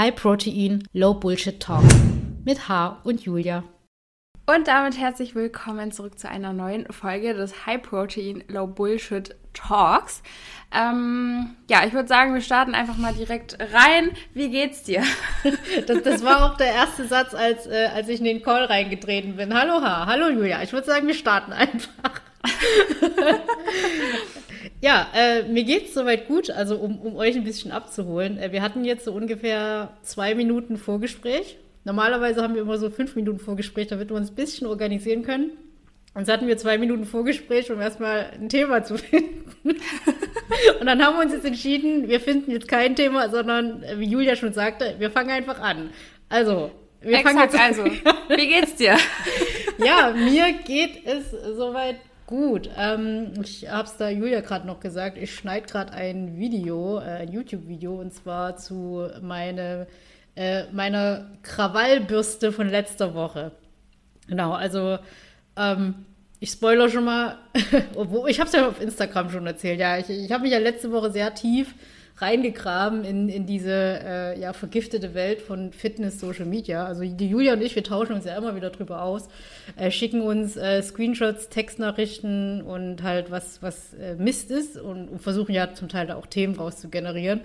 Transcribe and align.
High 0.00 0.14
Protein, 0.14 0.88
Low 0.94 1.12
Bullshit 1.12 1.60
Talk 1.60 1.84
mit 2.46 2.70
H 2.70 3.02
und 3.04 3.20
Julia. 3.20 3.64
Und 4.46 4.66
damit 4.66 4.96
herzlich 4.96 5.34
willkommen 5.34 5.92
zurück 5.92 6.18
zu 6.18 6.26
einer 6.26 6.54
neuen 6.54 6.90
Folge 6.90 7.34
des 7.34 7.66
High 7.66 7.82
Protein, 7.82 8.42
Low 8.48 8.66
Bullshit 8.66 9.36
Talks. 9.52 10.22
Ähm, 10.74 11.54
ja, 11.68 11.84
ich 11.86 11.92
würde 11.92 12.08
sagen, 12.08 12.32
wir 12.32 12.40
starten 12.40 12.74
einfach 12.74 12.96
mal 12.96 13.12
direkt 13.12 13.58
rein. 13.74 14.12
Wie 14.32 14.48
geht's 14.48 14.84
dir? 14.84 15.04
Das, 15.86 16.02
das 16.02 16.24
war 16.24 16.50
auch 16.50 16.56
der 16.56 16.72
erste 16.72 17.06
Satz, 17.06 17.34
als, 17.34 17.66
äh, 17.66 17.90
als 17.94 18.08
ich 18.08 18.20
in 18.20 18.24
den 18.24 18.42
Call 18.42 18.64
reingetreten 18.64 19.36
bin. 19.36 19.52
Hallo 19.52 19.82
H, 19.82 20.06
hallo 20.06 20.30
Julia. 20.30 20.62
Ich 20.62 20.72
würde 20.72 20.86
sagen, 20.86 21.08
wir 21.08 21.14
starten 21.14 21.52
einfach. 21.52 22.22
ja, 24.80 25.08
äh, 25.14 25.42
mir 25.42 25.64
geht's 25.64 25.94
soweit 25.94 26.26
gut. 26.26 26.50
Also 26.50 26.76
um, 26.76 27.00
um 27.00 27.16
euch 27.16 27.36
ein 27.36 27.44
bisschen 27.44 27.72
abzuholen. 27.72 28.38
Äh, 28.38 28.52
wir 28.52 28.62
hatten 28.62 28.84
jetzt 28.84 29.04
so 29.04 29.12
ungefähr 29.12 29.90
zwei 30.02 30.34
Minuten 30.34 30.76
Vorgespräch. 30.76 31.58
Normalerweise 31.84 32.42
haben 32.42 32.54
wir 32.54 32.62
immer 32.62 32.78
so 32.78 32.90
fünf 32.90 33.16
Minuten 33.16 33.38
Vorgespräch, 33.38 33.88
damit 33.88 34.10
wir 34.10 34.16
uns 34.16 34.30
ein 34.30 34.36
bisschen 34.36 34.66
organisieren 34.66 35.22
können. 35.22 35.52
Und 36.12 36.26
so 36.26 36.32
hatten 36.32 36.48
wir 36.48 36.58
zwei 36.58 36.76
Minuten 36.76 37.04
Vorgespräch, 37.04 37.70
um 37.70 37.80
erstmal 37.80 38.30
ein 38.34 38.48
Thema 38.48 38.82
zu 38.82 38.98
finden. 38.98 39.40
und 40.80 40.86
dann 40.86 41.04
haben 41.04 41.16
wir 41.16 41.24
uns 41.24 41.32
jetzt 41.32 41.44
entschieden, 41.44 42.08
wir 42.08 42.20
finden 42.20 42.50
jetzt 42.50 42.68
kein 42.68 42.96
Thema, 42.96 43.28
sondern, 43.28 43.84
wie 43.96 44.08
Julia 44.08 44.34
schon 44.34 44.52
sagte, 44.52 44.96
wir 44.98 45.10
fangen 45.10 45.30
einfach 45.30 45.60
an. 45.60 45.90
Also, 46.28 46.72
wir 47.00 47.18
Exakt, 47.18 47.28
fangen 47.28 47.40
jetzt 47.40 47.58
also, 47.58 47.84
wie 47.84 48.48
geht's 48.48 48.74
dir? 48.74 48.96
ja, 49.78 50.12
mir 50.12 50.52
geht 50.64 51.06
es 51.06 51.30
soweit 51.56 51.96
gut. 52.30 52.70
Ähm, 52.78 53.32
ich 53.42 53.68
habe 53.68 53.86
es 53.86 53.96
da 53.98 54.08
Julia 54.08 54.40
gerade 54.40 54.66
noch 54.66 54.80
gesagt. 54.80 55.18
Ich 55.18 55.34
schneide 55.34 55.66
gerade 55.66 55.92
ein 55.92 56.38
Video, 56.38 56.98
äh, 56.98 57.22
ein 57.22 57.32
YouTube-Video, 57.32 58.00
und 58.00 58.14
zwar 58.14 58.56
zu 58.56 59.08
meine, 59.20 59.86
äh, 60.36 60.64
meiner 60.72 61.26
Krawallbürste 61.42 62.52
von 62.52 62.68
letzter 62.68 63.14
Woche. 63.14 63.52
Genau, 64.28 64.52
also 64.52 64.98
ähm, 65.56 66.06
ich 66.38 66.50
spoiler 66.52 66.88
schon 66.88 67.04
mal, 67.04 67.36
obwohl 67.94 68.30
ich 68.30 68.40
habe 68.40 68.48
es 68.48 68.54
ja 68.54 68.68
auf 68.68 68.80
Instagram 68.80 69.28
schon 69.28 69.46
erzählt. 69.46 69.78
Ja, 69.78 69.98
ich, 69.98 70.08
ich 70.08 70.32
habe 70.32 70.44
mich 70.44 70.52
ja 70.52 70.58
letzte 70.58 70.90
Woche 70.92 71.10
sehr 71.10 71.34
tief 71.34 71.74
reingegraben 72.20 73.04
in, 73.04 73.28
in 73.28 73.46
diese 73.46 73.70
äh, 73.72 74.40
ja, 74.40 74.52
vergiftete 74.52 75.14
Welt 75.14 75.40
von 75.40 75.72
Fitness, 75.72 76.20
Social 76.20 76.46
Media. 76.46 76.84
Also 76.84 77.02
die 77.02 77.28
Julia 77.28 77.54
und 77.54 77.62
ich, 77.62 77.74
wir 77.74 77.84
tauschen 77.84 78.14
uns 78.14 78.24
ja 78.24 78.36
immer 78.36 78.54
wieder 78.56 78.70
drüber 78.70 79.02
aus, 79.02 79.28
äh, 79.76 79.90
schicken 79.90 80.22
uns 80.22 80.56
äh, 80.56 80.82
Screenshots, 80.82 81.48
Textnachrichten 81.48 82.62
und 82.62 83.02
halt 83.02 83.30
was, 83.30 83.62
was 83.62 83.94
äh, 83.94 84.14
Mist 84.16 84.50
ist 84.50 84.76
und, 84.76 85.08
und, 85.08 85.20
versuchen 85.20 85.54
ja 85.54 85.74
zum 85.74 85.88
Teil 85.88 86.06
da 86.06 86.16
auch 86.16 86.26
Themen 86.26 86.54
raus 86.56 86.78
zu 86.80 86.88
generieren. 86.88 87.40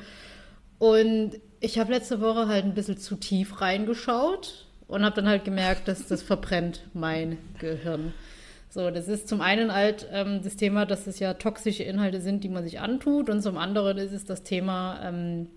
Und 0.77 1.31
ich 1.59 1.79
habe 1.79 1.93
letzte 1.93 2.21
Woche 2.21 2.47
halt 2.47 2.65
ein 2.65 2.73
bisschen 2.73 2.97
zu 2.97 3.15
tief 3.15 3.61
reingeschaut 3.61 4.65
und 4.87 5.03
habe 5.03 5.15
dann 5.15 5.27
halt 5.27 5.45
gemerkt, 5.45 5.87
dass 5.87 6.07
das 6.07 6.21
verbrennt 6.21 6.81
mein 6.93 7.37
Gehirn. 7.59 8.13
So, 8.75 8.91
das 8.91 9.07
ist 9.07 9.29
zum 9.29 9.39
einen 9.39 9.73
halt 9.73 10.05
ähm, 10.11 10.41
das 10.43 10.57
Thema, 10.57 10.85
dass 10.85 11.07
es 11.07 11.19
ja 11.19 11.35
toxische 11.35 11.83
Inhalte 11.83 12.19
sind, 12.19 12.43
die 12.43 12.49
man 12.49 12.65
sich 12.65 12.81
antut, 12.81 13.29
und 13.29 13.41
zum 13.41 13.57
anderen 13.57 13.97
ist 13.97 14.11
es 14.11 14.25
das 14.25 14.43
Thema 14.43 14.99
ähm, 15.01 15.47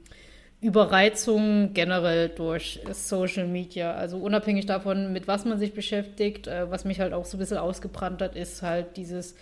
Überreizung 0.60 1.72
generell 1.74 2.28
durch 2.28 2.78
Social 2.92 3.48
Media. 3.48 3.92
Also 3.92 4.18
unabhängig 4.18 4.66
davon, 4.66 5.12
mit 5.12 5.26
was 5.26 5.44
man 5.44 5.58
sich 5.58 5.74
beschäftigt, 5.74 6.46
äh, 6.46 6.70
was 6.70 6.84
mich 6.84 7.00
halt 7.00 7.12
auch 7.12 7.24
so 7.24 7.36
ein 7.36 7.40
bisschen 7.40 7.56
ausgebrannt 7.56 8.22
hat, 8.22 8.36
ist 8.36 8.62
halt 8.62 8.96
dieses 8.96 9.34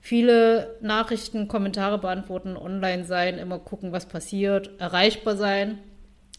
viele 0.00 0.78
Nachrichten, 0.80 1.46
Kommentare 1.46 1.98
beantworten, 1.98 2.56
online 2.56 3.04
sein, 3.04 3.36
immer 3.36 3.58
gucken, 3.58 3.92
was 3.92 4.06
passiert, 4.06 4.70
erreichbar 4.80 5.36
sein. 5.36 5.76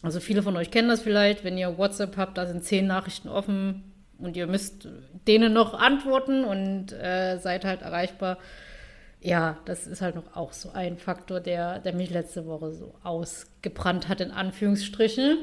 Also 0.02 0.18
viele 0.18 0.42
von 0.42 0.56
euch 0.56 0.72
kennen 0.72 0.88
das 0.88 1.02
vielleicht, 1.02 1.44
wenn 1.44 1.56
ihr 1.56 1.78
WhatsApp 1.78 2.16
habt, 2.16 2.36
da 2.38 2.46
sind 2.46 2.64
zehn 2.64 2.88
Nachrichten 2.88 3.28
offen, 3.28 3.84
und 4.18 4.36
ihr 4.36 4.46
müsst 4.46 4.88
denen 5.26 5.52
noch 5.52 5.74
antworten 5.74 6.44
und 6.44 6.92
äh, 6.92 7.38
seid 7.38 7.64
halt 7.64 7.82
erreichbar. 7.82 8.38
Ja, 9.20 9.58
das 9.66 9.86
ist 9.86 10.02
halt 10.02 10.16
noch 10.16 10.36
auch 10.36 10.52
so 10.52 10.72
ein 10.72 10.96
Faktor, 10.96 11.40
der, 11.40 11.78
der 11.78 11.94
mich 11.94 12.10
letzte 12.10 12.46
Woche 12.46 12.72
so 12.72 12.94
ausgebrannt 13.04 14.08
hat, 14.08 14.20
in 14.20 14.32
Anführungsstrichen. 14.32 15.38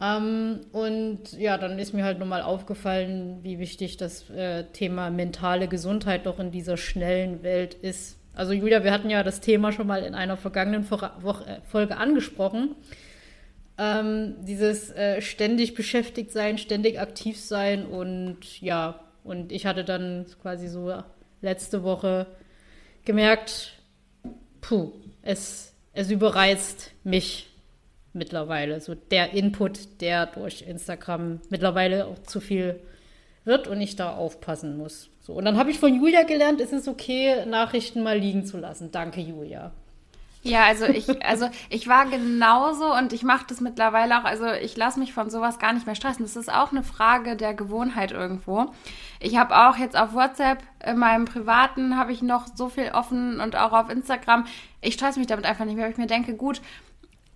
Ähm, 0.00 0.60
und 0.72 1.32
ja, 1.32 1.56
dann 1.56 1.78
ist 1.78 1.94
mir 1.94 2.04
halt 2.04 2.18
nochmal 2.18 2.42
aufgefallen, 2.42 3.38
wie 3.42 3.58
wichtig 3.58 3.96
das 3.96 4.28
äh, 4.30 4.64
Thema 4.72 5.10
mentale 5.10 5.68
Gesundheit 5.68 6.26
doch 6.26 6.38
in 6.38 6.50
dieser 6.50 6.76
schnellen 6.76 7.42
Welt 7.42 7.74
ist. 7.74 8.18
Also 8.34 8.52
Julia, 8.52 8.84
wir 8.84 8.92
hatten 8.92 9.08
ja 9.08 9.22
das 9.22 9.40
Thema 9.40 9.72
schon 9.72 9.86
mal 9.86 10.02
in 10.02 10.14
einer 10.14 10.36
vergangenen 10.36 10.82
äh, 10.82 11.60
Folge 11.64 11.96
angesprochen. 11.96 12.74
Ähm, 13.78 14.36
dieses 14.40 14.90
äh, 14.90 15.20
ständig 15.20 15.74
beschäftigt 15.74 16.32
sein, 16.32 16.56
ständig 16.56 16.98
aktiv 16.98 17.38
sein 17.38 17.84
und 17.84 18.60
ja, 18.60 19.00
und 19.22 19.52
ich 19.52 19.66
hatte 19.66 19.84
dann 19.84 20.24
quasi 20.40 20.68
so 20.68 20.94
letzte 21.42 21.82
Woche 21.82 22.26
gemerkt, 23.04 23.72
puh, 24.60 24.92
es, 25.22 25.74
es 25.92 26.10
überreizt 26.10 26.92
mich 27.04 27.50
mittlerweile. 28.12 28.80
So 28.80 28.94
der 28.94 29.32
Input, 29.32 30.00
der 30.00 30.26
durch 30.26 30.62
Instagram 30.62 31.40
mittlerweile 31.50 32.06
auch 32.06 32.18
zu 32.20 32.40
viel 32.40 32.80
wird 33.44 33.68
und 33.68 33.80
ich 33.80 33.96
da 33.96 34.14
aufpassen 34.14 34.76
muss. 34.76 35.10
So, 35.20 35.34
und 35.34 35.44
dann 35.44 35.56
habe 35.56 35.70
ich 35.70 35.78
von 35.78 35.94
Julia 35.94 36.22
gelernt, 36.22 36.60
es 36.60 36.72
ist 36.72 36.88
okay, 36.88 37.46
Nachrichten 37.46 38.02
mal 38.02 38.18
liegen 38.18 38.44
zu 38.44 38.58
lassen. 38.58 38.90
Danke, 38.90 39.20
Julia. 39.20 39.72
Ja, 40.46 40.64
also 40.64 40.86
ich, 40.86 41.24
also 41.24 41.48
ich 41.70 41.88
war 41.88 42.06
genauso 42.06 42.94
und 42.94 43.12
ich 43.12 43.22
mache 43.22 43.44
das 43.48 43.60
mittlerweile 43.60 44.18
auch. 44.18 44.24
Also 44.24 44.46
ich 44.46 44.76
lasse 44.76 45.00
mich 45.00 45.12
von 45.12 45.28
sowas 45.28 45.58
gar 45.58 45.72
nicht 45.72 45.86
mehr 45.86 45.94
stressen. 45.94 46.24
Das 46.24 46.36
ist 46.36 46.52
auch 46.52 46.70
eine 46.70 46.82
Frage 46.82 47.36
der 47.36 47.54
Gewohnheit 47.54 48.12
irgendwo. 48.12 48.66
Ich 49.20 49.36
habe 49.36 49.56
auch 49.56 49.76
jetzt 49.76 49.96
auf 49.96 50.14
WhatsApp 50.14 50.62
in 50.84 50.98
meinem 50.98 51.24
privaten 51.24 51.96
habe 51.96 52.12
ich 52.12 52.22
noch 52.22 52.46
so 52.54 52.68
viel 52.68 52.90
offen 52.92 53.40
und 53.40 53.56
auch 53.56 53.72
auf 53.72 53.90
Instagram. 53.90 54.46
Ich 54.80 54.94
stresse 54.94 55.18
mich 55.18 55.26
damit 55.26 55.46
einfach 55.46 55.64
nicht 55.64 55.76
mehr. 55.76 55.88
Ich 55.88 55.96
mir 55.96 56.06
denke, 56.06 56.34
gut, 56.34 56.60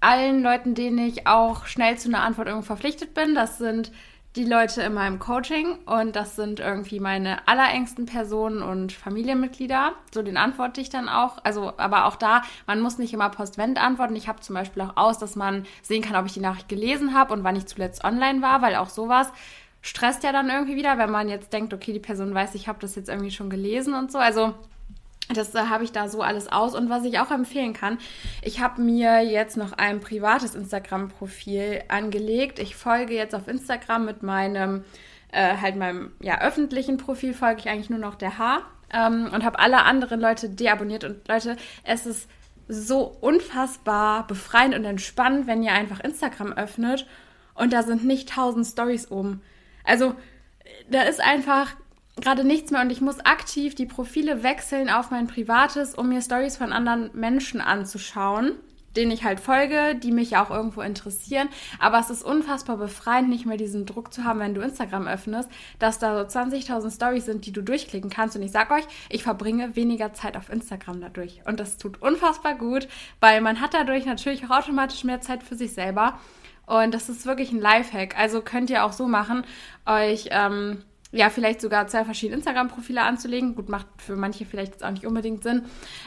allen 0.01 0.43
Leuten, 0.43 0.75
denen 0.75 0.99
ich 0.99 1.27
auch 1.27 1.67
schnell 1.67 1.99
zu 1.99 2.09
einer 2.09 2.23
Antwort 2.23 2.49
irgendwo 2.49 2.67
verpflichtet 2.67 3.15
bin, 3.15 3.35
das 3.35 3.59
sind 3.59 3.93
die 4.37 4.45
Leute 4.45 4.83
in 4.83 4.95
meinem 4.95 5.19
Coaching 5.19 5.79
und 5.87 6.15
das 6.15 6.37
sind 6.37 6.61
irgendwie 6.61 7.01
meine 7.01 7.49
allerengsten 7.49 8.07
Personen 8.07 8.63
und 8.63 8.93
Familienmitglieder. 8.93 9.95
So 10.15 10.23
den 10.23 10.37
antworte 10.37 10.81
ich 10.81 10.89
dann 10.89 11.09
auch. 11.09 11.39
Also, 11.43 11.73
aber 11.79 12.07
auch 12.07 12.15
da, 12.15 12.43
man 12.67 12.81
muss 12.81 12.99
nicht 12.99 13.13
immer 13.13 13.29
postwend 13.31 13.83
antworten. 13.83 14.15
Ich 14.15 14.29
habe 14.29 14.41
zum 14.41 14.55
Beispiel 14.55 14.83
auch 14.83 14.97
aus, 14.97 15.19
dass 15.19 15.35
man 15.35 15.67
sehen 15.83 16.03
kann, 16.03 16.15
ob 16.15 16.27
ich 16.27 16.33
die 16.33 16.41
Nachricht 16.41 16.69
gelesen 16.69 17.13
habe 17.13 17.33
und 17.33 17.43
wann 17.43 17.57
ich 17.57 17.67
zuletzt 17.67 18.05
online 18.05 18.41
war, 18.41 18.63
weil 18.63 18.77
auch 18.77 18.89
sowas 18.89 19.33
stresst 19.83 20.23
ja 20.23 20.31
dann 20.31 20.49
irgendwie 20.49 20.77
wieder, 20.77 20.97
wenn 20.99 21.11
man 21.11 21.29
jetzt 21.29 21.53
denkt, 21.53 21.75
okay, 21.75 21.93
die 21.93 22.01
Person 22.01 22.33
weiß, 22.33 22.55
ich 22.55 22.69
habe 22.69 22.79
das 22.81 22.95
jetzt 22.95 23.09
irgendwie 23.09 23.31
schon 23.31 23.51
gelesen 23.51 23.95
und 23.95 24.13
so. 24.13 24.19
Also 24.19 24.55
das 25.35 25.55
äh, 25.55 25.59
habe 25.59 25.85
ich 25.85 25.93
da 25.93 26.09
so 26.09 26.23
alles 26.23 26.49
aus. 26.49 26.75
Und 26.75 26.91
was 26.91 27.05
ich 27.05 27.19
auch 27.19 27.31
empfehlen 27.31 27.73
kann, 27.73 27.99
ich 28.43 28.61
habe 28.61 28.81
mir 28.83 29.21
jetzt 29.21 29.57
noch 29.57 29.73
ein 29.73 30.01
privates 30.01 30.55
Instagram-Profil 30.55 31.83
angelegt. 31.89 32.59
Ich 32.59 32.77
folge 32.77 33.15
jetzt 33.15 33.35
auf 33.35 33.49
Instagram 33.49 34.05
mit 34.05 34.23
meinem, 34.23 34.85
äh, 35.33 35.57
halt 35.57 35.77
meinem, 35.77 36.13
ja, 36.21 36.41
öffentlichen 36.41 36.97
Profil 36.97 37.35
folge 37.35 37.61
ich 37.61 37.69
eigentlich 37.69 37.91
nur 37.91 37.99
noch 37.99 38.15
der 38.15 38.39
H. 38.39 38.63
Ähm, 38.93 39.31
und 39.33 39.45
habe 39.45 39.59
alle 39.59 39.85
anderen 39.85 40.21
Leute 40.21 40.49
deabonniert. 40.49 41.05
Und 41.05 41.29
Leute, 41.29 41.57
es 41.85 42.07
ist 42.07 42.29
so 42.67 43.17
unfassbar 43.21 44.27
befreiend 44.27 44.75
und 44.75 44.85
entspannend, 44.85 45.47
wenn 45.47 45.63
ihr 45.63 45.73
einfach 45.73 46.01
Instagram 46.01 46.53
öffnet 46.53 47.07
und 47.55 47.73
da 47.73 47.83
sind 47.83 48.05
nicht 48.05 48.31
tausend 48.31 48.67
Stories 48.67 49.11
oben. 49.11 49.43
Also, 49.85 50.15
da 50.89 51.03
ist 51.03 51.21
einfach 51.21 51.75
gerade 52.17 52.45
nichts 52.45 52.71
mehr 52.71 52.81
und 52.81 52.91
ich 52.91 53.01
muss 53.01 53.21
aktiv 53.21 53.75
die 53.75 53.87
Profile 53.87 54.43
wechseln 54.43 54.91
auf 54.91 55.11
mein 55.11 55.27
privates, 55.27 55.95
um 55.95 56.09
mir 56.09 56.23
Stories 56.23 56.57
von 56.57 56.73
anderen 56.73 57.11
Menschen 57.15 57.61
anzuschauen, 57.61 58.53
denen 58.97 59.13
ich 59.13 59.25
halt 59.25 59.39
folge, 59.41 59.95
die 59.95 60.11
mich 60.11 60.37
auch 60.37 60.51
irgendwo 60.51 60.81
interessieren. 60.83 61.49
Aber 61.79 61.99
es 62.01 62.11
ist 62.11 62.23
unfassbar 62.23 62.77
befreiend, 62.77 63.29
nicht 63.29 63.47
mehr 63.47 63.57
diesen 63.57 63.87
Druck 63.87 64.13
zu 64.13 64.25
haben, 64.25 64.41
wenn 64.41 64.55
du 64.55 64.61
Instagram 64.61 65.07
öffnest, 65.07 65.49
dass 65.79 65.99
da 65.99 66.29
so 66.29 66.39
20.000 66.39 66.95
Stories 66.95 67.25
sind, 67.25 67.47
die 67.47 67.53
du 67.53 67.63
durchklicken 67.63 68.11
kannst. 68.11 68.37
Und 68.37 68.43
ich 68.43 68.51
sag 68.51 68.71
euch, 68.71 68.85
ich 69.09 69.23
verbringe 69.23 69.77
weniger 69.77 70.13
Zeit 70.13 70.37
auf 70.37 70.51
Instagram 70.51 71.01
dadurch. 71.01 71.41
Und 71.47 71.61
das 71.61 71.79
tut 71.79 72.03
unfassbar 72.03 72.57
gut, 72.57 72.89
weil 73.21 73.41
man 73.41 73.61
hat 73.61 73.75
dadurch 73.75 74.07
natürlich 74.07 74.45
auch 74.45 74.59
automatisch 74.59 75.05
mehr 75.05 75.21
Zeit 75.21 75.45
für 75.45 75.55
sich 75.55 75.73
selber. 75.73 76.19
Und 76.67 76.93
das 76.95 77.09
ist 77.09 77.27
wirklich 77.27 77.53
ein 77.53 77.61
Lifehack. 77.61 78.19
Also 78.19 78.43
könnt 78.43 78.71
ihr 78.71 78.85
auch 78.85 78.93
so 78.93 79.09
machen, 79.09 79.45
euch 79.87 80.29
ähm, 80.31 80.85
ja, 81.13 81.29
vielleicht 81.29 81.61
sogar 81.61 81.87
zwei 81.89 82.05
verschiedene 82.05 82.37
Instagram-Profile 82.37 83.03
anzulegen. 83.03 83.55
Gut, 83.55 83.69
macht 83.69 83.87
für 83.99 84.17
manche 84.17 84.45
vielleicht 84.45 84.73
jetzt 84.73 84.85
auch 84.85 84.91
nicht 84.91 85.07
unbedingt 85.07 85.43
Sinn. 85.43 85.63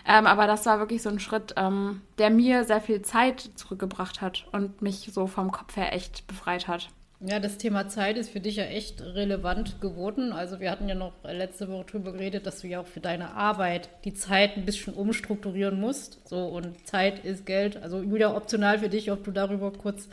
Ähm, 0.08 0.26
aber 0.26 0.48
das 0.48 0.66
war 0.66 0.80
wirklich 0.80 1.02
so 1.02 1.10
ein 1.10 1.20
Schritt, 1.20 1.54
ähm, 1.58 2.02
der 2.18 2.30
mir 2.30 2.64
sehr 2.64 2.82
viel 2.82 3.02
Zeit 3.02 3.42
zurückgebracht 3.56 4.22
hat 4.22 4.46
und 4.52 4.82
mich 4.82 5.10
so 5.12 5.28
vom 5.28 5.52
Kopf 5.52 5.76
her 5.76 5.94
echt 5.94 6.26
befreit 6.28 6.68
hat. 6.68 6.90
Ja, 7.26 7.40
das 7.40 7.58
Thema 7.58 7.88
Zeit 7.88 8.18
ist 8.18 8.32
für 8.32 8.42
dich 8.42 8.58
ja 8.58 8.66
echt 8.66 9.02
relevant 9.02 9.80
geworden. 9.80 10.34
Also 10.34 10.60
wir 10.60 10.70
hatten 10.70 10.90
ja 10.90 10.96
noch 10.96 11.14
letzte 11.24 11.70
Woche 11.70 11.86
drüber 11.86 12.12
geredet, 12.12 12.46
dass 12.46 12.60
du 12.60 12.68
ja 12.68 12.82
auch 12.82 12.86
für 12.86 13.00
deine 13.00 13.34
Arbeit 13.34 13.88
die 14.04 14.14
Zeit 14.14 14.58
ein 14.58 14.66
bisschen 14.66 14.94
umstrukturieren 14.94 15.80
musst. 15.80 16.28
So 16.28 16.48
und 16.48 16.86
Zeit 16.86 17.24
ist 17.24 17.46
Geld. 17.46 17.82
Also 17.82 18.02
Julia, 18.02 18.36
optional 18.36 18.80
für 18.80 18.90
dich, 18.90 19.10
ob 19.10 19.24
du 19.24 19.32
darüber 19.32 19.72
kurz 19.72 20.10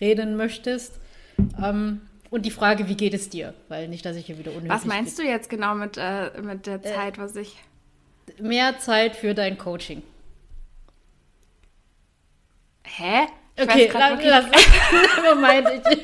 reden 0.00 0.36
möchtest. 0.36 0.98
Ähm, 1.62 2.00
und 2.30 2.44
die 2.44 2.50
Frage, 2.50 2.88
wie 2.88 2.96
geht 2.96 3.14
es 3.14 3.28
dir? 3.28 3.54
Weil 3.68 3.88
nicht, 3.88 4.04
dass 4.04 4.16
ich 4.16 4.26
hier 4.26 4.38
wieder 4.38 4.50
unnötig 4.50 4.70
Was 4.70 4.84
meinst 4.84 5.16
bin. 5.16 5.26
du 5.26 5.32
jetzt 5.32 5.48
genau 5.48 5.74
mit, 5.74 5.96
äh, 5.96 6.30
mit 6.42 6.66
der 6.66 6.76
äh, 6.76 6.82
Zeit, 6.82 7.18
äh, 7.18 7.20
was 7.20 7.36
ich. 7.36 7.56
Mehr 8.40 8.78
Zeit 8.78 9.16
für 9.16 9.34
dein 9.34 9.56
Coaching. 9.58 10.02
Hä? 12.84 13.26
Ich 13.56 13.62
okay, 13.62 13.90
lass, 13.92 14.20
lass, 14.22 14.44
ich. 15.88 15.98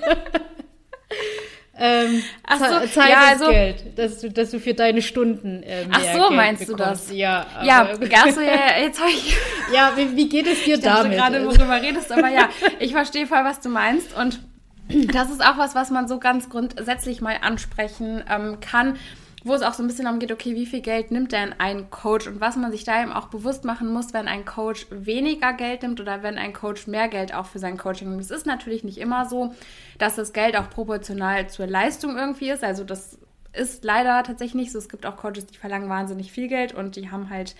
ähm, 1.78 2.22
Ach 2.46 2.58
so, 2.58 2.86
Zeit 2.86 3.10
ja, 3.10 3.26
also, 3.28 3.50
Geld, 3.50 3.98
dass 3.98 4.20
du, 4.20 4.30
dass 4.30 4.50
du 4.52 4.58
für 4.58 4.72
deine 4.72 5.02
Stunden 5.02 5.62
äh, 5.62 5.84
mehr 5.84 5.88
Ach 5.90 6.00
so, 6.00 6.18
Geld 6.20 6.32
meinst 6.32 6.66
bekommst. 6.66 7.10
du 7.10 7.12
das? 7.12 7.16
Ja, 7.16 7.46
ja, 7.62 7.86
also, 7.86 8.40
ja 8.40 8.80
jetzt 8.80 9.00
habe 9.00 9.10
ich. 9.10 9.36
ja, 9.74 9.92
wie, 9.96 10.16
wie, 10.16 10.28
geht 10.28 10.46
es 10.46 10.64
dir 10.64 10.76
ich 10.76 10.82
damit? 10.82 11.12
Ich 11.12 11.18
gerade, 11.18 11.44
worüber 11.44 11.82
redest, 11.82 12.10
aber 12.10 12.28
ja, 12.28 12.48
ich 12.78 12.92
verstehe 12.92 13.26
voll, 13.26 13.44
was 13.44 13.60
du 13.60 13.68
meinst 13.68 14.16
und 14.16 14.40
das 15.12 15.30
ist 15.30 15.44
auch 15.44 15.58
was, 15.58 15.74
was 15.74 15.90
man 15.90 16.08
so 16.08 16.18
ganz 16.18 16.48
grundsätzlich 16.48 17.20
mal 17.20 17.36
ansprechen 17.40 18.22
ähm, 18.28 18.58
kann, 18.60 18.96
wo 19.44 19.54
es 19.54 19.62
auch 19.62 19.74
so 19.74 19.82
ein 19.82 19.88
bisschen 19.88 20.04
darum 20.04 20.20
geht, 20.20 20.32
okay, 20.32 20.54
wie 20.54 20.66
viel 20.66 20.80
Geld 20.80 21.10
nimmt 21.10 21.32
denn 21.32 21.54
ein 21.58 21.90
Coach 21.90 22.26
und 22.26 22.40
was 22.40 22.56
man 22.56 22.70
sich 22.70 22.84
da 22.84 23.02
eben 23.02 23.12
auch 23.12 23.26
bewusst 23.26 23.64
machen 23.64 23.92
muss, 23.92 24.12
wenn 24.12 24.28
ein 24.28 24.44
Coach 24.44 24.86
weniger 24.90 25.52
Geld 25.52 25.82
nimmt 25.82 26.00
oder 26.00 26.22
wenn 26.22 26.38
ein 26.38 26.52
Coach 26.52 26.86
mehr 26.86 27.08
Geld 27.08 27.34
auch 27.34 27.46
für 27.46 27.58
sein 27.58 27.76
Coaching 27.76 28.10
nimmt. 28.10 28.22
Es 28.22 28.30
ist 28.30 28.46
natürlich 28.46 28.84
nicht 28.84 28.98
immer 28.98 29.28
so, 29.28 29.54
dass 29.98 30.16
das 30.16 30.32
Geld 30.32 30.56
auch 30.56 30.70
proportional 30.70 31.48
zur 31.48 31.66
Leistung 31.66 32.16
irgendwie 32.16 32.50
ist. 32.50 32.62
Also 32.62 32.84
das 32.84 33.18
ist 33.52 33.84
leider 33.84 34.22
tatsächlich 34.22 34.54
nicht 34.54 34.72
so. 34.72 34.78
Es 34.78 34.88
gibt 34.88 35.06
auch 35.06 35.16
Coaches, 35.16 35.46
die 35.46 35.58
verlangen 35.58 35.88
wahnsinnig 35.88 36.30
viel 36.32 36.48
Geld 36.48 36.72
und 36.72 36.96
die 36.96 37.10
haben 37.10 37.28
halt 37.28 37.54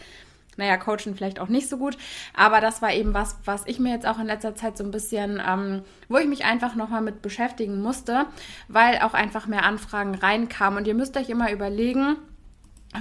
naja, 0.57 0.77
coachen 0.77 1.15
vielleicht 1.15 1.41
auch 1.41 1.49
nicht 1.49 1.69
so 1.69 1.79
gut. 1.79 1.97
Aber 2.37 2.61
das 2.61 2.83
war 2.83 2.93
eben 2.93 3.15
was, 3.15 3.37
was 3.45 3.67
ich 3.67 3.79
mir 3.79 3.93
jetzt 3.93 4.07
auch 4.07 4.19
in 4.19 4.27
letzter 4.27 4.55
Zeit 4.55 4.77
so 4.77 4.85
ein 4.85 4.91
bisschen, 4.91 5.41
ähm, 5.47 5.83
wo 6.09 6.19
ich 6.19 6.27
mich 6.27 6.45
einfach 6.45 6.75
nochmal 6.75 7.01
mit 7.01 7.23
beschäftigen 7.23 7.81
musste, 7.81 8.27
weil 8.69 8.99
auch 8.99 9.15
einfach 9.15 9.47
mehr 9.47 9.65
Anfragen 9.65 10.15
reinkamen. 10.15 10.79
Und 10.79 10.87
ihr 10.87 10.95
müsst 10.95 11.17
euch 11.17 11.31
immer 11.31 11.51
überlegen, 11.53 12.17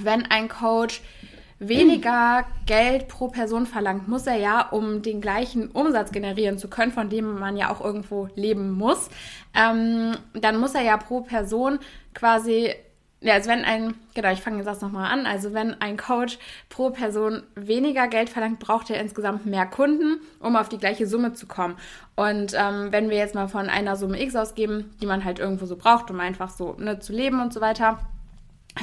wenn 0.02 0.26
ein 0.26 0.48
Coach 0.48 1.02
weniger 1.60 2.46
Geld 2.66 3.08
pro 3.08 3.28
Person 3.28 3.68
verlangt, 3.68 4.08
muss 4.08 4.26
er 4.26 4.38
ja, 4.38 4.68
um 4.70 5.04
den 5.04 5.22
gleichen 5.22 5.70
Umsatz 5.70 6.12
generieren 6.12 6.58
zu 6.58 6.68
können, 6.70 6.92
von 6.92 7.10
dem 7.10 7.38
man 7.38 7.56
ja 7.56 7.70
auch 7.70 7.82
irgendwo 7.82 8.30
leben 8.36 8.72
muss, 8.72 9.10
ähm, 9.54 10.18
dann 10.34 10.60
muss 10.60 10.74
er 10.74 10.82
ja 10.82 10.98
pro 10.98 11.22
Person 11.22 11.78
quasi 12.16 12.74
ja, 13.24 13.36
also 13.36 13.52
wenn 13.52 13.64
ein, 13.64 13.94
genau, 14.16 14.32
ich 14.32 14.42
fange 14.42 14.58
jetzt 14.58 14.66
das 14.66 14.82
nochmal 14.82 15.12
an. 15.12 15.28
Also 15.28 15.54
wenn 15.54 15.80
ein 15.80 15.96
Coach 15.96 16.40
pro 16.70 16.90
Person 16.90 17.44
weniger 17.54 18.08
Geld 18.08 18.32
verlangt, 18.32 18.60
braucht 18.60 18.90
er 18.90 19.00
insgesamt 19.00 19.46
mehr 19.46 19.68
Kunden, 19.68 20.20
um 20.40 20.56
auf 20.56 20.70
die 20.70 20.80
gleiche 20.80 21.06
Summe 21.06 21.34
zu 21.34 21.46
kommen. 21.46 21.76
Und 22.16 22.56
ähm, 22.56 22.92
wenn 22.92 23.12
wir 23.12 23.18
jetzt 23.18 23.36
mal 23.36 23.48
von 23.48 23.70
einer 23.70 23.96
Summe 23.96 24.20
X 24.20 24.36
ausgeben, 24.36 24.96
die 25.02 25.06
man 25.06 25.24
halt 25.24 25.38
irgendwo 25.38 25.68
so 25.68 25.76
braucht, 25.76 26.10
um 26.10 26.20
einfach 26.20 26.50
so 26.50 26.74
ne, 26.80 27.00
zu 27.00 27.14
leben 27.14 27.42
und 27.42 27.54
so 27.54 27.62
weiter, 27.62 28.00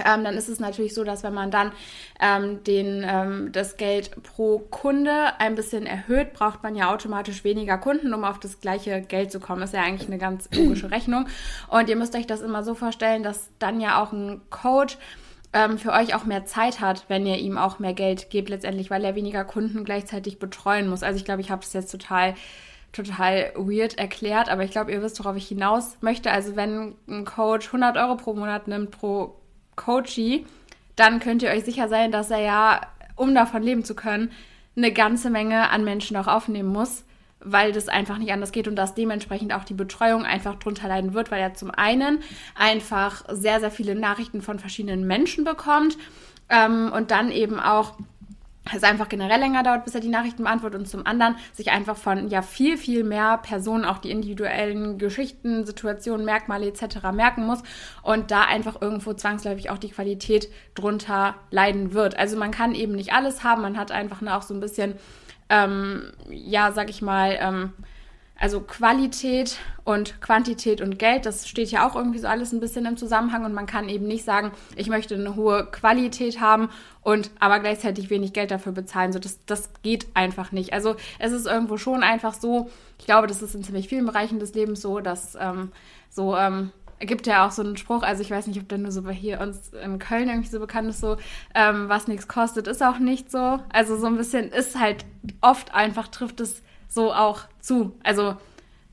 ähm, 0.05 0.25
dann 0.25 0.35
ist 0.37 0.49
es 0.49 0.61
natürlich 0.61 0.94
so, 0.94 1.02
dass 1.02 1.23
wenn 1.23 1.32
man 1.32 1.50
dann 1.50 1.73
ähm, 2.20 2.62
den, 2.64 3.05
ähm, 3.06 3.52
das 3.52 3.76
Geld 3.76 4.23
pro 4.23 4.58
Kunde 4.58 5.38
ein 5.38 5.55
bisschen 5.55 5.87
erhöht, 5.87 6.35
braucht 6.35 6.62
man 6.62 6.75
ja 6.75 6.93
automatisch 6.93 7.43
weniger 7.44 7.79
Kunden, 7.79 8.12
um 8.12 8.25
auf 8.25 8.38
das 8.38 8.61
gleiche 8.61 9.00
Geld 9.00 9.32
zu 9.32 9.40
kommen. 9.40 9.62
Ist 9.62 9.75
ja 9.75 9.82
eigentlich 9.82 10.08
eine 10.08 10.19
ganz 10.19 10.49
logische 10.55 10.90
Rechnung. 10.90 11.26
Und 11.69 11.88
ihr 11.88 11.96
müsst 11.96 12.14
euch 12.14 12.26
das 12.26 12.43
immer 12.43 12.62
so 12.62 12.75
vorstellen, 12.75 13.23
dass 13.23 13.49
dann 13.58 13.81
ja 13.81 14.02
auch 14.02 14.12
ein 14.12 14.43
Coach 14.50 14.99
ähm, 15.55 15.79
für 15.79 15.93
euch 15.93 16.14
auch 16.14 16.25
mehr 16.25 16.44
Zeit 16.44 16.81
hat, 16.81 17.06
wenn 17.08 17.25
ihr 17.25 17.38
ihm 17.38 17.56
auch 17.56 17.79
mehr 17.79 17.94
Geld 17.94 18.29
gebt 18.29 18.50
letztendlich, 18.50 18.91
weil 18.91 19.05
er 19.05 19.14
weniger 19.14 19.44
Kunden 19.44 19.84
gleichzeitig 19.84 20.38
betreuen 20.38 20.88
muss. 20.88 21.02
Also 21.02 21.17
ich 21.17 21.25
glaube, 21.25 21.41
ich 21.41 21.50
habe 21.50 21.62
es 21.62 21.73
jetzt 21.73 21.91
total 21.91 22.34
total 22.91 23.52
weird 23.55 23.99
erklärt, 23.99 24.49
aber 24.49 24.64
ich 24.64 24.70
glaube, 24.70 24.91
ihr 24.93 25.02
wisst, 25.02 25.19
worauf 25.19 25.37
ich 25.37 25.49
hinaus 25.49 25.99
möchte. 26.00 26.31
Also 26.31 26.56
wenn 26.56 26.94
ein 27.06 27.26
Coach 27.26 27.67
100 27.67 27.99
Euro 27.99 28.17
pro 28.17 28.32
Monat 28.32 28.67
nimmt 28.67 28.91
pro 28.91 29.38
Coachy, 29.79 30.45
dann 30.97 31.21
könnt 31.21 31.43
ihr 31.43 31.51
euch 31.51 31.65
sicher 31.65 31.89
sein, 31.89 32.13
dass 32.13 32.31
er 32.31 32.41
ja, 32.41 32.81
um 33.17 33.35
davon 33.35 33.63
leben 33.63 33.85
zu 33.85 33.95
können, 33.95 34.31
eine 34.77 34.93
ganze 34.93 35.31
Menge 35.31 35.71
an 35.71 35.85
Menschen 35.85 36.17
auch 36.17 36.27
aufnehmen 36.27 36.69
muss, 36.69 37.05
weil 37.41 37.73
das 37.73 37.89
einfach 37.89 38.19
nicht 38.19 38.33
anders 38.33 38.53
geht 38.53 38.69
und 38.69 38.77
dass 38.77 38.95
dementsprechend 38.95 39.53
auch 39.53 39.65
die 39.65 39.75
Betreuung 39.75 40.25
einfach 40.25 40.57
drunter 40.57 40.89
leiden 40.89 41.15
wird, 41.15 41.31
weil 41.31 41.41
er 41.41 41.55
zum 41.55 41.71
einen 41.71 42.21
einfach 42.55 43.25
sehr, 43.29 43.61
sehr 43.61 43.71
viele 43.71 43.95
Nachrichten 43.95 44.43
von 44.43 44.59
verschiedenen 44.59 45.07
Menschen 45.07 45.45
bekommt 45.45 45.97
ähm, 46.49 46.93
und 46.93 47.11
dann 47.11 47.31
eben 47.31 47.61
auch 47.61 47.95
es 48.76 48.82
einfach 48.82 49.09
generell 49.09 49.41
länger 49.41 49.62
dauert, 49.62 49.85
bis 49.85 49.94
er 49.94 50.00
die 50.00 50.09
Nachrichten 50.09 50.44
beantwortet 50.44 50.81
und 50.81 50.87
zum 50.87 51.06
anderen 51.06 51.37
sich 51.53 51.70
einfach 51.70 51.97
von 51.97 52.29
ja 52.29 52.43
viel, 52.43 52.76
viel 52.76 53.05
mehr 53.05 53.38
Personen 53.38 53.85
auch 53.85 53.99
die 53.99 54.11
individuellen 54.11 54.99
Geschichten, 54.99 55.65
Situationen, 55.67 56.25
Merkmale 56.25 56.67
etc. 56.67 57.12
merken 57.12 57.47
muss 57.47 57.62
und 58.03 58.31
da 58.31 58.43
einfach 58.43 58.81
irgendwo 58.81 59.15
zwangsläufig 59.15 59.70
auch 59.70 59.79
die 59.79 59.91
Qualität 59.91 60.49
drunter 60.75 61.35
leiden 61.50 61.93
wird. 61.93 62.19
Also 62.19 62.37
man 62.37 62.50
kann 62.50 62.75
eben 62.75 62.94
nicht 62.94 63.12
alles 63.12 63.44
haben, 63.44 63.62
man 63.62 63.79
hat 63.79 63.93
einfach 63.93 64.23
auch 64.29 64.43
so 64.43 64.55
ein 64.55 64.61
bisschen, 64.61 64.94
ähm, 65.49 66.12
ja, 66.31 66.73
sag 66.73 66.91
ich 66.91 67.03
mal, 67.03 67.37
ähm, 67.41 67.73
also 68.40 68.61
Qualität 68.61 69.58
und 69.85 70.20
Quantität 70.20 70.81
und 70.81 70.99
Geld, 70.99 71.26
das 71.26 71.49
steht 71.49 71.70
ja 71.70 71.88
auch 71.88 71.96
irgendwie 71.96 72.20
so 72.20 72.29
alles 72.29 72.52
ein 72.52 72.61
bisschen 72.61 72.87
im 72.87 72.96
Zusammenhang 72.96 73.44
und 73.44 73.52
man 73.52 73.67
kann 73.67 73.88
eben 73.88 74.06
nicht 74.06 74.25
sagen, 74.25 74.52
ich 74.76 74.88
möchte 74.88 75.17
eine 75.17 75.35
hohe 75.35 75.67
Qualität 75.67 76.40
haben 76.40 76.69
und 77.02 77.31
aber 77.40 77.58
gleichzeitig 77.58 78.11
wenig 78.11 78.32
Geld 78.32 78.52
dafür 78.52 78.73
bezahlen. 78.73 79.12
So, 79.12 79.19
das, 79.19 79.44
das 79.46 79.70
geht 79.82 80.06
einfach 80.14 80.52
nicht. 80.52 80.73
Also 80.73 80.94
es 81.19 81.32
ist 81.32 81.46
irgendwo 81.46 81.79
schon 81.79 82.05
einfach 82.05 82.32
so, 82.32 82.70
ich 82.99 83.06
glaube, 83.06 83.26
das 83.26 83.43
ist 83.43 83.56
in 83.56 83.64
ziemlich 83.64 83.88
vielen 83.88 84.06
Bereichen 84.06 84.38
des 84.38 84.55
Lebens 84.55 84.81
so, 84.81 85.00
dass 85.00 85.37
ähm, 85.41 85.73
so 86.08 86.37
ähm, 86.37 86.70
gibt 87.00 87.26
ja 87.26 87.46
auch 87.46 87.50
so 87.50 87.62
einen 87.62 87.76
Spruch, 87.76 88.02
also 88.02 88.23
ich 88.23 88.31
weiß 88.31 88.46
nicht, 88.46 88.61
ob 88.61 88.69
der 88.69 88.79
nur 88.79 88.93
so 88.93 89.02
bei 89.02 89.12
hier 89.12 89.41
uns 89.41 89.70
in 89.70 89.99
Köln 89.99 90.29
irgendwie 90.29 90.49
so 90.49 90.61
bekannt 90.61 90.88
ist, 90.88 91.00
so, 91.00 91.17
ähm, 91.55 91.88
was 91.88 92.08
nichts 92.08 92.29
kostet, 92.29 92.69
ist 92.69 92.82
auch 92.82 92.99
nicht 92.99 93.31
so. 93.31 93.58
Also 93.73 93.96
so 93.96 94.06
ein 94.06 94.17
bisschen 94.17 94.50
ist 94.50 94.79
halt 94.79 95.05
oft 95.41 95.75
einfach, 95.75 96.08
trifft 96.08 96.41
es 96.41 96.62
so 96.88 97.12
auch 97.12 97.43
zu. 97.61 97.96
Also 98.02 98.37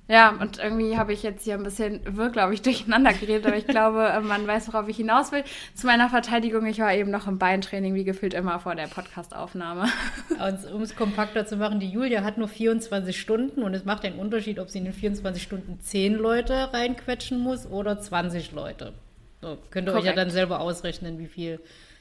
ja, 0.07 0.29
und 0.39 0.59
irgendwie 0.59 0.97
habe 0.97 1.13
ich 1.13 1.23
jetzt 1.23 1.45
hier 1.45 1.55
ein 1.55 1.63
bisschen 1.63 2.01
wirr, 2.05 2.29
glaube 2.29 2.53
ich, 2.53 2.61
durcheinander 2.61 3.11
geredet, 3.11 3.47
aber 3.47 3.57
ich 3.57 3.65
glaube, 3.65 4.21
man 4.23 4.45
weiß, 4.45 4.67
worauf 4.67 4.87
ich 4.87 4.97
hinaus 4.97 5.31
will. 5.31 5.43
Zu 5.73 5.87
meiner 5.87 6.09
Verteidigung, 6.09 6.65
ich 6.67 6.79
war 6.79 6.93
eben 6.93 7.09
noch 7.09 7.27
im 7.27 7.39
Beintraining, 7.39 7.95
wie 7.95 8.03
gefühlt 8.03 8.35
immer 8.35 8.59
vor 8.59 8.75
der 8.75 8.87
Podcastaufnahme. 8.87 9.89
Um 10.73 10.81
es 10.81 10.95
kompakter 10.95 11.47
zu 11.47 11.57
machen, 11.57 11.79
die 11.79 11.89
Julia 11.89 12.23
hat 12.23 12.37
nur 12.37 12.47
24 12.47 13.19
Stunden 13.19 13.63
und 13.63 13.73
es 13.73 13.85
macht 13.85 14.05
einen 14.05 14.19
Unterschied, 14.19 14.59
ob 14.59 14.69
sie 14.69 14.77
in 14.79 14.85
den 14.85 14.93
24 14.93 15.41
Stunden 15.41 15.79
10 15.79 16.13
Leute 16.15 16.71
reinquetschen 16.71 17.39
muss 17.39 17.65
oder 17.65 17.99
20 17.99 18.51
Leute. 18.51 18.93
So, 19.41 19.57
könnt 19.71 19.87
ihr 19.87 19.91
Korrekt. 19.91 20.07
euch 20.07 20.15
ja 20.15 20.15
dann 20.15 20.29
selber 20.29 20.59
ausrechnen, 20.59 21.17
wie 21.19 21.27
viel 21.27 21.59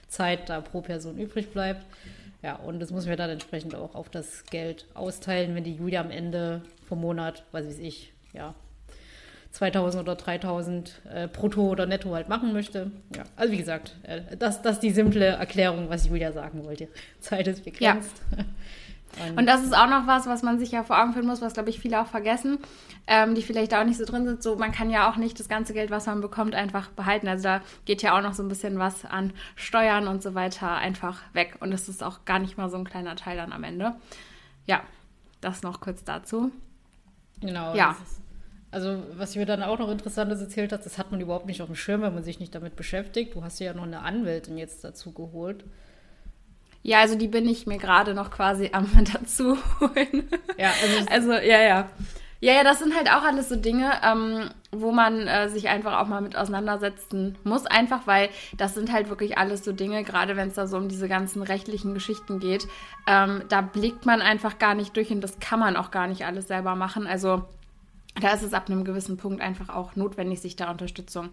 Zeit 0.08 0.50
da 0.50 0.60
pro 0.60 0.82
Person 0.82 1.18
übrig 1.18 1.50
bleibt. 1.50 1.84
Ja, 2.44 2.56
und 2.56 2.78
das 2.78 2.90
müssen 2.90 3.08
wir 3.08 3.16
dann 3.16 3.30
entsprechend 3.30 3.74
auch 3.74 3.94
auf 3.94 4.10
das 4.10 4.44
Geld 4.44 4.84
austeilen, 4.92 5.54
wenn 5.54 5.64
die 5.64 5.76
Julia 5.76 6.02
am 6.02 6.10
Ende 6.10 6.60
vom 6.86 7.00
Monat, 7.00 7.42
weiß 7.52 7.78
ich, 7.78 8.12
ja, 8.34 8.54
2000 9.52 10.02
oder 10.02 10.14
3000 10.14 11.00
äh, 11.10 11.26
brutto 11.26 11.62
oder 11.70 11.86
netto 11.86 12.14
halt 12.14 12.28
machen 12.28 12.52
möchte. 12.52 12.90
Ja, 13.16 13.22
also 13.34 13.50
wie 13.50 13.56
gesagt, 13.56 13.96
äh, 14.02 14.36
das, 14.36 14.60
das 14.60 14.74
ist 14.74 14.82
die 14.82 14.90
simple 14.90 15.24
Erklärung, 15.24 15.88
was 15.88 16.06
Julia 16.06 16.32
sagen 16.32 16.64
wollte. 16.64 16.88
Zeit 17.20 17.46
ist 17.46 17.64
begrenzt. 17.64 18.20
Ja. 18.36 18.44
Und, 19.22 19.38
und, 19.38 19.46
das 19.46 19.62
ist 19.62 19.76
auch 19.76 19.88
noch 19.88 20.06
was, 20.06 20.26
was 20.26 20.42
man 20.42 20.58
sich 20.58 20.72
ja 20.72 20.82
vor 20.82 21.00
Augen 21.00 21.12
führen 21.12 21.26
muss, 21.26 21.40
was, 21.40 21.54
glaube 21.54 21.70
ich, 21.70 21.78
viele 21.78 22.00
auch 22.00 22.06
vergessen, 22.06 22.58
ähm, 23.06 23.34
die 23.34 23.42
vielleicht 23.42 23.74
auch 23.74 23.84
nicht 23.84 23.98
so 23.98 24.04
drin 24.04 24.26
sind. 24.26 24.42
So, 24.42 24.56
man 24.56 24.72
kann 24.72 24.90
ja 24.90 25.10
auch 25.10 25.16
nicht 25.16 25.38
das 25.38 25.48
ganze 25.48 25.72
Geld, 25.72 25.90
was 25.90 26.06
man 26.06 26.20
bekommt, 26.20 26.54
einfach 26.54 26.88
behalten. 26.90 27.28
Also 27.28 27.44
da 27.44 27.60
geht 27.84 28.02
ja 28.02 28.16
auch 28.16 28.22
noch 28.22 28.34
so 28.34 28.42
ein 28.42 28.48
bisschen 28.48 28.78
was 28.78 29.04
an 29.04 29.32
Steuern 29.56 30.08
und 30.08 30.22
so 30.22 30.34
weiter 30.34 30.74
einfach 30.74 31.20
weg. 31.32 31.56
Und 31.60 31.70
das 31.70 31.88
ist 31.88 32.02
auch 32.02 32.24
gar 32.24 32.38
nicht 32.38 32.56
mal 32.56 32.70
so 32.70 32.76
ein 32.76 32.84
kleiner 32.84 33.16
Teil 33.16 33.36
dann 33.36 33.52
am 33.52 33.64
Ende. 33.64 33.94
Ja, 34.66 34.82
das 35.40 35.62
noch 35.62 35.80
kurz 35.80 36.04
dazu. 36.04 36.50
Genau. 37.40 37.74
Ja. 37.74 37.96
Ist, 38.02 38.20
also, 38.70 39.04
was 39.12 39.36
mir 39.36 39.46
dann 39.46 39.62
auch 39.62 39.78
noch 39.78 39.88
Interessantes 39.88 40.40
erzählt 40.40 40.72
hat, 40.72 40.84
das 40.84 40.98
hat 40.98 41.12
man 41.12 41.20
überhaupt 41.20 41.46
nicht 41.46 41.62
auf 41.62 41.68
dem 41.68 41.76
Schirm, 41.76 42.02
wenn 42.02 42.12
man 42.12 42.24
sich 42.24 42.40
nicht 42.40 42.54
damit 42.56 42.74
beschäftigt. 42.74 43.36
Du 43.36 43.44
hast 43.44 43.60
ja 43.60 43.72
noch 43.72 43.84
eine 43.84 44.00
Anwältin 44.00 44.58
jetzt 44.58 44.82
dazu 44.82 45.12
geholt. 45.12 45.64
Ja, 46.86 47.00
also 47.00 47.16
die 47.16 47.28
bin 47.28 47.48
ich 47.48 47.66
mir 47.66 47.78
gerade 47.78 48.12
noch 48.12 48.30
quasi 48.30 48.68
am 48.72 48.86
dazu 49.12 49.56
holen. 49.80 50.28
Ja, 50.58 50.70
also, 50.82 51.10
also 51.10 51.32
ja, 51.32 51.60
ja. 51.62 51.90
Ja, 52.40 52.52
ja, 52.52 52.62
das 52.62 52.78
sind 52.78 52.94
halt 52.94 53.08
auch 53.08 53.22
alles 53.22 53.48
so 53.48 53.56
Dinge, 53.56 53.90
ähm, 54.04 54.50
wo 54.70 54.92
man 54.92 55.26
äh, 55.26 55.48
sich 55.48 55.70
einfach 55.70 55.98
auch 55.98 56.06
mal 56.06 56.20
mit 56.20 56.36
auseinandersetzen 56.36 57.38
muss, 57.42 57.64
einfach 57.64 58.06
weil 58.06 58.28
das 58.58 58.74
sind 58.74 58.92
halt 58.92 59.08
wirklich 59.08 59.38
alles 59.38 59.64
so 59.64 59.72
Dinge, 59.72 60.04
gerade 60.04 60.36
wenn 60.36 60.48
es 60.48 60.54
da 60.54 60.66
so 60.66 60.76
um 60.76 60.90
diese 60.90 61.08
ganzen 61.08 61.40
rechtlichen 61.42 61.94
Geschichten 61.94 62.40
geht, 62.40 62.68
ähm, 63.06 63.44
da 63.48 63.62
blickt 63.62 64.04
man 64.04 64.20
einfach 64.20 64.58
gar 64.58 64.74
nicht 64.74 64.94
durch 64.94 65.10
und 65.10 65.22
das 65.22 65.38
kann 65.38 65.58
man 65.58 65.74
auch 65.76 65.90
gar 65.90 66.06
nicht 66.06 66.26
alles 66.26 66.48
selber 66.48 66.74
machen. 66.74 67.06
Also 67.06 67.44
da 68.20 68.34
ist 68.34 68.42
es 68.42 68.52
ab 68.52 68.68
einem 68.68 68.84
gewissen 68.84 69.16
Punkt 69.16 69.40
einfach 69.40 69.70
auch 69.70 69.96
notwendig, 69.96 70.42
sich 70.42 70.54
da 70.54 70.70
Unterstützung 70.70 71.30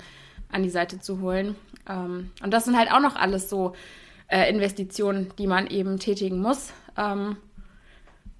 an 0.50 0.64
die 0.64 0.70
Seite 0.70 1.02
zu 1.02 1.20
holen. 1.20 1.58
Ähm, 1.90 2.32
und 2.42 2.52
das 2.52 2.64
sind 2.64 2.78
halt 2.78 2.90
auch 2.90 3.02
noch 3.02 3.18
alles 3.18 3.50
so 3.50 3.74
äh, 4.32 4.50
Investitionen, 4.50 5.32
die 5.38 5.48
man 5.48 5.68
eben 5.68 6.00
tätigen 6.00 6.40
muss. 6.40 6.74
Ähm, 6.98 7.36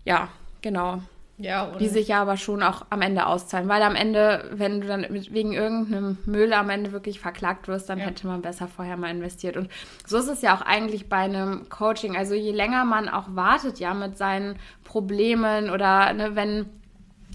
ja, 0.06 0.30
genau. 0.62 1.02
Ja, 1.38 1.72
die 1.80 1.88
sich 1.88 2.08
ja 2.08 2.22
aber 2.22 2.38
schon 2.38 2.62
auch 2.62 2.86
am 2.92 3.02
Ende 3.02 3.26
auszahlen. 3.26 3.68
Weil 3.68 3.82
am 3.82 3.96
Ende, 3.96 4.48
wenn 4.52 4.82
du 4.82 4.88
dann 4.88 5.08
wegen 5.10 5.54
irgendeinem 5.54 6.20
Müll 6.26 6.54
am 6.54 6.70
Ende 6.70 6.92
wirklich 6.92 7.20
verklagt 7.20 7.68
wirst, 7.68 7.90
dann 7.90 7.98
ja. 7.98 8.06
hätte 8.06 8.28
man 8.28 8.44
besser 8.44 8.68
vorher 8.68 8.96
mal 8.96 9.10
investiert. 9.10 9.58
Und 9.58 9.70
so 10.06 10.20
ist 10.20 10.28
es 10.28 10.44
ja 10.44 10.56
auch 10.56 10.62
eigentlich 10.62 11.10
bei 11.10 11.18
einem 11.18 11.68
Coaching. 11.70 12.16
Also 12.16 12.36
je 12.36 12.52
länger 12.52 12.86
man 12.86 13.10
auch 13.10 13.26
wartet, 13.30 13.80
ja, 13.80 13.96
mit 13.96 14.18
seinen 14.18 14.58
Problemen 14.84 15.72
oder 15.72 16.14
ne, 16.14 16.36
wenn 16.36 16.68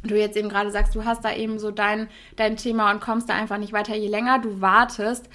du 0.04 0.16
jetzt 0.16 0.36
eben 0.36 0.48
gerade 0.48 0.70
sagst, 0.70 0.94
du 0.94 1.04
hast 1.04 1.24
da 1.24 1.34
eben 1.34 1.58
so 1.58 1.72
dein, 1.72 2.08
dein 2.36 2.56
Thema 2.56 2.92
und 2.92 3.00
kommst 3.00 3.28
da 3.28 3.34
einfach 3.34 3.58
nicht 3.58 3.72
weiter, 3.72 3.96
je 3.96 4.08
länger 4.08 4.38
du 4.38 4.60
wartest, 4.60 5.28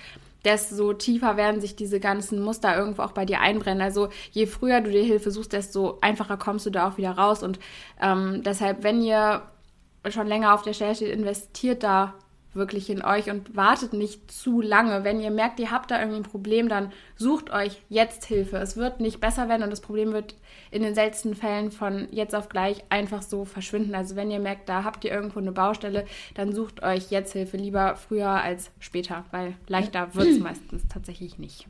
desto 0.46 0.94
tiefer 0.94 1.38
werden 1.38 1.62
sich 1.62 1.76
diese 1.76 2.00
ganzen 2.00 2.42
Muster 2.42 2.76
irgendwo 2.76 3.04
auch 3.04 3.12
bei 3.12 3.26
dir 3.26 3.42
einbrennen. 3.42 3.82
Also 3.82 4.10
je 4.32 4.48
früher 4.48 4.82
du 4.82 4.92
dir 4.92 5.04
Hilfe 5.04 5.32
suchst, 5.32 5.54
desto 5.54 6.00
einfacher 6.02 6.38
kommst 6.38 6.66
du 6.66 6.70
da 6.70 6.90
auch 6.90 6.98
wieder 6.98 7.12
raus. 7.12 7.44
Und 7.44 7.60
ähm, 8.02 8.42
deshalb, 8.44 8.84
wenn 8.84 9.02
ihr 9.02 9.44
schon 10.10 10.28
länger 10.28 10.54
auf 10.54 10.64
der 10.64 10.74
Stelle 10.74 10.96
steht, 10.96 11.14
investiert 11.14 11.84
da 11.84 12.16
wirklich 12.54 12.90
in 12.90 13.04
euch 13.04 13.30
und 13.30 13.56
wartet 13.56 13.94
nicht 13.94 14.30
zu 14.32 14.62
lange. 14.62 15.04
Wenn 15.04 15.22
ihr 15.22 15.32
merkt, 15.32 15.60
ihr 15.60 15.72
habt 15.72 15.92
da 15.92 16.00
irgendwie 16.00 16.20
ein 16.20 16.24
Problem, 16.24 16.68
dann 16.68 16.92
sucht 17.16 17.50
euch 17.52 17.82
jetzt 17.90 18.26
Hilfe. 18.26 18.58
Es 18.58 18.76
wird 18.76 19.00
nicht 19.00 19.20
besser 19.20 19.48
werden 19.48 19.64
und 19.64 19.70
das 19.70 19.82
Problem 19.82 20.12
wird 20.12 20.36
in 20.70 20.84
den 20.84 20.94
seltensten 20.96 21.36
Fällen 21.36 21.72
von 21.72 22.08
jetzt 22.12 22.36
auf 22.36 22.50
gleich 22.50 22.84
einfach 22.90 23.22
so 23.22 23.46
verschwinden. 23.46 23.96
Also 23.96 24.16
wenn 24.16 24.32
ihr 24.32 24.40
merkt, 24.40 24.68
da 24.68 24.84
habt 24.84 25.06
ihr 25.06 25.12
irgendwo 25.12 25.40
eine 25.40 25.52
Baustelle, 25.52 26.06
dann 26.34 26.54
sucht 26.54 26.84
euch 26.84 27.10
jetzt 27.10 27.34
Hilfe 27.34 27.58
lieber 27.58 27.96
früher 27.96 28.30
als 28.30 28.72
später, 28.80 29.26
weil 29.32 29.56
leichter 29.68 30.14
wird 30.16 30.28
es 30.28 30.40
meistens 30.40 30.88
tatsächlich 30.88 31.38
nicht. 31.38 31.68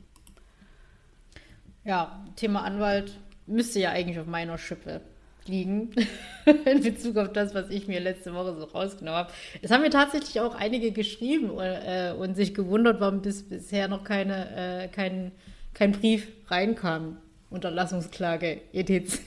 Ja, 1.84 2.24
Thema 2.36 2.62
Anwalt 2.62 3.18
müsste 3.46 3.80
ja 3.80 3.90
eigentlich 3.90 4.18
auf 4.18 4.26
meiner 4.26 4.58
Schippe 4.58 5.00
liegen 5.48 5.90
in 6.64 6.82
Bezug 6.82 7.16
auf 7.16 7.32
das, 7.32 7.54
was 7.54 7.70
ich 7.70 7.88
mir 7.88 8.00
letzte 8.00 8.34
Woche 8.34 8.56
so 8.58 8.64
rausgenommen 8.64 9.18
habe. 9.18 9.32
Es 9.60 9.70
haben 9.70 9.82
mir 9.82 9.90
tatsächlich 9.90 10.40
auch 10.40 10.54
einige 10.54 10.92
geschrieben 10.92 11.50
äh, 11.58 12.12
und 12.18 12.34
sich 12.34 12.54
gewundert, 12.54 13.00
warum 13.00 13.22
bis 13.22 13.42
bisher 13.42 13.88
noch 13.88 14.04
keine, 14.04 14.84
äh, 14.84 14.88
kein, 14.88 15.32
kein 15.74 15.92
Brief 15.92 16.28
reinkam. 16.48 17.18
Unterlassungsklage, 17.52 18.62
etc. 18.72 19.18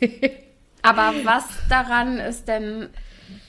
Aber 0.81 1.13
was 1.24 1.45
daran 1.69 2.19
ist 2.19 2.48
denn 2.48 2.89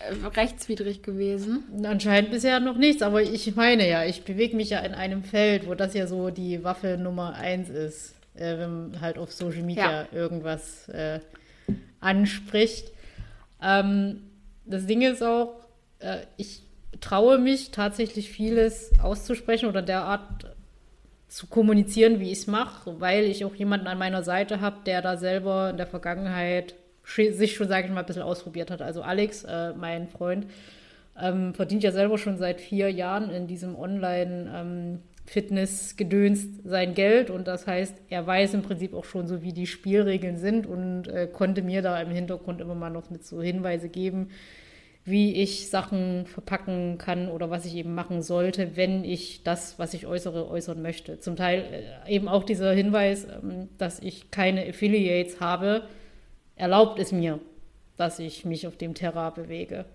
äh, 0.01 0.27
rechtswidrig 0.37 1.03
gewesen? 1.03 1.65
Anscheinend 1.85 2.31
bisher 2.31 2.61
noch 2.61 2.77
nichts, 2.77 3.03
aber 3.03 3.23
ich 3.23 3.55
meine 3.57 3.89
ja, 3.89 4.05
ich 4.05 4.25
bewege 4.25 4.57
mich 4.57 4.71
ja 4.71 4.81
in 4.81 4.95
einem 4.95 5.23
Feld, 5.23 5.67
wo 5.67 5.75
das 5.75 5.95
ja 5.95 6.07
so 6.07 6.31
die 6.31 6.63
Waffe 6.63 6.99
Nummer 6.99 7.35
eins 7.35 7.69
ist, 7.69 8.15
äh, 8.35 8.59
wenn 8.59 9.01
halt 9.01 9.19
auf 9.19 9.33
Social 9.33 9.63
Media 9.63 10.03
ja. 10.03 10.07
irgendwas 10.13 10.89
äh, 10.89 11.21
anspricht. 12.01 12.93
Ähm, 13.63 14.23
das 14.65 14.87
Ding 14.87 15.03
ist 15.03 15.23
auch, 15.23 15.55
äh, 15.99 16.19
ich 16.37 16.63
traue 17.01 17.39
mich 17.39 17.71
tatsächlich 17.71 18.31
vieles 18.31 18.93
auszusprechen 19.03 19.69
oder 19.69 19.83
derart 19.83 20.55
zu 21.29 21.47
kommunizieren, 21.47 22.21
wie 22.21 22.31
ich 22.31 22.39
es 22.39 22.47
mache, 22.47 23.01
weil 23.01 23.25
ich 23.25 23.45
auch 23.45 23.55
jemanden 23.55 23.89
an 23.89 23.99
meiner 23.99 24.23
Seite 24.23 24.61
habe, 24.61 24.79
der 24.87 25.03
da 25.03 25.17
selber 25.17 25.71
in 25.71 25.77
der 25.77 25.87
Vergangenheit 25.87 26.75
sich 27.05 27.55
schon, 27.55 27.69
sage 27.69 27.87
ich 27.87 27.93
mal, 27.93 28.01
ein 28.01 28.07
bisschen 28.07 28.23
ausprobiert 28.23 28.71
hat. 28.71 28.83
Also 28.83 29.03
Alex, 29.03 29.45
äh, 29.45 29.73
mein 29.75 30.09
Freund, 30.09 30.47
ähm, 31.21 31.55
verdient 31.55 31.83
ja 31.83 31.93
selber 31.93 32.19
schon 32.19 32.37
seit 32.37 32.61
vier 32.61 32.91
Jahren 32.91 33.31
in 33.31 33.47
diesem 33.47 33.77
Online- 33.77 34.51
ähm, 34.55 34.99
Fitness-Gedöns 35.27 36.47
sein 36.65 36.95
Geld 36.95 37.31
und 37.31 37.49
das 37.49 37.67
heißt, 37.67 37.95
er 38.09 38.27
weiß 38.27 38.55
im 38.55 38.63
Prinzip 38.63 38.95
auch 38.95 39.05
schon 39.05 39.27
so, 39.27 39.43
wie 39.43 39.53
die 39.53 39.67
Spielregeln 39.67 40.39
sind 40.39 40.67
und 40.67 41.09
äh, 41.09 41.29
konnte 41.31 41.63
mir 41.63 41.83
da 41.83 42.01
im 42.01 42.11
Hintergrund 42.11 42.61
immer 42.61 42.75
mal 42.75 42.91
noch 42.91 43.11
mit 43.11 43.25
so 43.25 43.43
Hinweise 43.43 43.89
geben, 43.89 44.29
wie 45.05 45.35
ich 45.35 45.69
Sachen 45.69 46.27
verpacken 46.27 46.99
kann 46.99 47.29
oder 47.29 47.51
was 47.51 47.65
ich 47.65 47.75
eben 47.75 47.95
machen 47.95 48.23
sollte, 48.23 48.77
wenn 48.77 49.05
ich 49.05 49.43
das, 49.43 49.79
was 49.79 49.95
ich 49.95 50.07
äußere, 50.07 50.49
äußern 50.49 50.81
möchte. 50.81 51.19
Zum 51.19 51.37
Teil 51.37 51.65
äh, 52.07 52.15
eben 52.15 52.29
auch 52.29 52.45
dieser 52.45 52.73
Hinweis, 52.73 53.25
ähm, 53.25 53.69
dass 53.79 53.99
ich 53.99 54.31
keine 54.31 54.69
Affiliates 54.69 55.41
habe, 55.41 55.83
erlaubt 56.55 56.99
es 57.01 57.11
mir, 57.13 57.41
dass 57.97 58.21
ich 58.21 58.45
mich 58.45 58.67
auf 58.67 58.77
dem 58.77 58.95
Terra 58.95 59.31
bewege, 59.31 59.87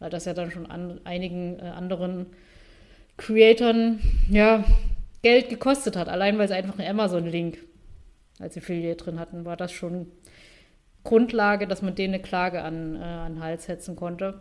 weil 0.00 0.10
das 0.10 0.24
ja 0.24 0.34
dann 0.34 0.50
schon 0.50 0.66
an 0.66 1.00
einigen 1.04 1.58
äh, 1.60 1.62
anderen 1.62 2.26
Creatoren 3.20 4.00
ja, 4.30 4.64
Geld 5.22 5.50
gekostet 5.50 5.94
hat. 5.94 6.08
Allein 6.08 6.38
weil 6.38 6.48
sie 6.48 6.54
einfach 6.54 6.78
einen 6.78 6.88
Amazon-Link 6.88 7.58
als 8.38 8.56
Affiliate 8.56 9.04
drin 9.04 9.20
hatten, 9.20 9.44
war 9.44 9.56
das 9.56 9.72
schon 9.72 10.06
Grundlage, 11.04 11.66
dass 11.66 11.82
man 11.82 11.94
denen 11.94 12.14
eine 12.14 12.22
Klage 12.22 12.62
an, 12.62 12.96
äh, 12.96 13.04
an 13.04 13.34
den 13.34 13.42
Hals 13.42 13.66
setzen 13.66 13.94
konnte. 13.94 14.40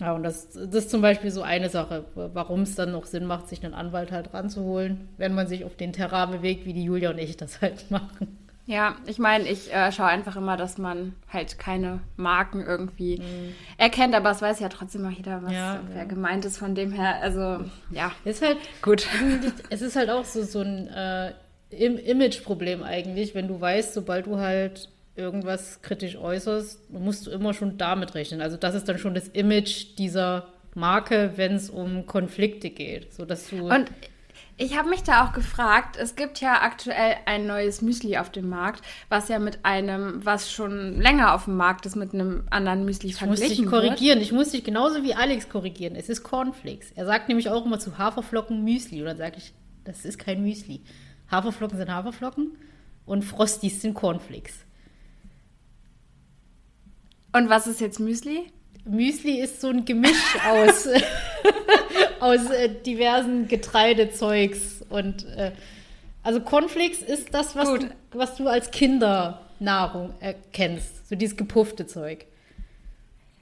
Ja, 0.00 0.12
und 0.12 0.22
das, 0.22 0.50
das 0.50 0.84
ist 0.84 0.90
zum 0.90 1.00
Beispiel 1.00 1.30
so 1.30 1.42
eine 1.42 1.70
Sache, 1.70 2.04
warum 2.14 2.62
es 2.62 2.74
dann 2.74 2.92
noch 2.92 3.06
Sinn 3.06 3.24
macht, 3.24 3.48
sich 3.48 3.64
einen 3.64 3.74
Anwalt 3.74 4.12
halt 4.12 4.32
ranzuholen, 4.32 5.08
wenn 5.16 5.34
man 5.34 5.48
sich 5.48 5.64
auf 5.64 5.74
den 5.74 5.92
Terrain 5.92 6.30
bewegt, 6.30 6.66
wie 6.66 6.74
die 6.74 6.84
Julia 6.84 7.10
und 7.10 7.18
ich 7.18 7.36
das 7.36 7.60
halt 7.62 7.90
machen. 7.90 8.38
Ja, 8.68 8.96
ich 9.06 9.18
meine, 9.18 9.48
ich 9.48 9.72
äh, 9.72 9.90
schaue 9.92 10.08
einfach 10.08 10.36
immer, 10.36 10.58
dass 10.58 10.76
man 10.76 11.14
halt 11.32 11.58
keine 11.58 12.00
Marken 12.18 12.60
irgendwie 12.60 13.16
mhm. 13.16 13.54
erkennt, 13.78 14.14
aber 14.14 14.30
es 14.30 14.42
weiß 14.42 14.60
ja 14.60 14.68
trotzdem 14.68 15.06
auch 15.06 15.10
jeder, 15.10 15.42
was 15.42 15.52
ja, 15.52 15.80
wer 15.88 16.02
ja. 16.02 16.04
gemeint 16.04 16.44
ist 16.44 16.58
von 16.58 16.74
dem 16.74 16.92
her. 16.92 17.16
Also, 17.22 17.64
ja. 17.90 18.12
Ist 18.26 18.42
halt 18.42 18.58
gut. 18.82 19.08
Es 19.70 19.80
ist 19.80 19.96
halt 19.96 20.10
auch 20.10 20.26
so, 20.26 20.42
so 20.42 20.60
ein 20.60 20.86
äh, 20.88 21.32
Image-Problem 21.70 22.82
eigentlich, 22.82 23.34
wenn 23.34 23.48
du 23.48 23.58
weißt, 23.58 23.94
sobald 23.94 24.26
du 24.26 24.36
halt 24.36 24.90
irgendwas 25.16 25.80
kritisch 25.80 26.18
äußerst, 26.18 26.90
musst 26.90 27.26
du 27.26 27.30
immer 27.30 27.54
schon 27.54 27.78
damit 27.78 28.14
rechnen. 28.14 28.42
Also, 28.42 28.58
das 28.58 28.74
ist 28.74 28.86
dann 28.86 28.98
schon 28.98 29.14
das 29.14 29.28
Image 29.28 29.96
dieser 29.96 30.46
Marke, 30.74 31.32
wenn 31.36 31.54
es 31.54 31.70
um 31.70 32.04
Konflikte 32.04 32.68
geht. 32.68 33.14
So 33.14 33.24
dass 33.24 33.48
du. 33.48 33.66
Und 33.66 33.90
ich 34.60 34.76
habe 34.76 34.90
mich 34.90 35.04
da 35.04 35.24
auch 35.24 35.32
gefragt, 35.32 35.96
es 35.96 36.16
gibt 36.16 36.40
ja 36.40 36.62
aktuell 36.62 37.16
ein 37.26 37.46
neues 37.46 37.80
Müsli 37.80 38.18
auf 38.18 38.30
dem 38.30 38.48
Markt, 38.48 38.82
was 39.08 39.28
ja 39.28 39.38
mit 39.38 39.64
einem, 39.64 40.24
was 40.24 40.50
schon 40.50 41.00
länger 41.00 41.34
auf 41.34 41.44
dem 41.44 41.56
Markt 41.56 41.86
ist, 41.86 41.94
mit 41.94 42.12
einem 42.12 42.42
anderen 42.50 42.84
Müsli 42.84 43.10
ich 43.10 43.14
verglichen 43.14 43.48
muss 43.48 43.56
dich 43.56 43.66
korrigieren, 43.66 44.20
ich 44.20 44.32
muss 44.32 44.50
dich 44.50 44.64
genauso 44.64 45.04
wie 45.04 45.14
Alex 45.14 45.48
korrigieren. 45.48 45.94
Es 45.94 46.08
ist 46.08 46.24
Cornflakes. 46.24 46.90
Er 46.96 47.06
sagt 47.06 47.28
nämlich 47.28 47.48
auch 47.48 47.64
immer 47.64 47.78
zu 47.78 47.98
Haferflocken 47.98 48.64
Müsli. 48.64 49.00
Und 49.00 49.06
dann 49.06 49.16
sage 49.16 49.36
ich, 49.38 49.52
das 49.84 50.04
ist 50.04 50.18
kein 50.18 50.42
Müsli. 50.42 50.82
Haferflocken 51.30 51.78
sind 51.78 51.90
Haferflocken 51.90 52.58
und 53.06 53.22
Frosties 53.22 53.80
sind 53.80 53.94
Cornflakes. 53.94 54.64
Und 57.32 57.48
was 57.48 57.68
ist 57.68 57.80
jetzt 57.80 58.00
Müsli? 58.00 58.50
Müsli 58.84 59.40
ist 59.40 59.60
so 59.60 59.68
ein 59.68 59.84
Gemisch 59.84 60.36
aus, 60.44 60.88
aus 62.20 62.50
äh, 62.50 62.68
diversen 62.68 63.48
Getreidezeugs 63.48 64.84
und 64.88 65.24
äh, 65.36 65.52
also 66.22 66.40
Cornflakes 66.40 67.02
ist 67.02 67.32
das, 67.32 67.56
was 67.56 67.68
du, 67.68 67.88
was 68.12 68.36
du 68.36 68.48
als 68.48 68.70
Kindernahrung 68.70 70.12
erkennst, 70.20 71.08
so 71.08 71.16
dieses 71.16 71.36
gepuffte 71.36 71.86
Zeug. 71.86 72.26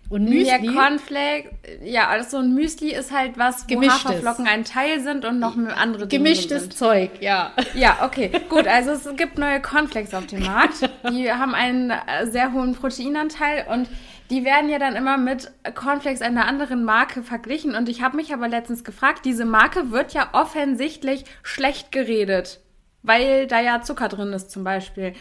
Und 0.09 0.25
Müsli. 0.25 0.47
Ja, 0.47 0.73
Cornflakes, 0.73 1.50
ja, 1.83 2.06
also 2.06 2.30
so 2.30 2.37
ein 2.37 2.54
Müsli 2.54 2.92
ist 2.92 3.11
halt 3.11 3.37
was, 3.38 3.64
wo 3.64 3.75
gemischtes. 3.75 4.04
Haferflocken 4.04 4.47
ein 4.47 4.64
Teil 4.64 5.00
sind 5.00 5.25
und 5.25 5.40
noch 5.40 5.56
andere 5.56 6.06
Dinge 6.06 6.23
Gemischtes 6.23 6.62
sind. 6.62 6.76
Zeug, 6.76 7.11
ja. 7.21 7.52
Ja, 7.75 7.99
okay, 8.04 8.30
gut. 8.49 8.68
Also 8.68 8.92
es 8.92 9.09
gibt 9.16 9.37
neue 9.37 9.61
Cornflakes 9.61 10.14
auf 10.14 10.26
dem 10.26 10.45
Markt. 10.45 10.88
Die 11.11 11.30
haben 11.33 11.54
einen 11.54 11.90
äh, 11.90 12.26
sehr 12.30 12.52
hohen 12.52 12.75
Proteinanteil 12.75 13.66
und 13.68 13.88
die 14.30 14.45
werden 14.45 14.68
ja 14.68 14.78
dann 14.78 14.97
immer 14.97 15.18
mit 15.18 15.50
Cornflakes 15.75 16.23
einer 16.23 16.47
anderen 16.47 16.85
Marke 16.85 17.23
verglichen. 17.23 17.75
Und 17.75 17.88
ich 17.88 18.02
habe 18.02 18.16
mich 18.16 18.33
aber 18.33 18.49
letztens 18.49 18.85
gefragt, 18.85 19.25
diese 19.25 19.45
Marke 19.45 19.90
wird 19.90 20.12
ja 20.12 20.28
offensichtlich 20.33 21.25
schlecht 21.42 21.92
geredet, 21.92 22.61
weil 23.02 23.47
da 23.47 23.61
ja 23.61 23.83
Zucker 23.83 24.09
drin 24.09 24.33
ist 24.33 24.50
zum 24.50 24.64
Beispiel. 24.64 25.14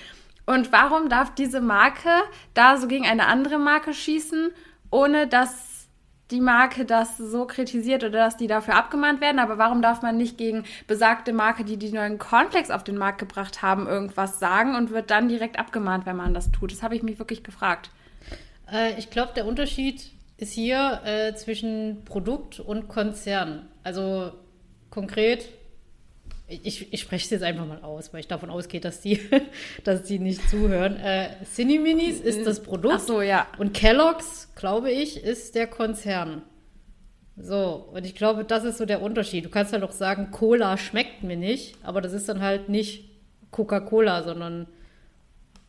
Und 0.45 0.71
warum 0.71 1.09
darf 1.09 1.33
diese 1.33 1.62
Marke 1.62 2.09
da 2.53 2.77
so 2.77 2.88
gegen 2.88 3.05
eine 3.05 3.27
andere 3.27 3.57
Marke 3.57 3.93
schießen, 3.93 4.51
ohne 4.91 5.27
dass 5.27 5.75
die 6.31 6.41
Marke 6.41 6.85
das 6.85 7.17
so 7.17 7.45
kritisiert 7.45 8.03
oder 8.03 8.19
dass 8.19 8.38
die 8.38 8.47
dafür 8.47 8.75
abgemahnt 8.75 9.21
werden, 9.21 9.39
aber 9.39 9.57
warum 9.59 9.81
darf 9.81 10.01
man 10.01 10.17
nicht 10.17 10.38
gegen 10.38 10.63
besagte 10.88 11.33
Marke, 11.33 11.63
die 11.63 11.77
die 11.77 11.91
neuen 11.91 12.17
Cornflakes 12.17 12.71
auf 12.71 12.83
den 12.83 12.97
Markt 12.97 13.19
gebracht 13.19 13.62
haben, 13.62 13.88
irgendwas 13.88 14.39
sagen 14.39 14.75
und 14.75 14.89
wird 14.89 15.12
dann 15.12 15.29
direkt 15.29 15.59
abgemahnt, 15.59 16.07
wenn 16.07 16.15
man 16.15 16.33
das 16.33 16.51
tut? 16.51 16.71
Das 16.71 16.81
habe 16.81 16.95
ich 16.95 17.03
mich 17.03 17.19
wirklich 17.19 17.43
gefragt. 17.43 17.91
Äh, 18.72 18.98
ich 18.98 19.10
glaube, 19.10 19.34
der 19.36 19.45
Unterschied 19.45 20.12
ist 20.38 20.53
hier 20.53 21.01
äh, 21.05 21.34
zwischen 21.36 22.03
Produkt 22.05 22.60
und 22.60 22.88
Konzern. 22.88 23.67
Also 23.84 24.31
konkret, 24.89 25.50
ich, 26.48 26.93
ich 26.93 27.01
spreche 27.01 27.25
es 27.25 27.29
jetzt 27.31 27.43
einfach 27.43 27.65
mal 27.65 27.81
aus, 27.81 28.13
weil 28.13 28.19
ich 28.19 28.27
davon 28.27 28.50
ausgehe, 28.50 28.81
dass 28.81 29.01
die, 29.01 29.19
dass 29.84 30.03
die 30.03 30.19
nicht 30.19 30.48
zuhören. 30.50 30.98
Äh, 30.98 31.29
Cineminis 31.45 32.19
ist 32.19 32.45
das 32.45 32.62
Produkt. 32.62 32.95
Ach 32.98 33.00
so, 33.00 33.22
ja. 33.22 33.48
Und 33.57 33.74
Kellogg's, 33.74 34.51
glaube 34.55 34.91
ich, 34.91 35.24
ist 35.24 35.55
der 35.55 35.67
Konzern. 35.67 36.43
So, 37.38 37.89
und 37.93 38.05
ich 38.05 38.15
glaube, 38.15 38.45
das 38.45 38.63
ist 38.63 38.77
so 38.77 38.86
der 38.86 39.01
Unterschied. 39.01 39.45
Du 39.45 39.50
kannst 39.50 39.74
halt 39.74 39.84
auch 39.84 39.91
sagen, 39.91 40.31
Cola 40.31 40.77
schmeckt 40.77 41.24
mir 41.24 41.36
nicht, 41.36 41.77
aber 41.84 42.01
das 42.01 42.13
ist 42.13 42.29
dann 42.29 42.41
halt 42.41 42.69
nicht 42.69 43.10
Coca-Cola, 43.51 44.24
sondern. 44.24 44.67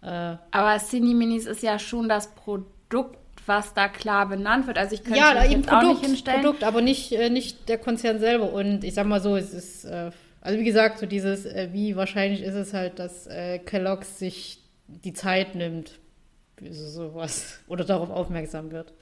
Äh, 0.03 0.37
aber 0.50 0.79
Cineminis 0.79 1.47
ist 1.47 1.62
ja 1.62 1.79
schon 1.79 2.09
das 2.09 2.35
Produkt 2.35 2.75
Produkt 2.88 3.19
was 3.47 3.75
da 3.75 3.88
klar 3.88 4.28
benannt 4.28 4.66
wird. 4.66 4.78
Also 4.78 4.95
ich 4.95 5.05
könnte 5.05 5.21
ja, 5.21 5.35
mich 5.35 5.52
eben 5.52 5.61
jetzt 5.61 5.71
auch 5.73 5.81
Produkt, 5.81 6.00
nicht 6.00 6.09
hinstellen. 6.09 6.40
Produkt, 6.43 6.64
aber 6.64 6.83
nicht, 6.83 7.12
äh, 7.12 7.31
nicht 7.31 7.69
der 7.69 7.78
Konzern 7.78 8.19
selber. 8.19 8.52
Und 8.52 8.85
ich 8.85 8.95
sag 8.95 9.07
mal 9.07 9.21
so, 9.21 9.37
es 9.37 9.55
ist, 9.55 9.85
äh, 9.85 10.11
also 10.40 10.59
wie 10.59 10.64
gesagt, 10.64 10.99
so 10.99 11.07
dieses, 11.07 11.47
äh, 11.47 11.69
wie 11.73 11.97
wahrscheinlich 11.97 12.43
ist 12.43 12.55
es 12.55 12.75
halt, 12.75 12.99
dass 12.99 13.28
Kellogg's 13.64 14.19
sich 14.19 14.62
die 14.88 15.12
Zeit 15.12 15.55
nimmt, 15.55 15.99
so- 16.61 16.88
sowas, 16.88 17.61
oder 17.69 17.85
darauf 17.85 18.11
aufmerksam 18.11 18.73
wird. 18.73 18.93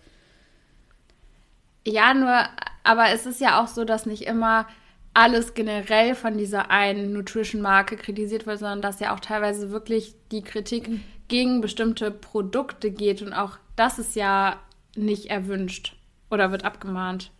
Ja, 1.87 2.14
nur, 2.14 2.45
aber 2.83 3.11
es 3.12 3.26
ist 3.26 3.41
ja 3.41 3.62
auch 3.62 3.69
so, 3.69 3.85
dass 3.85 4.07
nicht 4.07 4.23
immer 4.23 4.67
alles 5.12 5.55
generell 5.55 6.14
von 6.14 6.37
dieser 6.37 6.71
einen 6.71 7.12
Nutrition-Marke 7.12 7.97
kritisiert 7.97 8.47
wird, 8.47 8.59
sondern 8.59 8.83
dass 8.83 9.00
ja 9.00 9.14
auch 9.14 9.21
teilweise 9.21 9.71
wirklich 9.71 10.14
die 10.33 10.43
Kritik 10.43 10.88
gegen 11.29 11.61
bestimmte 11.61 12.11
Produkte 12.11 12.91
geht 12.91 13.23
und 13.23 13.33
auch 13.33 13.59
das 13.76 13.99
ist 13.99 14.14
ja 14.16 14.59
nicht 14.97 15.26
erwünscht 15.31 15.97
oder 16.31 16.50
wird 16.50 16.64
abgemahnt. 16.64 17.31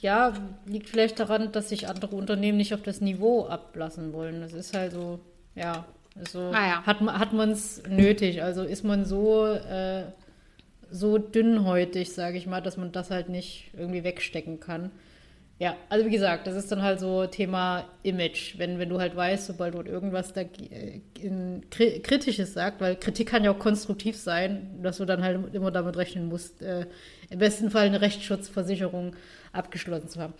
Ja, 0.00 0.32
liegt 0.66 0.88
vielleicht 0.88 1.20
daran, 1.20 1.52
dass 1.52 1.68
sich 1.68 1.88
andere 1.88 2.16
Unternehmen 2.16 2.56
nicht 2.58 2.72
auf 2.72 2.82
das 2.82 3.00
Niveau 3.02 3.46
ablassen 3.46 4.12
wollen. 4.14 4.40
Das 4.40 4.52
ist 4.54 4.74
halt 4.74 4.92
so, 4.92 5.20
ja, 5.54 5.84
also 6.18 6.38
Ah 6.54 6.66
ja. 6.66 6.82
hat, 6.86 7.00
man- 7.02 7.18
hat 7.18 7.32
man 7.34 7.50
es 7.50 7.82
nötig. 7.88 8.42
Also 8.42 8.62
ist 8.62 8.84
man 8.84 9.04
so, 9.04 9.46
äh, 9.46 10.04
so 10.90 11.18
dünnhäutig, 11.18 12.12
sage 12.12 12.38
ich 12.38 12.46
mal, 12.46 12.60
dass 12.62 12.76
man 12.78 12.92
das 12.92 13.10
halt 13.10 13.28
nicht 13.28 13.70
irgendwie 13.76 14.02
wegstecken 14.02 14.58
kann. 14.60 14.90
Ja, 15.60 15.76
also 15.90 16.06
wie 16.06 16.10
gesagt, 16.10 16.46
das 16.46 16.54
ist 16.54 16.72
dann 16.72 16.80
halt 16.80 17.00
so 17.00 17.26
Thema 17.26 17.84
Image. 18.02 18.58
Wenn, 18.58 18.78
wenn 18.78 18.88
du 18.88 18.98
halt 18.98 19.14
weißt, 19.14 19.46
sobald 19.46 19.74
dort 19.74 19.86
irgendwas 19.86 20.32
da 20.32 20.40
äh, 20.40 21.02
in, 21.20 21.66
kri 21.68 22.00
Kritisches 22.00 22.54
sagt, 22.54 22.80
weil 22.80 22.96
Kritik 22.96 23.28
kann 23.28 23.44
ja 23.44 23.50
auch 23.50 23.58
konstruktiv 23.58 24.16
sein, 24.16 24.80
dass 24.82 24.96
du 24.96 25.04
dann 25.04 25.22
halt 25.22 25.54
immer 25.54 25.70
damit 25.70 25.98
rechnen 25.98 26.28
musst, 26.30 26.62
äh, 26.62 26.86
im 27.28 27.38
besten 27.40 27.70
Fall 27.70 27.84
eine 27.84 28.00
Rechtsschutzversicherung 28.00 29.14
abgeschlossen 29.52 30.08
zu 30.08 30.20
haben. 30.22 30.32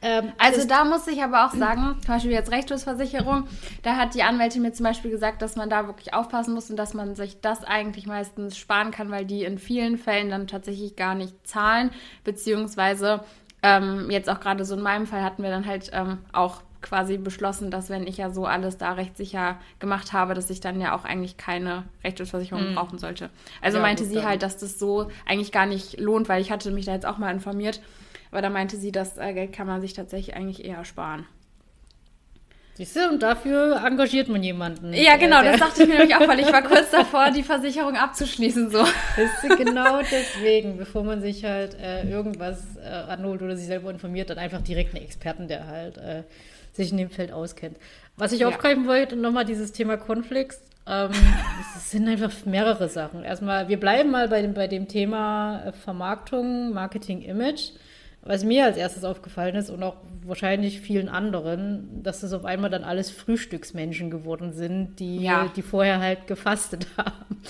Ähm, 0.00 0.30
Also 0.38 0.64
da 0.68 0.84
muss 0.84 1.08
ich 1.08 1.20
aber 1.24 1.46
auch 1.46 1.54
sagen, 1.54 1.96
zum 2.00 2.14
Beispiel 2.14 2.30
jetzt 2.30 2.52
Rechtsschutzversicherung, 2.52 3.48
da 3.82 3.96
hat 3.96 4.14
die 4.14 4.22
Anwältin 4.22 4.62
mir 4.62 4.72
zum 4.72 4.84
Beispiel 4.84 5.10
gesagt, 5.10 5.42
dass 5.42 5.56
man 5.56 5.68
da 5.68 5.88
wirklich 5.88 6.14
aufpassen 6.14 6.54
muss 6.54 6.70
und 6.70 6.76
dass 6.76 6.94
man 6.94 7.16
sich 7.16 7.40
das 7.40 7.64
eigentlich 7.64 8.06
meistens 8.06 8.56
sparen 8.56 8.92
kann, 8.92 9.10
weil 9.10 9.24
die 9.24 9.42
in 9.42 9.58
vielen 9.58 9.98
Fällen 9.98 10.30
dann 10.30 10.46
tatsächlich 10.46 10.94
gar 10.94 11.16
nicht 11.16 11.34
zahlen, 11.44 11.90
beziehungsweise 12.22 13.24
ähm, 13.62 14.10
jetzt 14.10 14.28
auch 14.30 14.40
gerade 14.40 14.64
so 14.64 14.74
in 14.74 14.82
meinem 14.82 15.06
Fall 15.06 15.22
hatten 15.22 15.42
wir 15.42 15.50
dann 15.50 15.66
halt 15.66 15.90
ähm, 15.92 16.18
auch 16.32 16.62
quasi 16.80 17.18
beschlossen, 17.18 17.70
dass 17.72 17.90
wenn 17.90 18.06
ich 18.06 18.18
ja 18.18 18.30
so 18.30 18.46
alles 18.46 18.78
da 18.78 18.92
rechtssicher 18.92 19.58
gemacht 19.80 20.12
habe, 20.12 20.34
dass 20.34 20.48
ich 20.48 20.60
dann 20.60 20.80
ja 20.80 20.94
auch 20.94 21.04
eigentlich 21.04 21.36
keine 21.36 21.84
Rechtsschutzversicherung 22.04 22.74
brauchen 22.74 22.98
sollte. 22.98 23.30
Also 23.60 23.78
Ja, 23.78 23.82
meinte 23.82 24.04
sie 24.04 24.16
dann. 24.16 24.26
halt, 24.26 24.42
dass 24.42 24.58
das 24.58 24.78
so 24.78 25.10
eigentlich 25.26 25.50
gar 25.50 25.66
nicht 25.66 25.98
lohnt, 25.98 26.28
weil 26.28 26.40
ich 26.40 26.52
hatte 26.52 26.70
mich 26.70 26.84
da 26.86 26.92
jetzt 26.92 27.06
auch 27.06 27.18
mal 27.18 27.32
informiert. 27.32 27.80
Aber 28.30 28.42
da 28.42 28.50
meinte 28.50 28.76
sie, 28.76 28.92
das 28.92 29.16
äh, 29.18 29.32
Geld 29.32 29.52
kann 29.52 29.66
man 29.66 29.80
sich 29.80 29.92
tatsächlich 29.94 30.36
eigentlich 30.36 30.64
eher 30.64 30.84
sparen. 30.84 31.26
Siehst 32.78 32.94
du, 32.94 33.08
und 33.08 33.22
dafür 33.24 33.82
engagiert 33.84 34.28
man 34.28 34.40
jemanden. 34.42 34.92
Ja, 34.94 35.16
genau, 35.16 35.42
Der- 35.42 35.52
das 35.52 35.60
dachte 35.60 35.82
ich 35.82 35.88
mir 35.88 35.98
nämlich 35.98 36.14
auch, 36.16 36.28
weil 36.28 36.38
ich 36.38 36.52
war 36.52 36.62
kurz 36.62 36.90
davor, 36.92 37.30
die 37.32 37.42
Versicherung 37.42 37.96
abzuschließen. 37.96 38.70
So. 38.70 38.78
Ist 38.82 39.56
genau 39.58 39.98
deswegen, 39.98 40.76
bevor 40.78 41.02
man 41.02 41.20
sich 41.20 41.44
halt 41.44 41.76
äh, 41.80 42.08
irgendwas 42.08 42.62
äh, 42.76 42.88
anholt 42.88 43.42
oder 43.42 43.56
sich 43.56 43.66
selber 43.66 43.90
informiert, 43.90 44.30
dann 44.30 44.38
einfach 44.38 44.62
direkt 44.62 44.94
einen 44.94 45.04
Experten, 45.04 45.48
der 45.48 45.66
halt 45.66 45.98
äh, 45.98 46.22
sich 46.72 46.92
in 46.92 46.98
dem 46.98 47.10
Feld 47.10 47.32
auskennt. 47.32 47.76
Was 48.16 48.30
ich 48.30 48.40
Ja. 48.40 48.48
aufgreifen 48.48 48.86
wollte, 48.86 49.16
nochmal 49.16 49.44
dieses 49.44 49.72
Thema 49.72 49.96
Konflikts. 49.96 50.60
Ähm, 50.86 51.10
es 51.76 51.90
sind 51.90 52.06
einfach 52.08 52.30
mehrere 52.46 52.88
Sachen. 52.88 53.24
Erstmal, 53.24 53.68
wir 53.68 53.80
bleiben 53.80 54.12
mal 54.12 54.28
bei 54.28 54.40
dem, 54.40 54.54
bei 54.54 54.68
dem 54.68 54.86
Thema 54.86 55.64
äh, 55.66 55.72
Vermarktung, 55.72 56.72
Marketing, 56.72 57.22
Image. 57.22 57.70
Was 58.28 58.44
mir 58.44 58.66
als 58.66 58.76
erstes 58.76 59.04
aufgefallen 59.04 59.54
ist 59.56 59.70
und 59.70 59.82
auch 59.82 59.96
wahrscheinlich 60.24 60.80
vielen 60.82 61.08
anderen, 61.08 62.02
dass 62.02 62.20
das 62.20 62.34
auf 62.34 62.44
einmal 62.44 62.68
dann 62.68 62.84
alles 62.84 63.10
Frühstücksmenschen 63.10 64.10
geworden 64.10 64.52
sind, 64.52 64.96
die, 65.00 65.22
Ja. 65.22 65.48
die 65.56 65.62
vorher 65.62 65.98
halt 65.98 66.26
gefastet 66.26 66.86
haben. 66.98 67.40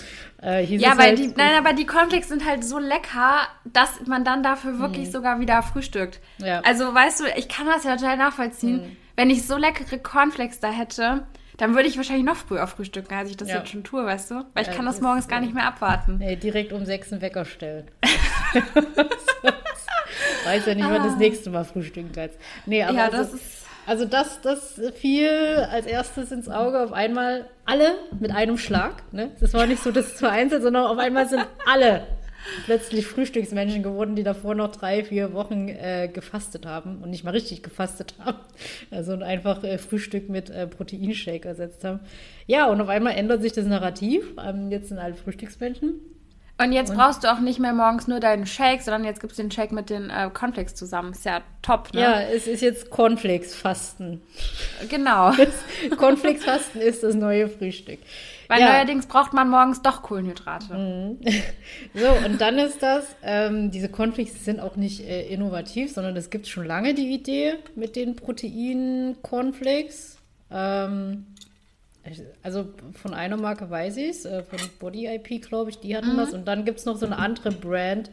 Äh, 0.40 0.64
Ja, 0.76 0.90
weil 0.96 1.08
halt, 1.08 1.18
die, 1.18 1.32
nein, 1.36 1.56
aber 1.58 1.72
die 1.72 1.84
Cornflakes 1.84 2.28
sind 2.28 2.46
halt 2.46 2.62
so 2.62 2.78
lecker, 2.78 3.48
dass 3.64 4.06
man 4.06 4.24
dann 4.24 4.44
dafür 4.44 4.78
wirklich 4.78 5.10
sogar 5.10 5.40
wieder 5.40 5.62
frühstückt. 5.64 6.20
Ja. 6.38 6.60
Also, 6.60 6.94
weißt 6.94 7.20
du, 7.20 7.24
ich 7.36 7.48
kann 7.48 7.66
das 7.66 7.82
ja 7.82 7.96
total 7.96 8.16
nachvollziehen. 8.16 8.96
Wenn 9.16 9.30
ich 9.30 9.46
so 9.48 9.56
leckere 9.56 9.98
Cornflakes 9.98 10.60
da 10.60 10.70
hätte, 10.70 11.24
dann 11.58 11.74
würde 11.74 11.88
ich 11.88 11.96
wahrscheinlich 11.96 12.24
noch 12.24 12.36
früher 12.36 12.66
frühstücken, 12.66 13.12
als 13.14 13.28
ich 13.30 13.36
das 13.36 13.48
Ja. 13.48 13.58
jetzt 13.58 13.68
schon 13.70 13.84
tue, 13.84 14.04
weißt 14.06 14.30
du? 14.30 14.34
Weil 14.54 14.62
ich 14.62 14.68
Ja, 14.68 14.74
kann 14.74 14.86
das 14.86 15.00
morgens 15.02 15.28
gar 15.28 15.40
nicht 15.40 15.52
mehr 15.54 15.66
abwarten. 15.66 16.16
Nee, 16.18 16.36
direkt 16.36 16.72
um 16.72 16.84
sechs 16.86 17.12
einen 17.12 17.20
Wecker 17.20 17.44
stellen. 17.44 17.88
Weiß 20.44 20.66
ja 20.66 20.74
nicht, 20.74 20.88
wann 20.88 21.02
das 21.02 21.16
nächste 21.16 21.50
Mal 21.50 21.64
frühstücken 21.64 22.10
kannst. 22.14 22.38
Nee, 22.66 22.82
aber 22.82 22.92
Ah. 22.92 22.96
Ja, 22.96 23.04
also, 23.06 23.16
das 23.18 23.34
ist. 23.34 23.66
also 23.86 24.04
das, 24.04 24.40
das 24.40 24.80
fiel 24.96 25.66
als 25.70 25.86
erstes 25.86 26.32
ins 26.32 26.48
Auge 26.48 26.80
auf 26.82 26.92
einmal 26.92 27.46
alle 27.66 27.96
mit 28.18 28.30
einem 28.30 28.56
Schlag. 28.58 29.02
Ne? 29.12 29.30
Das 29.40 29.52
war 29.54 29.66
nicht 29.66 29.82
so 29.82 29.90
das 29.92 30.16
zu 30.16 30.28
einzeln, 30.30 30.62
sondern 30.62 30.86
auf 30.86 30.98
einmal 30.98 31.28
sind 31.28 31.46
alle 31.66 32.06
plötzlich 32.64 33.06
Frühstücksmenschen 33.06 33.82
geworden, 33.82 34.16
die 34.16 34.22
davor 34.22 34.54
noch 34.54 34.70
drei, 34.70 35.04
vier 35.04 35.32
Wochen 35.32 35.68
äh, 35.68 36.08
gefastet 36.12 36.66
haben 36.66 36.98
und 37.02 37.10
nicht 37.10 37.24
mal 37.24 37.30
richtig 37.30 37.62
gefastet 37.62 38.14
haben. 38.18 38.38
Also 38.90 39.12
und 39.12 39.22
einfach 39.22 39.62
äh, 39.64 39.78
Frühstück 39.78 40.28
mit 40.28 40.50
äh, 40.50 40.66
Proteinshake 40.66 41.46
ersetzt 41.46 41.84
haben. 41.84 42.00
Ja, 42.46 42.70
und 42.70 42.80
auf 42.80 42.88
einmal 42.88 43.14
ändert 43.14 43.42
sich 43.42 43.52
das 43.52 43.66
Narrativ. 43.66 44.34
Ähm, 44.42 44.70
jetzt 44.70 44.88
sind 44.88 44.98
alle 44.98 45.14
Frühstücksmenschen. 45.14 46.00
Und 46.60 46.72
jetzt 46.72 46.92
brauchst 46.92 47.22
du 47.22 47.32
auch 47.32 47.38
nicht 47.38 47.60
mehr 47.60 47.72
morgens 47.72 48.08
nur 48.08 48.18
deinen 48.18 48.44
Shake, 48.44 48.82
sondern 48.82 49.04
jetzt 49.04 49.20
gibt's 49.20 49.36
den 49.36 49.50
Shake 49.50 49.70
mit 49.70 49.90
den 49.90 50.10
äh, 50.10 50.28
Cornflakes 50.32 50.74
zusammen. 50.74 51.12
Ist 51.12 51.24
ja 51.24 51.40
top, 51.62 51.94
ne? 51.94 52.00
Ja, 52.00 52.20
es 52.20 52.48
ist 52.48 52.62
jetzt 52.62 52.90
Cornflakes-Fasten. 52.90 54.20
Genau. 54.88 55.32
Cornflakes-Fasten 55.96 56.80
ist 56.80 57.04
das 57.04 57.14
neue 57.14 57.48
Frühstück. 57.48 58.00
Weil 58.48 58.60
ja. 58.60 58.72
neuerdings 58.72 59.06
braucht 59.06 59.34
man 59.34 59.48
morgens 59.48 59.82
doch 59.82 60.02
Kohlenhydrate. 60.02 61.16
So, 61.94 62.26
und 62.26 62.40
dann 62.40 62.58
ist 62.58 62.82
das, 62.82 63.04
ähm, 63.22 63.70
diese 63.70 63.88
Cornflakes 63.88 64.44
sind 64.44 64.58
auch 64.58 64.76
nicht 64.76 65.06
äh, 65.06 65.28
innovativ, 65.28 65.92
sondern 65.92 66.16
es 66.16 66.30
gibt 66.30 66.48
schon 66.48 66.66
lange 66.66 66.94
die 66.94 67.12
Idee 67.12 67.54
mit 67.76 67.94
den 67.94 68.16
Protein-Cornflakes. 68.16 70.18
Ähm, 70.50 71.26
also 72.42 72.68
von 72.92 73.14
einer 73.14 73.36
Marke 73.36 73.68
weiß 73.70 73.96
ich 73.96 74.08
es, 74.08 74.24
äh, 74.24 74.42
von 74.42 74.58
Body 74.78 75.06
IP, 75.06 75.42
glaube 75.42 75.70
ich, 75.70 75.78
die 75.80 75.96
hatten 75.96 76.16
das. 76.16 76.32
Und 76.32 76.46
dann 76.46 76.64
gibt 76.64 76.78
es 76.78 76.84
noch 76.84 76.96
so 76.96 77.06
eine 77.06 77.18
andere 77.18 77.50
Brand, 77.50 78.10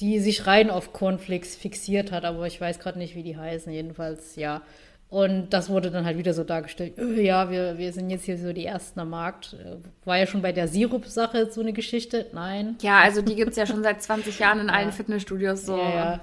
die 0.00 0.18
sich 0.20 0.46
rein 0.46 0.70
auf 0.70 0.92
Cornflakes 0.92 1.56
fixiert 1.56 2.12
hat, 2.12 2.24
aber 2.24 2.46
ich 2.46 2.60
weiß 2.60 2.78
gerade 2.78 2.98
nicht, 2.98 3.14
wie 3.14 3.22
die 3.22 3.36
heißen. 3.36 3.72
Jedenfalls, 3.72 4.36
ja. 4.36 4.62
Und 5.08 5.50
das 5.50 5.70
wurde 5.70 5.90
dann 5.90 6.04
halt 6.04 6.18
wieder 6.18 6.34
so 6.34 6.42
dargestellt, 6.42 6.98
äh, 6.98 7.22
ja, 7.22 7.50
wir, 7.50 7.78
wir 7.78 7.92
sind 7.92 8.10
jetzt 8.10 8.24
hier 8.24 8.36
so 8.36 8.52
die 8.52 8.66
Ersten 8.66 8.98
am 8.98 9.10
Markt. 9.10 9.54
Äh, 9.54 9.76
War 10.04 10.18
ja 10.18 10.26
schon 10.26 10.42
bei 10.42 10.52
der 10.52 10.66
Sirup-Sache 10.66 11.50
so 11.50 11.60
eine 11.60 11.72
Geschichte. 11.72 12.26
Nein. 12.32 12.76
Ja, 12.82 13.00
also 13.00 13.22
die 13.22 13.36
gibt's 13.36 13.56
ja 13.56 13.66
schon 13.66 13.82
seit 13.82 14.02
20 14.02 14.38
Jahren 14.38 14.60
in 14.60 14.70
allen 14.70 14.92
Fitnessstudios 14.92 15.64
so. 15.64 15.76
Ja, 15.76 15.90
ja. 15.90 16.20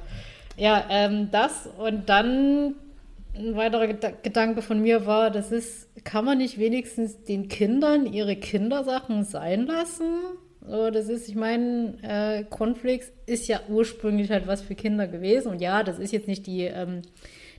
ja 0.57 0.85
ähm, 0.89 1.29
das 1.31 1.69
und 1.77 2.09
dann 2.09 2.75
ein 3.35 3.55
weiterer 3.55 3.87
Geda 3.87 4.11
Gedanke 4.21 4.61
von 4.61 4.81
mir 4.81 5.05
war, 5.05 5.31
das 5.31 5.51
ist, 5.51 5.89
kann 6.03 6.25
man 6.25 6.37
nicht 6.37 6.57
wenigstens 6.57 7.23
den 7.23 7.47
Kindern 7.47 8.05
ihre 8.05 8.35
Kindersachen 8.35 9.23
sein 9.23 9.65
lassen? 9.65 10.21
So, 10.65 10.91
das 10.91 11.09
ist, 11.09 11.27
ich 11.27 11.35
meine, 11.35 11.97
äh, 12.03 12.43
Cornflakes 12.45 13.11
ist 13.25 13.47
ja 13.47 13.59
ursprünglich 13.67 14.31
halt 14.31 14.47
was 14.47 14.61
für 14.61 14.75
Kinder 14.75 15.07
gewesen. 15.07 15.51
Und 15.51 15.61
ja, 15.61 15.83
das 15.83 15.99
ist 15.99 16.13
jetzt 16.13 16.27
nicht 16.27 16.47
die 16.47 16.61
ähm, 16.61 17.01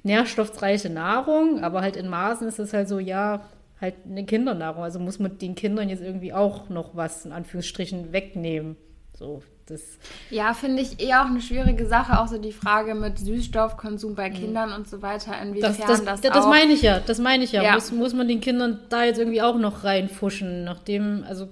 nährstoffreiche 0.04 0.88
Nahrung, 0.88 1.62
aber 1.62 1.82
halt 1.82 1.96
in 1.96 2.08
Maßen 2.08 2.48
ist 2.48 2.58
es 2.58 2.72
halt 2.72 2.88
so, 2.88 2.98
ja, 2.98 3.50
halt 3.80 3.94
eine 4.08 4.24
Kindernahrung. 4.24 4.82
Also 4.82 5.00
muss 5.00 5.18
man 5.18 5.36
den 5.38 5.54
Kindern 5.54 5.88
jetzt 5.90 6.02
irgendwie 6.02 6.32
auch 6.32 6.70
noch 6.70 6.96
was 6.96 7.26
in 7.26 7.32
Anführungsstrichen 7.32 8.12
wegnehmen. 8.12 8.76
So, 9.12 9.42
das. 9.66 9.98
Ja, 10.30 10.54
finde 10.54 10.82
ich 10.82 11.00
eher 11.00 11.22
auch 11.22 11.26
eine 11.26 11.40
schwierige 11.40 11.86
Sache, 11.86 12.20
auch 12.20 12.28
so 12.28 12.38
die 12.38 12.52
Frage 12.52 12.94
mit 12.94 13.18
Süßstoffkonsum 13.18 14.14
bei 14.14 14.30
Kindern 14.30 14.72
und 14.72 14.88
so 14.88 15.02
weiter, 15.02 15.32
inwiefern 15.40 15.72
Mhm. 15.72 15.78
Das, 15.86 16.04
das, 16.04 16.20
das, 16.20 16.32
das, 16.32 16.46
meine 16.46 16.72
ich 16.72 16.82
ja, 16.82 17.00
das 17.00 17.18
meine 17.18 17.44
ich 17.44 17.52
ja. 17.52 17.62
Ja. 17.62 17.74
Muss, 17.74 17.92
muss 17.92 18.14
man 18.14 18.28
den 18.28 18.40
Kindern 18.40 18.80
da 18.88 19.04
jetzt 19.04 19.18
irgendwie 19.18 19.42
auch 19.42 19.56
noch 19.56 19.84
reinfuschen, 19.84 20.64
nachdem, 20.64 21.24
also 21.28 21.48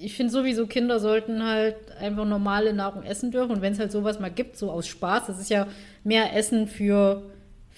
ich 0.00 0.16
finde 0.16 0.32
sowieso, 0.32 0.66
Kinder 0.66 0.98
sollten 0.98 1.44
halt 1.44 1.76
einfach 2.00 2.24
normale 2.24 2.72
Nahrung 2.72 3.02
essen 3.02 3.30
dürfen 3.30 3.52
und 3.52 3.62
wenn 3.62 3.74
es 3.74 3.78
halt 3.78 3.92
sowas 3.92 4.18
mal 4.18 4.30
gibt, 4.30 4.56
so 4.56 4.70
aus 4.70 4.86
Spaß, 4.86 5.26
das 5.26 5.38
ist 5.38 5.50
ja 5.50 5.66
mehr 6.04 6.34
Essen 6.34 6.66
für, 6.66 7.22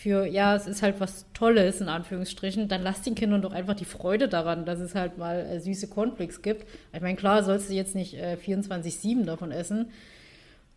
für, 0.03 0.27
ja, 0.27 0.57
es 0.57 0.67
ist 0.67 0.83
halt 0.83 0.99
was 0.99 1.27
Tolles, 1.33 1.81
in 1.81 1.89
Anführungsstrichen, 1.89 2.67
dann 2.67 2.83
lass 2.83 3.03
den 3.03 3.15
Kindern 3.15 3.41
doch 3.41 3.53
einfach 3.53 3.75
die 3.75 3.85
Freude 3.85 4.29
daran, 4.29 4.65
dass 4.65 4.81
es 4.81 4.97
halt 4.97 5.17
mal 5.17 5.39
äh, 5.41 5.61
süße 5.61 5.89
Cornflakes 5.89 6.43
gibt. 6.43 6.67
Ich 6.93 7.01
meine, 7.01 7.17
klar, 7.17 7.45
sollst 7.45 7.71
du 7.71 7.75
jetzt 7.75 7.95
nicht 7.95 8.15
äh, 8.15 8.37
24-7 8.45 9.25
davon 9.25 9.53
essen, 9.53 9.91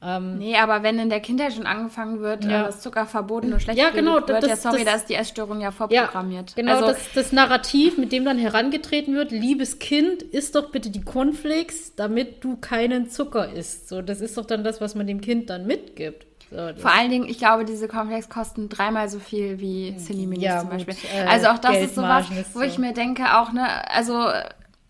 Ähm, 0.04 0.38
nee, 0.38 0.56
aber 0.56 0.84
wenn 0.84 1.00
in 1.00 1.10
der 1.10 1.22
Kindheit 1.22 1.54
schon 1.54 1.66
angefangen 1.66 2.20
wird, 2.20 2.44
ja. 2.44 2.62
Äh, 2.62 2.66
das 2.66 2.82
Zucker 2.82 3.08
verboten 3.08 3.52
und 3.54 3.62
schlecht 3.62 3.80
ja, 3.80 3.90
genau, 3.90 4.16
wird, 4.16 4.30
das, 4.30 4.46
ja, 4.46 4.56
sorry, 4.58 4.84
das, 4.84 4.86
da 4.86 4.96
ist 4.98 5.10
die 5.10 5.16
Essstörung 5.16 5.62
ja 5.62 5.72
vorprogrammiert. 5.72 6.52
Ja, 6.52 6.56
genau, 6.56 6.74
also, 6.74 6.88
das, 6.88 7.00
das 7.16 7.32
Narrativ, 7.32 7.98
mit 7.98 8.12
dem 8.12 8.26
dann 8.26 8.38
herangetreten 8.38 9.16
wird, 9.16 9.32
liebes 9.32 9.80
Kind, 9.80 10.22
isst 10.22 10.54
doch 10.54 10.70
bitte 10.70 10.92
die 10.92 11.02
Cornflakes, 11.02 11.96
damit 11.96 12.44
du 12.44 12.58
keinen 12.58 13.10
Zucker 13.10 13.52
isst. 13.52 13.88
So, 13.90 14.04
das 14.04 14.22
ist 14.22 14.38
doch 14.38 14.46
dann 14.46 14.64
das, 14.64 14.82
was 14.82 14.94
man 14.94 15.08
dem 15.08 15.22
Kind 15.22 15.50
dann 15.50 15.66
mitgibt. 15.66 16.28
So, 16.56 16.82
Vor 16.82 16.92
allen 16.92 17.10
Dingen, 17.10 17.28
ich 17.28 17.38
glaube, 17.38 17.66
diese 17.66 17.90
Cornflakes 17.90 18.30
kosten 18.30 18.70
dreimal 18.70 19.10
so 19.10 19.20
viel 19.20 19.60
wie 19.60 19.98
Cindy 19.98 20.26
Minis 20.26 20.46
ja, 20.46 20.60
zum 20.62 20.70
Beispiel. 20.70 20.94
Gut, 20.94 21.04
äh, 21.14 21.26
also 21.26 21.48
auch 21.48 21.58
das 21.58 21.78
ist 21.78 21.96
sowas, 21.96 22.28
wo 22.54 22.60
so. 22.60 22.66
ich 22.66 22.78
mir 22.78 22.94
denke, 22.94 23.38
auch, 23.38 23.52
ne, 23.52 23.68
also 23.94 24.30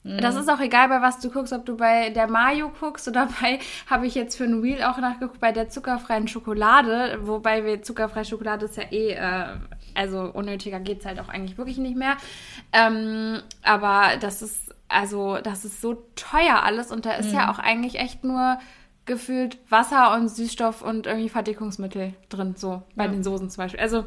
das 0.06 0.36
mhm. 0.36 0.42
ist 0.42 0.50
auch 0.50 0.60
egal, 0.60 0.90
bei 0.90 1.02
was 1.02 1.20
du 1.20 1.32
guckst, 1.32 1.52
ob 1.52 1.66
du 1.66 1.78
bei 1.78 2.12
der 2.12 2.28
Mayo 2.28 2.72
guckst 2.80 3.08
oder 3.08 3.28
bei, 3.42 3.58
habe 3.90 4.06
ich 4.06 4.14
jetzt 4.14 4.38
für 4.38 4.44
ein 4.44 4.62
Wheel 4.62 4.84
auch 4.84 5.00
nachgeguckt, 5.00 5.40
bei 5.40 5.52
der 5.52 5.70
zuckerfreien 5.70 6.28
Schokolade, 6.28 7.18
wobei 7.24 7.66
wir 7.66 7.82
zuckerfreie 7.82 8.26
Schokolade 8.26 8.66
ist 8.66 8.78
ja 8.78 8.84
eh, 8.92 9.14
äh, 9.14 9.46
also 9.96 10.30
unnötiger 10.32 10.80
geht 10.80 11.00
es 11.00 11.08
halt 11.08 11.20
auch 11.20 11.30
eigentlich 11.30 11.58
wirklich 11.58 11.80
nicht 11.80 11.96
mehr. 11.96 12.18
Ähm, 12.72 13.42
aber 13.64 14.18
das 14.20 14.44
ist, 14.44 14.76
also, 14.90 15.40
das 15.42 15.66
ist 15.66 15.82
so 15.82 16.06
teuer 16.16 16.62
alles 16.62 16.92
und 16.92 17.08
da 17.08 17.14
ist 17.14 17.30
mhm. 17.30 17.40
ja 17.40 17.52
auch 17.52 17.58
eigentlich 17.58 17.96
echt 17.96 18.24
nur 18.24 18.60
gefühlt 19.06 19.58
Wasser 19.70 20.14
und 20.16 20.30
Süßstoff 20.30 20.82
und 20.82 21.08
irgendwie 21.08 21.30
Verdickungsmittel 21.30 22.14
drin, 22.30 22.56
so 22.58 22.82
bei 22.96 23.06
ja. 23.06 23.12
den 23.12 23.24
Soßen 23.24 23.50
zum 23.50 23.64
Beispiel. 23.64 23.80
Also 23.80 24.06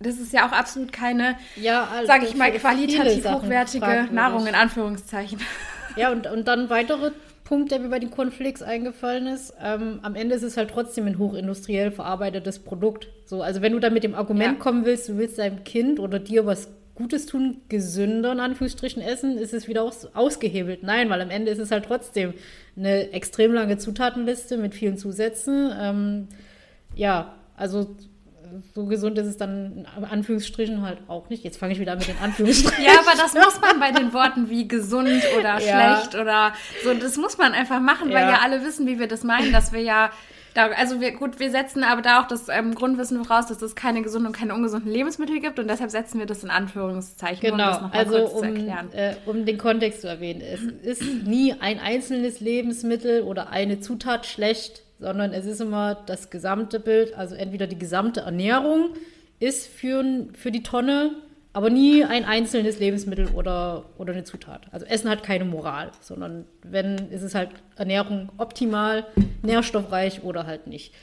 das 0.00 0.18
ist 0.18 0.32
ja 0.32 0.46
auch 0.46 0.52
absolut 0.52 0.92
keine, 0.92 1.36
ja, 1.56 1.84
also 1.84 2.06
sage 2.06 2.26
ich 2.26 2.34
mal, 2.34 2.50
qualitativ 2.52 3.24
hochwertige 3.24 4.08
Nahrung 4.10 4.46
in 4.46 4.54
Anführungszeichen. 4.54 5.40
Ja, 5.94 6.10
und, 6.10 6.26
und 6.26 6.48
dann 6.48 6.70
weitere 6.70 7.10
Punkt, 7.44 7.70
der 7.70 7.78
mir 7.78 7.90
bei 7.90 7.98
den 7.98 8.10
Cornflakes 8.10 8.62
eingefallen 8.62 9.26
ist. 9.26 9.52
Ähm, 9.62 9.98
am 10.00 10.14
Ende 10.14 10.34
ist 10.34 10.42
es 10.42 10.56
halt 10.56 10.70
trotzdem 10.70 11.06
ein 11.06 11.18
hochindustriell 11.18 11.90
verarbeitetes 11.90 12.60
Produkt. 12.60 13.08
So, 13.26 13.42
also 13.42 13.60
wenn 13.60 13.72
du 13.72 13.78
da 13.78 13.90
mit 13.90 14.02
dem 14.02 14.14
Argument 14.14 14.54
ja. 14.54 14.58
kommen 14.58 14.86
willst, 14.86 15.10
du 15.10 15.18
willst 15.18 15.38
deinem 15.38 15.62
Kind 15.64 16.00
oder 16.00 16.18
dir 16.18 16.46
was 16.46 16.70
Gutes 16.94 17.26
tun, 17.26 17.62
gesünder 17.68 18.32
in 18.32 18.40
Anführungsstrichen 18.40 19.02
essen, 19.02 19.38
ist 19.38 19.54
es 19.54 19.66
wieder 19.66 19.82
aus, 19.82 20.06
ausgehebelt. 20.14 20.82
Nein, 20.82 21.08
weil 21.08 21.22
am 21.22 21.30
Ende 21.30 21.50
ist 21.50 21.58
es 21.58 21.70
halt 21.70 21.86
trotzdem 21.86 22.34
eine 22.76 23.12
extrem 23.12 23.52
lange 23.52 23.78
Zutatenliste 23.78 24.58
mit 24.58 24.74
vielen 24.74 24.98
Zusätzen. 24.98 25.72
Ähm, 25.78 26.28
ja, 26.94 27.34
also 27.56 27.96
so 28.74 28.86
gesund 28.86 29.18
ist 29.18 29.26
es 29.26 29.36
dann 29.36 29.86
in 29.96 30.04
Anführungsstrichen 30.04 30.82
halt 30.82 30.98
auch 31.08 31.28
nicht. 31.30 31.44
Jetzt 31.44 31.58
fange 31.58 31.72
ich 31.72 31.80
wieder 31.80 31.92
an 31.92 31.98
mit 31.98 32.08
den 32.08 32.18
Anführungsstrichen. 32.18 32.84
ja, 32.84 32.92
aber 33.00 33.16
das 33.16 33.34
muss 33.34 33.60
man 33.60 33.80
bei 33.80 33.90
den 33.90 34.12
Worten 34.12 34.50
wie 34.50 34.68
gesund 34.68 35.22
oder 35.38 35.58
ja. 35.58 35.96
schlecht 36.00 36.14
oder 36.14 36.52
so, 36.84 36.92
das 36.94 37.16
muss 37.16 37.38
man 37.38 37.52
einfach 37.52 37.80
machen, 37.80 38.08
weil 38.08 38.24
ja. 38.24 38.32
ja 38.32 38.38
alle 38.42 38.64
wissen, 38.64 38.86
wie 38.86 38.98
wir 38.98 39.08
das 39.08 39.24
meinen, 39.24 39.52
dass 39.52 39.72
wir 39.72 39.80
ja 39.80 40.10
da, 40.54 40.66
also 40.68 41.00
wir, 41.00 41.12
gut, 41.12 41.40
wir 41.40 41.50
setzen 41.50 41.82
aber 41.84 42.02
da 42.02 42.20
auch 42.20 42.26
das 42.26 42.48
ähm, 42.48 42.74
Grundwissen 42.74 43.24
voraus, 43.24 43.46
dass 43.46 43.62
es 43.62 43.74
keine 43.74 44.02
gesunden 44.02 44.28
und 44.28 44.36
keine 44.36 44.54
ungesunden 44.54 44.90
Lebensmittel 44.90 45.40
gibt 45.40 45.58
und 45.58 45.68
deshalb 45.68 45.90
setzen 45.90 46.18
wir 46.18 46.26
das 46.26 46.44
in 46.44 46.50
Anführungszeichen, 46.50 47.40
genau. 47.40 47.52
um 47.52 47.58
das 47.58 47.80
nochmal 47.80 47.98
also, 47.98 48.18
kurz 48.18 48.32
um, 48.32 48.38
zu 48.38 48.44
erklären. 48.44 48.92
Äh, 48.92 49.14
um 49.26 49.46
den 49.46 49.58
Kontext 49.58 50.02
zu 50.02 50.08
erwähnen, 50.08 50.40
es 50.40 50.62
ist 51.00 51.24
nie 51.24 51.54
ein 51.58 51.78
einzelnes 51.78 52.40
Lebensmittel 52.40 53.22
oder 53.22 53.50
eine 53.50 53.80
Zutat 53.80 54.26
schlecht, 54.26 54.82
sondern 54.98 55.32
es 55.32 55.46
ist 55.46 55.60
immer 55.60 55.94
das 56.06 56.30
gesamte 56.30 56.80
Bild, 56.80 57.16
also 57.16 57.34
entweder 57.34 57.66
die 57.66 57.78
gesamte 57.78 58.20
Ernährung 58.20 58.90
ist 59.40 59.66
für, 59.66 60.04
für 60.34 60.52
die 60.52 60.62
Tonne, 60.62 61.12
aber 61.52 61.70
nie 61.70 62.04
ein 62.04 62.24
einzelnes 62.24 62.78
Lebensmittel 62.78 63.28
oder, 63.28 63.84
oder 63.98 64.12
eine 64.12 64.24
Zutat. 64.24 64.62
Also 64.70 64.86
Essen 64.86 65.10
hat 65.10 65.22
keine 65.22 65.44
Moral, 65.44 65.92
sondern 66.00 66.46
wenn, 66.62 67.10
ist 67.10 67.22
es 67.22 67.34
halt 67.34 67.50
Ernährung 67.76 68.30
optimal, 68.38 69.06
nährstoffreich 69.42 70.22
oder 70.22 70.46
halt 70.46 70.66
nicht. 70.66 70.94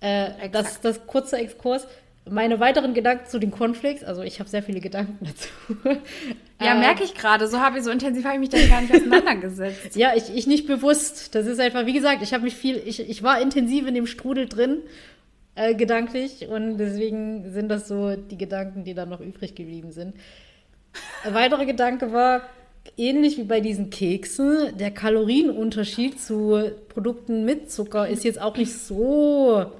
Äh, 0.00 0.50
das, 0.50 0.80
das 0.80 1.06
kurze 1.06 1.38
Exkurs. 1.38 1.86
Meine 2.28 2.58
weiteren 2.58 2.92
Gedanken 2.92 3.26
zu 3.26 3.38
den 3.38 3.52
Cornflakes, 3.52 4.02
also 4.02 4.22
ich 4.22 4.40
habe 4.40 4.50
sehr 4.50 4.62
viele 4.62 4.80
Gedanken 4.80 5.24
dazu. 5.24 5.98
Ja, 6.58 6.74
äh, 6.74 6.78
merke 6.78 7.04
ich 7.04 7.14
gerade. 7.14 7.48
So 7.48 7.60
habe 7.60 7.76
ich 7.76 7.84
so 7.84 7.90
intensiv 7.90 8.24
habe 8.24 8.36
ich 8.36 8.40
mich 8.40 8.48
da 8.48 8.66
gar 8.66 8.80
nicht 8.80 8.90
auseinandergesetzt. 8.90 9.94
ja, 9.94 10.12
ich, 10.16 10.34
ich 10.34 10.46
nicht 10.46 10.66
bewusst. 10.66 11.34
Das 11.34 11.46
ist 11.46 11.60
einfach, 11.60 11.84
wie 11.84 11.92
gesagt, 11.92 12.22
ich 12.22 12.32
habe 12.32 12.44
mich 12.44 12.56
viel, 12.56 12.82
ich, 12.86 12.98
ich 12.98 13.22
war 13.22 13.42
intensiv 13.42 13.86
in 13.86 13.94
dem 13.94 14.06
Strudel 14.06 14.48
drin, 14.48 14.78
äh, 15.56 15.74
gedanklich, 15.74 16.46
und 16.48 16.78
deswegen 16.78 17.50
sind 17.52 17.68
das 17.68 17.88
so 17.88 18.14
die 18.14 18.38
Gedanken, 18.38 18.84
die 18.84 18.94
dann 18.94 19.08
noch 19.08 19.20
übrig 19.20 19.54
geblieben 19.54 19.90
sind. 19.90 20.14
Ein 21.24 21.34
weiterer 21.34 21.66
Gedanke 21.66 22.12
war, 22.12 22.42
ähnlich 22.96 23.36
wie 23.36 23.44
bei 23.44 23.60
diesen 23.60 23.90
Keksen, 23.90 24.76
der 24.78 24.90
Kalorienunterschied 24.90 26.20
zu 26.20 26.70
Produkten 26.88 27.44
mit 27.44 27.70
Zucker 27.70 28.08
ist 28.08 28.24
jetzt 28.24 28.40
auch 28.40 28.56
nicht 28.56 28.72
so 28.72 29.72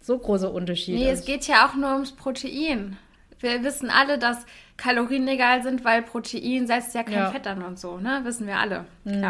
so 0.00 0.18
großer 0.18 0.52
Unterschied. 0.52 0.96
Nee, 0.96 1.10
es 1.10 1.24
geht 1.24 1.46
ja 1.46 1.66
auch 1.66 1.74
nur 1.74 1.92
ums 1.94 2.12
Protein. 2.12 2.98
Wir 3.40 3.62
wissen 3.64 3.88
alle, 3.88 4.18
dass 4.18 4.44
Kalorien 4.76 5.26
egal 5.28 5.62
sind, 5.62 5.84
weil 5.84 6.02
Protein 6.02 6.66
setzt 6.66 6.94
ja 6.94 7.02
kein 7.02 7.14
ja. 7.14 7.30
Fett 7.30 7.46
an 7.46 7.62
und 7.62 7.78
so, 7.78 7.96
ne? 7.98 8.20
Wissen 8.24 8.46
wir 8.46 8.58
alle. 8.58 8.84
Mhm. 9.04 9.20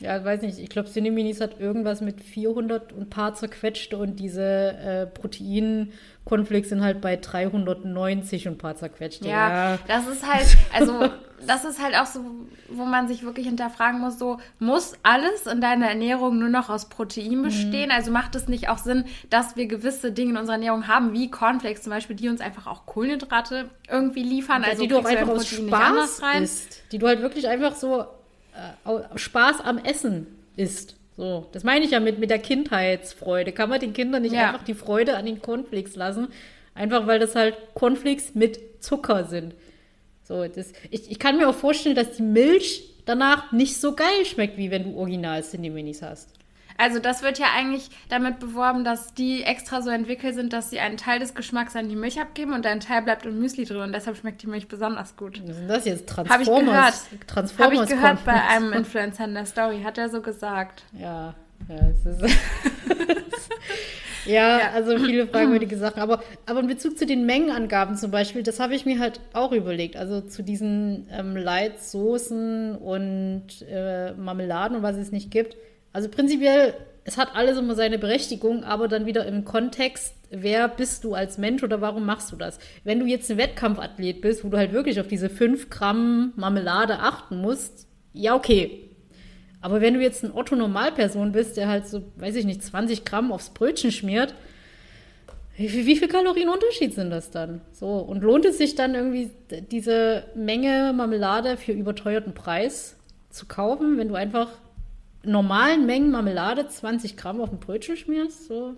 Ja, 0.00 0.24
weiß 0.24 0.42
nicht. 0.42 0.58
Ich 0.58 0.70
glaube, 0.70 0.88
Cineminis 0.88 1.40
hat 1.40 1.60
irgendwas 1.60 2.00
mit 2.00 2.22
400 2.22 2.92
und 2.92 3.10
paar 3.10 3.34
zerquetschte 3.34 3.98
und 3.98 4.16
diese 4.16 4.42
äh, 4.42 5.06
Protein-Cornflakes 5.06 6.70
sind 6.70 6.82
halt 6.82 7.02
bei 7.02 7.16
390 7.16 8.48
und 8.48 8.56
paar 8.56 8.76
zerquetschte. 8.76 9.28
Ja, 9.28 9.72
ja, 9.72 9.78
das 9.86 10.08
ist 10.08 10.26
halt, 10.26 10.56
also 10.74 11.10
das 11.46 11.66
ist 11.66 11.82
halt 11.82 11.98
auch 11.98 12.06
so, 12.06 12.24
wo 12.70 12.86
man 12.86 13.08
sich 13.08 13.24
wirklich 13.24 13.46
hinterfragen 13.46 14.00
muss, 14.00 14.18
so, 14.18 14.38
muss 14.58 14.94
alles 15.02 15.46
in 15.46 15.60
deiner 15.60 15.88
Ernährung 15.88 16.38
nur 16.38 16.48
noch 16.48 16.70
aus 16.70 16.88
Protein 16.88 17.38
mhm. 17.38 17.42
bestehen? 17.42 17.90
Mhm. 17.90 17.94
Also 17.94 18.10
macht 18.10 18.34
es 18.34 18.48
nicht 18.48 18.70
auch 18.70 18.78
Sinn, 18.78 19.04
dass 19.28 19.56
wir 19.56 19.66
gewisse 19.66 20.12
Dinge 20.12 20.30
in 20.30 20.36
unserer 20.38 20.56
Ernährung 20.56 20.88
haben, 20.88 21.12
wie 21.12 21.30
Cornflakes 21.30 21.82
zum 21.82 21.90
Beispiel, 21.90 22.16
die 22.16 22.30
uns 22.30 22.40
einfach 22.40 22.66
auch 22.66 22.86
Kohlenhydrate 22.86 23.68
irgendwie 23.86 24.22
liefern? 24.22 24.62
Ja, 24.62 24.70
also 24.70 24.82
die 24.82 24.88
du 24.88 24.98
auch 24.98 25.04
einfach 25.04 25.28
aus 25.28 25.46
Spaß 25.46 26.22
isst. 26.40 26.82
Die 26.90 26.98
du 26.98 27.06
halt 27.06 27.20
wirklich 27.20 27.48
einfach 27.48 27.74
so 27.74 28.06
äh, 28.84 29.18
Spaß 29.18 29.60
am 29.60 29.78
Essen 29.78 30.26
isst. 30.56 30.96
So, 31.16 31.46
das 31.52 31.64
meine 31.64 31.84
ich 31.84 31.90
ja 31.90 32.00
mit, 32.00 32.18
mit 32.18 32.30
der 32.30 32.38
Kindheitsfreude. 32.38 33.52
Kann 33.52 33.68
man 33.68 33.80
den 33.80 33.92
Kindern 33.92 34.22
nicht 34.22 34.34
ja. 34.34 34.48
einfach 34.48 34.64
die 34.64 34.74
Freude 34.74 35.16
an 35.16 35.26
den 35.26 35.42
Cornflakes 35.42 35.96
lassen? 35.96 36.28
Einfach 36.74 37.06
weil 37.06 37.18
das 37.18 37.34
halt 37.34 37.56
Cornflakes 37.74 38.34
mit 38.34 38.58
Zucker 38.82 39.24
sind. 39.24 39.54
So, 40.22 40.46
das, 40.46 40.72
ich, 40.90 41.10
ich 41.10 41.18
kann 41.18 41.36
mir 41.36 41.48
auch 41.48 41.54
vorstellen, 41.54 41.96
dass 41.96 42.12
die 42.12 42.22
Milch 42.22 42.94
danach 43.04 43.52
nicht 43.52 43.76
so 43.76 43.94
geil 43.94 44.24
schmeckt, 44.24 44.56
wie 44.56 44.70
wenn 44.70 44.84
du 44.84 44.96
original 44.96 45.42
Cindy-Minis 45.42 46.02
hast. 46.02 46.39
Also 46.80 46.98
das 46.98 47.22
wird 47.22 47.38
ja 47.38 47.48
eigentlich 47.54 47.90
damit 48.08 48.38
beworben, 48.38 48.84
dass 48.84 49.12
die 49.12 49.42
extra 49.42 49.82
so 49.82 49.90
entwickelt 49.90 50.34
sind, 50.34 50.52
dass 50.54 50.70
sie 50.70 50.80
einen 50.80 50.96
Teil 50.96 51.18
des 51.18 51.34
Geschmacks 51.34 51.76
an 51.76 51.90
die 51.90 51.96
Milch 51.96 52.18
abgeben 52.18 52.54
und 52.54 52.64
ein 52.64 52.80
Teil 52.80 53.02
bleibt 53.02 53.26
im 53.26 53.38
Müsli 53.38 53.66
drin 53.66 53.82
und 53.82 53.92
deshalb 53.92 54.16
schmeckt 54.16 54.42
die 54.42 54.46
Milch 54.46 54.66
besonders 54.66 55.14
gut. 55.16 55.42
Was 55.46 55.56
sind 55.56 55.68
das 55.68 55.84
jetzt? 55.84 56.08
Transformers? 56.08 56.48
Habe 56.48 56.62
ich 56.62 57.10
gehört. 57.10 57.28
Transformers 57.28 57.80
Habe 57.80 57.84
ich 57.84 57.90
gehört 57.90 58.24
bei 58.24 58.42
einem 58.42 58.72
Influencer 58.80 59.24
in 59.26 59.34
der 59.34 59.44
Story, 59.44 59.82
hat 59.84 59.98
er 59.98 60.08
so 60.08 60.22
gesagt. 60.22 60.84
Ja, 60.98 61.34
ja, 61.68 61.76
es 61.90 62.06
ist 62.06 62.22
Ja, 64.26 64.58
ja, 64.58 64.70
also 64.72 64.98
viele 64.98 65.26
fragwürdige 65.32 65.76
Sachen. 65.76 66.00
Aber, 66.00 66.22
aber 66.46 66.60
in 66.60 66.66
Bezug 66.66 66.96
zu 66.96 67.04
den 67.04 67.26
Mengenangaben 67.26 67.96
zum 67.96 68.10
Beispiel, 68.10 68.42
das 68.42 68.60
habe 68.60 68.74
ich 68.74 68.86
mir 68.86 68.98
halt 68.98 69.20
auch 69.32 69.52
überlegt. 69.52 69.96
Also 69.96 70.20
zu 70.20 70.42
diesen 70.42 71.08
ähm, 71.10 71.36
Leitsoßen 71.36 72.76
und 72.76 73.44
äh, 73.70 74.12
Marmeladen 74.12 74.78
und 74.78 74.82
was 74.82 74.96
es 74.96 75.12
nicht 75.12 75.30
gibt. 75.30 75.56
Also 75.92 76.08
prinzipiell, 76.08 76.74
es 77.04 77.16
hat 77.16 77.34
alles 77.34 77.58
immer 77.58 77.74
seine 77.74 77.98
Berechtigung, 77.98 78.64
aber 78.64 78.88
dann 78.88 79.06
wieder 79.06 79.26
im 79.26 79.44
Kontext, 79.44 80.14
wer 80.30 80.68
bist 80.68 81.04
du 81.04 81.14
als 81.14 81.38
Mensch 81.38 81.62
oder 81.62 81.80
warum 81.80 82.04
machst 82.06 82.30
du 82.32 82.36
das? 82.36 82.58
Wenn 82.84 83.00
du 83.00 83.06
jetzt 83.06 83.30
ein 83.30 83.38
Wettkampfathlet 83.38 84.20
bist, 84.20 84.44
wo 84.44 84.48
du 84.48 84.56
halt 84.56 84.72
wirklich 84.72 85.00
auf 85.00 85.08
diese 85.08 85.28
5 85.28 85.70
Gramm 85.70 86.32
Marmelade 86.36 87.00
achten 87.00 87.40
musst, 87.40 87.86
ja, 88.12 88.34
okay, 88.34 88.90
aber 89.60 89.80
wenn 89.80 89.94
du 89.94 90.00
jetzt 90.00 90.24
ein 90.24 90.32
Otto-Normalperson 90.32 91.32
bist, 91.32 91.56
der 91.56 91.68
halt 91.68 91.86
so, 91.86 92.02
weiß 92.16 92.36
ich 92.36 92.46
nicht, 92.46 92.62
20 92.62 93.04
Gramm 93.04 93.30
aufs 93.32 93.50
Brötchen 93.50 93.92
schmiert, 93.92 94.34
wie, 95.56 95.86
wie 95.86 95.96
viel 95.96 96.08
Kalorienunterschied 96.08 96.94
sind 96.94 97.10
das 97.10 97.30
dann? 97.30 97.60
So, 97.72 97.98
und 97.98 98.22
lohnt 98.22 98.46
es 98.46 98.56
sich 98.56 98.74
dann 98.74 98.94
irgendwie, 98.94 99.30
diese 99.70 100.24
Menge 100.34 100.94
Marmelade 100.94 101.58
für 101.58 101.72
überteuerten 101.72 102.32
Preis 102.32 102.96
zu 103.28 103.46
kaufen, 103.46 103.98
wenn 103.98 104.08
du 104.08 104.14
einfach 104.14 104.48
normalen 105.22 105.86
Mengen 105.86 106.10
Marmelade 106.10 106.68
20 106.68 107.16
Gramm 107.16 107.40
auf 107.40 107.52
ein 107.52 107.60
Brötchen 107.60 107.96
schmierst? 107.96 108.46
So, 108.46 108.76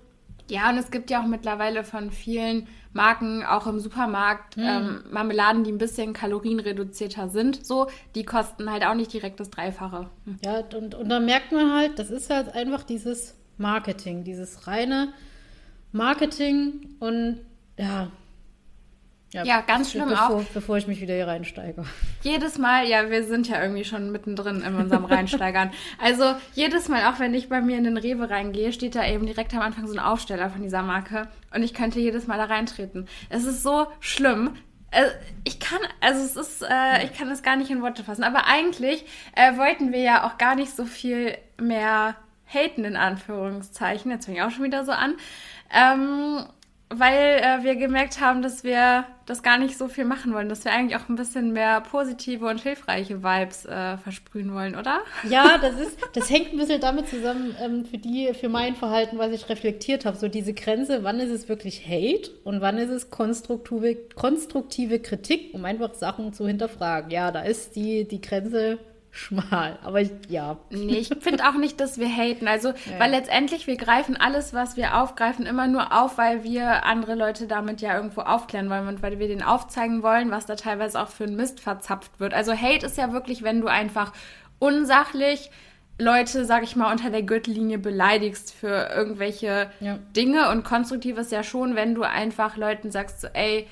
ja, 0.50 0.70
und 0.70 0.76
es 0.76 0.90
gibt 0.90 1.11
ja 1.11 1.22
auch 1.22 1.26
mittlerweile 1.26 1.85
von 1.85 2.11
vielen 2.11 2.66
Marken, 2.92 3.44
auch 3.44 3.66
im 3.66 3.81
Supermarkt, 3.81 4.57
mhm. 4.57 4.62
ähm, 4.66 5.05
Marmeladen, 5.11 5.64
die 5.64 5.72
ein 5.72 5.78
bisschen 5.78 6.12
kalorienreduzierter 6.12 7.28
sind. 7.28 7.64
So, 7.64 7.88
die 8.14 8.24
kosten 8.24 8.70
halt 8.70 8.85
auch 8.85 8.94
nicht 8.94 9.12
direkt 9.12 9.40
das 9.40 9.50
Dreifache. 9.50 10.11
Hm. 10.26 10.38
Ja, 10.44 10.62
und, 10.76 10.94
und 10.94 11.09
dann 11.09 11.24
merkt 11.24 11.52
man 11.52 11.72
halt, 11.72 11.98
das 11.98 12.11
ist 12.11 12.28
halt 12.28 12.55
einfach 12.55 12.83
dieses 12.83 13.35
Marketing, 13.57 14.24
dieses 14.24 14.66
reine 14.66 15.14
Marketing 15.92 16.96
und 17.00 17.40
ja, 17.78 18.11
Ja, 19.33 19.45
ja 19.45 19.61
ganz 19.62 19.90
schlimm 19.90 20.09
bevor, 20.09 20.37
auch. 20.37 20.45
Bevor 20.53 20.77
ich 20.77 20.87
mich 20.87 21.01
wieder 21.01 21.14
hier 21.14 21.27
reinsteige. 21.27 21.85
Jedes 22.23 22.59
Mal, 22.59 22.87
ja, 22.87 23.09
wir 23.11 23.25
sind 23.25 23.49
ja 23.49 23.62
irgendwie 23.62 23.85
schon 23.85 24.12
mittendrin 24.12 24.62
in 24.62 24.75
unserem 24.75 25.05
Reinsteigern. 25.05 25.71
also 26.01 26.35
jedes 26.55 26.88
Mal, 26.88 27.07
auch 27.07 27.18
wenn 27.18 27.33
ich 27.33 27.49
bei 27.49 27.61
mir 27.61 27.79
in 27.79 27.85
den 27.85 27.97
Rewe 27.97 28.29
reingehe, 28.29 28.73
steht 28.73 28.95
da 28.95 29.07
eben 29.07 29.27
direkt 29.27 29.55
am 29.55 29.61
Anfang 29.61 29.87
so 29.87 29.95
ein 29.95 29.99
Aufsteller 29.99 30.51
von 30.51 30.62
dieser 30.62 30.83
Marke 30.83 31.29
und 31.55 31.62
ich 31.62 31.73
könnte 31.73 31.99
jedes 31.99 32.27
Mal 32.27 32.37
da 32.37 32.45
reintreten. 32.45 33.09
Es 33.31 33.45
ist 33.45 33.62
so 33.62 33.87
schlimm. 34.01 34.55
Äh, 34.90 35.07
ich 35.45 35.59
kann, 35.59 35.81
also 36.01 36.23
es 36.23 36.37
ist, 36.37 36.62
äh, 36.62 37.05
ich 37.05 37.14
kann 37.14 37.31
es 37.31 37.42
gar 37.42 37.57
nicht 37.57 37.71
in 37.71 37.83
Worte 37.83 38.05
fassen. 38.05 38.25
Aber 38.25 38.47
eigentlich 38.47 39.05
äh, 39.35 39.57
wollten 39.57 39.92
wir 39.92 40.01
ja 40.01 40.27
auch 40.27 40.37
gar 40.37 40.55
nicht 40.55 40.77
so 40.77 40.85
viel 40.85 41.37
mehr 41.59 42.16
haten, 42.47 42.85
in 42.85 42.97
Anführungszeichen. 42.97 44.11
Jetzt 44.11 44.27
fängt 44.27 44.42
auch 44.42 44.51
schon 44.51 44.64
wieder 44.64 44.85
so 44.85 44.92
an. 44.92 45.14
Ähm, 45.73 46.45
weil 46.94 47.40
äh, 47.40 47.64
wir 47.64 47.76
gemerkt 47.76 48.20
haben, 48.20 48.42
dass 48.42 48.64
wir 48.64 49.05
das 49.26 49.42
gar 49.42 49.59
nicht 49.59 49.78
so 49.78 49.88
viel 49.88 50.05
machen 50.05 50.35
wollen, 50.35 50.48
dass 50.48 50.64
wir 50.64 50.72
eigentlich 50.72 51.00
auch 51.00 51.09
ein 51.09 51.16
bisschen 51.16 51.52
mehr 51.52 51.81
positive 51.81 52.46
und 52.46 52.61
hilfreiche 52.61 53.22
Vibes 53.22 53.64
äh, 53.64 53.96
versprühen 53.98 54.52
wollen, 54.52 54.74
oder? 54.74 55.00
Ja, 55.28 55.59
das 55.59 55.78
ist, 55.78 55.98
das 56.14 56.31
hängt 56.31 56.52
ein 56.52 56.59
bisschen 56.59 56.81
damit 56.81 57.09
zusammen, 57.09 57.55
ähm, 57.62 57.85
für 57.85 57.98
die, 57.98 58.33
für 58.35 58.48
mein 58.48 58.74
Verhalten, 58.74 59.18
was 59.18 59.33
ich 59.33 59.48
reflektiert 59.48 60.05
habe. 60.05 60.16
So 60.16 60.28
diese 60.28 60.55
Grenze, 60.55 61.05
wann 61.05 61.20
ist 61.20 61.31
es 61.31 61.48
wirklich 61.48 61.87
Hate 61.87 62.31
und 62.44 62.61
wann 62.61 62.78
ist 62.78 62.90
es 62.90 63.11
konstruktive, 63.11 63.96
konstruktive 64.14 64.98
Kritik, 64.98 65.55
um 65.55 65.64
einfach 65.64 65.94
Sachen 65.94 66.33
zu 66.33 66.46
hinterfragen. 66.46 67.11
Ja, 67.11 67.31
da 67.31 67.42
ist 67.42 67.76
die, 67.76 68.07
die 68.07 68.20
Grenze 68.20 68.78
schmal. 69.12 69.79
Aber 69.85 70.01
ich, 70.01 70.11
ja. 70.29 70.57
Nee, 70.70 70.96
ich 70.96 71.11
finde 71.20 71.46
auch 71.46 71.55
nicht, 71.55 71.79
dass 71.79 71.98
wir 71.98 72.09
haten. 72.09 72.48
Also, 72.48 72.68
ja. 72.70 72.98
weil 72.98 73.11
letztendlich 73.11 73.66
wir 73.66 73.77
greifen 73.77 74.16
alles, 74.16 74.55
was 74.55 74.77
wir 74.77 75.01
aufgreifen, 75.01 75.46
immer 75.46 75.68
nur 75.68 75.92
auf, 75.92 76.18
weil 76.18 76.42
wir 76.42 76.85
andere 76.85 77.14
Leute 77.14 77.46
damit 77.46 77.81
ja 77.81 77.94
irgendwo 77.94 78.22
aufklären 78.22 78.70
wollen 78.70 78.88
und 78.88 79.03
weil 79.03 79.18
wir 79.18 79.29
denen 79.29 79.42
aufzeigen 79.42 80.03
wollen, 80.03 80.31
was 80.31 80.46
da 80.46 80.57
teilweise 80.57 81.01
auch 81.01 81.09
für 81.09 81.25
ein 81.25 81.37
Mist 81.37 81.61
verzapft 81.61 82.18
wird. 82.18 82.35
Also 82.35 82.53
Hate 82.53 82.87
ist 82.87 82.96
ja 82.96 83.12
wirklich, 83.12 83.42
wenn 83.42 83.61
du 83.61 83.68
einfach 83.68 84.12
unsachlich 84.59 85.51
Leute, 85.98 86.46
sag 86.46 86.62
ich 86.62 86.75
mal, 86.75 86.90
unter 86.90 87.11
der 87.11 87.22
Gürtellinie 87.22 87.79
beleidigst 87.79 88.55
für 88.55 88.90
irgendwelche 88.94 89.70
ja. 89.81 89.98
Dinge 90.16 90.51
und 90.51 90.64
konstruktiv 90.64 91.18
ist 91.18 91.31
ja 91.31 91.42
schon, 91.42 91.77
wenn 91.77 91.94
du 91.94 92.03
einfach 92.03 92.57
Leuten 92.57 92.90
sagst, 92.90 93.20
so, 93.20 93.29
ey, 93.35 93.68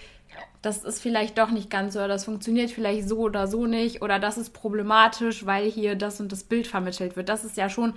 das 0.62 0.85
ist 0.85 1.01
vielleicht 1.01 1.38
doch 1.38 1.51
nicht 1.51 1.70
ganz 1.70 1.94
so, 1.94 2.01
oder 2.01 2.09
das 2.09 2.25
funktioniert 2.25 2.70
vielleicht 2.70 3.09
so 3.09 3.18
oder 3.18 3.46
so 3.46 3.66
nicht, 3.66 4.03
oder 4.03 4.18
das 4.18 4.37
ist 4.37 4.51
problematisch, 4.51 5.46
weil 5.46 5.70
hier 5.70 5.94
das 5.94 6.20
und 6.20 6.33
das 6.33 6.44
Bild 6.44 6.66
vermittelt 6.66 7.16
wird. 7.16 7.29
Das 7.29 7.44
ist 7.44 7.57
ja 7.57 7.70
schon 7.70 7.94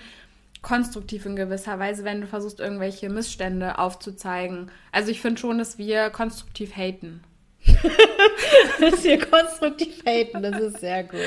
konstruktiv 0.61 1.25
in 1.25 1.35
gewisser 1.35 1.77
Weise, 1.77 2.05
wenn 2.05 2.21
du 2.21 2.27
versuchst, 2.27 2.59
irgendwelche 2.59 3.09
Missstände 3.09 3.77
aufzuzeigen. 3.77 4.71
Also 4.91 5.11
ich 5.11 5.21
finde 5.21 5.39
schon, 5.39 5.57
dass 5.57 5.77
wir 5.77 6.09
konstruktiv 6.09 6.75
haten. 6.75 7.21
dass 8.79 9.03
wir 9.03 9.19
konstruktiv 9.19 10.03
haten, 10.05 10.41
das 10.41 10.59
ist 10.59 10.79
sehr 10.79 11.03
gut. 11.03 11.19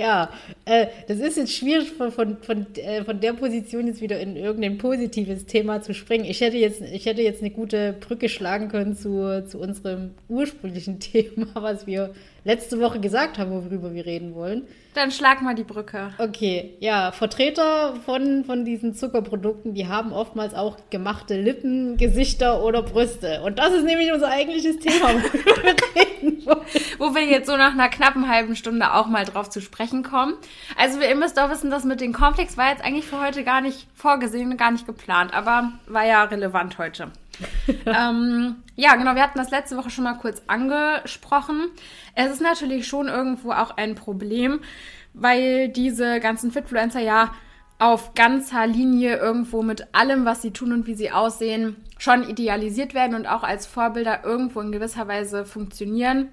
Ja, 0.00 0.30
äh, 0.64 0.86
das 1.08 1.18
ist 1.18 1.36
jetzt 1.36 1.52
schwierig 1.52 1.92
von, 1.92 2.10
von, 2.10 2.38
von, 2.38 2.64
äh, 2.76 3.04
von 3.04 3.20
der 3.20 3.34
Position 3.34 3.86
jetzt 3.86 4.00
wieder 4.00 4.18
in 4.18 4.34
irgendein 4.34 4.78
positives 4.78 5.44
Thema 5.44 5.82
zu 5.82 5.92
springen. 5.92 6.24
Ich 6.24 6.40
hätte 6.40 6.56
jetzt, 6.56 6.80
ich 6.80 7.04
hätte 7.04 7.20
jetzt 7.20 7.42
eine 7.42 7.50
gute 7.50 7.92
Brücke 7.92 8.30
schlagen 8.30 8.68
können 8.68 8.96
zu, 8.96 9.44
zu 9.46 9.58
unserem 9.58 10.12
ursprünglichen 10.30 11.00
Thema, 11.00 11.48
was 11.52 11.86
wir 11.86 12.14
letzte 12.44 12.80
Woche 12.80 13.00
gesagt 13.00 13.38
haben, 13.38 13.50
worüber 13.50 13.92
wir 13.94 14.06
reden 14.06 14.34
wollen. 14.34 14.66
Dann 14.94 15.12
schlag 15.12 15.40
mal 15.40 15.54
die 15.54 15.62
Brücke. 15.62 16.12
Okay, 16.18 16.74
ja, 16.80 17.12
Vertreter 17.12 17.94
von, 18.04 18.44
von 18.44 18.64
diesen 18.64 18.94
Zuckerprodukten, 18.94 19.72
die 19.72 19.86
haben 19.86 20.12
oftmals 20.12 20.52
auch 20.54 20.78
gemachte 20.90 21.40
Lippen, 21.40 21.96
Gesichter 21.96 22.64
oder 22.64 22.82
Brüste. 22.82 23.42
Und 23.42 23.60
das 23.60 23.72
ist 23.72 23.84
nämlich 23.84 24.12
unser 24.12 24.28
eigentliches 24.28 24.78
Thema, 24.80 25.10
worüber 25.14 25.62
wir 25.62 25.76
reden 26.02 26.44
wollen. 26.44 26.60
Wo 26.98 27.14
wir 27.14 27.24
jetzt 27.24 27.46
so 27.46 27.56
nach 27.56 27.72
einer 27.72 27.88
knappen 27.88 28.28
halben 28.28 28.56
Stunde 28.56 28.92
auch 28.94 29.06
mal 29.06 29.24
drauf 29.24 29.48
zu 29.48 29.60
sprechen 29.60 30.02
kommen. 30.02 30.34
Also 30.76 31.00
ihr 31.00 31.14
müsst 31.14 31.38
auch 31.38 31.50
wissen, 31.50 31.70
dass 31.70 31.84
mit 31.84 32.00
den 32.00 32.12
Komplex 32.12 32.56
war 32.56 32.70
jetzt 32.70 32.82
eigentlich 32.84 33.06
für 33.06 33.20
heute 33.20 33.44
gar 33.44 33.60
nicht 33.60 33.86
vorgesehen, 33.94 34.56
gar 34.56 34.72
nicht 34.72 34.86
geplant, 34.86 35.32
aber 35.32 35.72
war 35.86 36.04
ja 36.04 36.24
relevant 36.24 36.78
heute. 36.78 37.12
ähm, 37.86 38.56
ja, 38.76 38.96
genau, 38.96 39.14
wir 39.14 39.22
hatten 39.22 39.38
das 39.38 39.50
letzte 39.50 39.76
Woche 39.76 39.90
schon 39.90 40.04
mal 40.04 40.14
kurz 40.14 40.42
angesprochen. 40.46 41.68
Es 42.14 42.30
ist 42.30 42.40
natürlich 42.40 42.86
schon 42.86 43.08
irgendwo 43.08 43.52
auch 43.52 43.76
ein 43.76 43.94
Problem, 43.94 44.60
weil 45.14 45.68
diese 45.68 46.20
ganzen 46.20 46.50
Fitfluencer 46.50 47.00
ja 47.00 47.32
auf 47.78 48.14
ganzer 48.14 48.66
Linie 48.66 49.16
irgendwo 49.16 49.62
mit 49.62 49.94
allem, 49.94 50.24
was 50.24 50.42
sie 50.42 50.50
tun 50.50 50.72
und 50.72 50.86
wie 50.86 50.94
sie 50.94 51.10
aussehen, 51.12 51.76
schon 51.98 52.28
idealisiert 52.28 52.92
werden 52.94 53.14
und 53.14 53.26
auch 53.26 53.42
als 53.42 53.66
Vorbilder 53.66 54.24
irgendwo 54.24 54.60
in 54.60 54.70
gewisser 54.70 55.08
Weise 55.08 55.44
funktionieren 55.46 56.28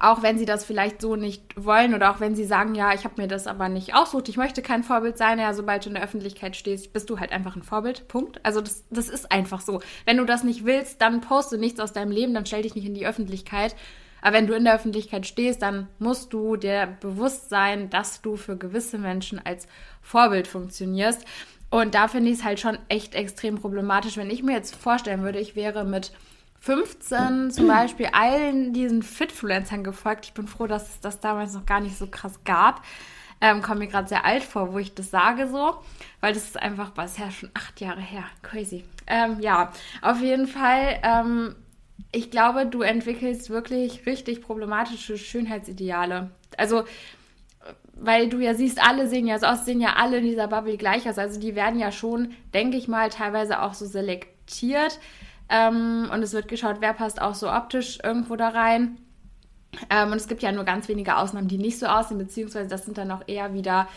auch 0.00 0.22
wenn 0.22 0.38
sie 0.38 0.44
das 0.44 0.64
vielleicht 0.64 1.00
so 1.00 1.16
nicht 1.16 1.42
wollen 1.56 1.94
oder 1.94 2.12
auch 2.12 2.20
wenn 2.20 2.36
sie 2.36 2.44
sagen, 2.44 2.74
ja, 2.74 2.94
ich 2.94 3.04
habe 3.04 3.20
mir 3.20 3.28
das 3.28 3.46
aber 3.46 3.68
nicht 3.68 3.94
aussucht, 3.94 4.28
ich 4.28 4.36
möchte 4.36 4.62
kein 4.62 4.84
Vorbild 4.84 5.18
sein, 5.18 5.38
ja, 5.38 5.52
sobald 5.54 5.84
du 5.84 5.88
in 5.88 5.94
der 5.94 6.04
Öffentlichkeit 6.04 6.54
stehst, 6.54 6.92
bist 6.92 7.10
du 7.10 7.18
halt 7.18 7.32
einfach 7.32 7.56
ein 7.56 7.64
Vorbild, 7.64 8.06
Punkt. 8.06 8.40
Also 8.44 8.60
das, 8.60 8.84
das 8.90 9.08
ist 9.08 9.32
einfach 9.32 9.60
so. 9.60 9.80
Wenn 10.04 10.18
du 10.18 10.24
das 10.24 10.44
nicht 10.44 10.64
willst, 10.64 11.00
dann 11.00 11.20
poste 11.20 11.58
nichts 11.58 11.80
aus 11.80 11.92
deinem 11.92 12.12
Leben, 12.12 12.32
dann 12.32 12.46
stell 12.46 12.62
dich 12.62 12.74
nicht 12.74 12.86
in 12.86 12.94
die 12.94 13.06
Öffentlichkeit. 13.06 13.74
Aber 14.20 14.36
wenn 14.36 14.46
du 14.46 14.54
in 14.54 14.64
der 14.64 14.76
Öffentlichkeit 14.76 15.26
stehst, 15.26 15.62
dann 15.62 15.88
musst 15.98 16.32
du 16.32 16.56
dir 16.56 16.96
bewusst 17.00 17.50
sein, 17.50 17.90
dass 17.90 18.22
du 18.22 18.36
für 18.36 18.56
gewisse 18.56 18.98
Menschen 18.98 19.44
als 19.44 19.66
Vorbild 20.00 20.46
funktionierst. 20.46 21.24
Und 21.70 21.96
da 21.96 22.06
finde 22.06 22.30
ich 22.30 22.38
es 22.38 22.44
halt 22.44 22.60
schon 22.60 22.78
echt 22.88 23.16
extrem 23.16 23.56
problematisch, 23.56 24.16
wenn 24.16 24.30
ich 24.30 24.44
mir 24.44 24.52
jetzt 24.52 24.76
vorstellen 24.76 25.22
würde, 25.22 25.40
ich 25.40 25.56
wäre 25.56 25.84
mit 25.84 26.12
15 26.62 27.50
zum 27.50 27.66
Beispiel 27.66 28.06
allen 28.12 28.72
diesen 28.72 29.02
Fitfluencern 29.02 29.82
gefolgt. 29.82 30.26
Ich 30.26 30.32
bin 30.32 30.46
froh, 30.46 30.68
dass 30.68 30.90
es 30.90 31.00
das 31.00 31.18
damals 31.18 31.54
noch 31.54 31.66
gar 31.66 31.80
nicht 31.80 31.98
so 31.98 32.06
krass 32.06 32.44
gab. 32.44 32.84
Ähm, 33.40 33.62
Komme 33.62 33.80
mir 33.80 33.88
gerade 33.88 34.06
sehr 34.06 34.24
alt 34.24 34.44
vor, 34.44 34.72
wo 34.72 34.78
ich 34.78 34.94
das 34.94 35.10
sage 35.10 35.48
so, 35.48 35.74
weil 36.20 36.32
das 36.32 36.44
ist 36.44 36.62
einfach, 36.62 36.92
ja 36.96 37.32
schon 37.32 37.50
acht 37.54 37.80
Jahre 37.80 38.00
her. 38.00 38.22
Crazy. 38.42 38.84
Ähm, 39.08 39.40
ja, 39.40 39.72
auf 40.02 40.20
jeden 40.20 40.46
Fall. 40.46 41.00
Ähm, 41.02 41.56
ich 42.12 42.30
glaube, 42.30 42.64
du 42.66 42.82
entwickelst 42.82 43.50
wirklich 43.50 44.06
richtig 44.06 44.40
problematische 44.40 45.18
Schönheitsideale. 45.18 46.30
Also, 46.56 46.84
weil 47.94 48.28
du 48.28 48.38
ja 48.38 48.54
siehst, 48.54 48.80
alle 48.80 49.08
sehen 49.08 49.26
ja 49.26 49.40
so 49.40 49.46
aus, 49.46 49.64
sehen 49.64 49.80
ja 49.80 49.94
alle 49.94 50.18
in 50.18 50.24
dieser 50.26 50.46
Bubble 50.46 50.76
gleich 50.76 51.08
aus. 51.08 51.18
Also, 51.18 51.40
die 51.40 51.56
werden 51.56 51.80
ja 51.80 51.90
schon, 51.90 52.34
denke 52.54 52.76
ich 52.76 52.86
mal, 52.86 53.08
teilweise 53.08 53.62
auch 53.62 53.74
so 53.74 53.84
selektiert 53.84 55.00
ähm, 55.52 56.10
und 56.12 56.22
es 56.22 56.32
wird 56.32 56.48
geschaut, 56.48 56.76
wer 56.80 56.94
passt 56.94 57.20
auch 57.20 57.34
so 57.34 57.52
optisch 57.52 57.98
irgendwo 58.02 58.36
da 58.36 58.48
rein. 58.48 58.98
Ähm, 59.90 60.12
und 60.12 60.16
es 60.16 60.28
gibt 60.28 60.42
ja 60.42 60.52
nur 60.52 60.64
ganz 60.64 60.88
wenige 60.88 61.16
Ausnahmen, 61.16 61.48
die 61.48 61.58
nicht 61.58 61.78
so 61.78 61.86
aussehen, 61.86 62.18
beziehungsweise 62.18 62.68
das 62.68 62.84
sind 62.84 62.98
dann 62.98 63.10
auch 63.10 63.22
eher 63.26 63.54
wieder 63.54 63.88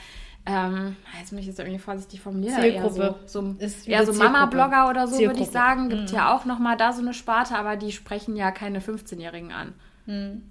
ähm, 0.48 0.96
jetzt 1.20 1.32
muss 1.32 1.42
ich 1.42 1.48
jetzt 1.48 1.60
irgendwie 1.60 1.80
vorsichtig 1.80 2.22
formulieren. 2.22 2.62
Zielgruppe. 2.62 3.02
Eher 3.02 3.16
so, 3.26 3.56
so, 3.58 3.90
eher 3.90 4.06
so 4.06 4.14
Mama-Blogger 4.14 4.90
oder 4.90 5.08
so, 5.08 5.20
würde 5.20 5.40
ich 5.40 5.50
sagen. 5.50 5.90
Gibt 5.90 6.12
mhm. 6.12 6.16
ja 6.16 6.36
auch 6.36 6.46
nochmal 6.46 6.78
da 6.78 6.94
so 6.94 7.02
eine 7.02 7.16
Sparte, 7.16 7.58
aber 7.58 7.78
die 7.78 7.92
sprechen 7.92 8.36
ja 8.36 8.52
keine 8.52 8.80
15-Jährigen 8.80 9.52
an. 9.52 9.74
Mhm. 10.06 10.44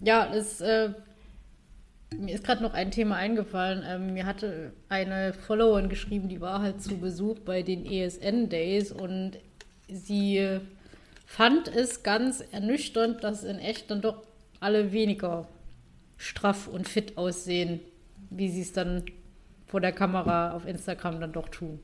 Ja, 0.00 0.26
das 0.32 0.62
äh, 0.62 0.94
mir 2.18 2.34
ist 2.34 2.44
gerade 2.44 2.62
noch 2.62 2.74
ein 2.74 2.90
Thema 2.90 3.16
eingefallen. 3.16 3.82
Ähm, 3.86 4.14
mir 4.14 4.26
hatte 4.26 4.72
eine 4.88 5.32
Followerin 5.32 5.88
geschrieben, 5.88 6.28
die 6.28 6.40
war 6.40 6.62
halt 6.62 6.82
zu 6.82 6.98
Besuch 6.98 7.38
bei 7.40 7.62
den 7.62 7.84
ESN 7.86 8.48
Days 8.48 8.92
und 8.92 9.38
sie 9.88 10.60
fand 11.26 11.68
es 11.68 12.02
ganz 12.02 12.44
ernüchternd, 12.52 13.24
dass 13.24 13.44
in 13.44 13.58
echt 13.58 13.90
dann 13.90 14.00
doch 14.00 14.22
alle 14.60 14.92
weniger 14.92 15.46
straff 16.16 16.68
und 16.68 16.88
fit 16.88 17.18
aussehen, 17.18 17.80
wie 18.30 18.48
sie 18.48 18.62
es 18.62 18.72
dann 18.72 19.04
vor 19.66 19.80
der 19.80 19.92
Kamera 19.92 20.52
auf 20.52 20.66
Instagram 20.66 21.20
dann 21.20 21.32
doch 21.32 21.48
tun. 21.48 21.80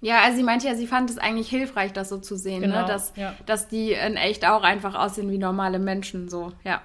Ja, 0.00 0.22
also 0.22 0.36
sie 0.36 0.42
meinte 0.42 0.66
ja, 0.66 0.74
sie 0.74 0.86
fand 0.86 1.08
es 1.08 1.16
eigentlich 1.16 1.48
hilfreich, 1.48 1.92
das 1.92 2.10
so 2.10 2.18
zu 2.18 2.36
sehen, 2.36 2.60
ne? 2.60 2.66
genau, 2.66 2.82
ne? 2.82 2.86
dass, 2.86 3.14
ja. 3.16 3.34
dass 3.46 3.68
die 3.68 3.92
in 3.92 4.16
echt 4.16 4.46
auch 4.46 4.62
einfach 4.62 4.94
aussehen 4.94 5.30
wie 5.30 5.38
normale 5.38 5.78
Menschen, 5.78 6.28
so, 6.28 6.52
ja. 6.62 6.82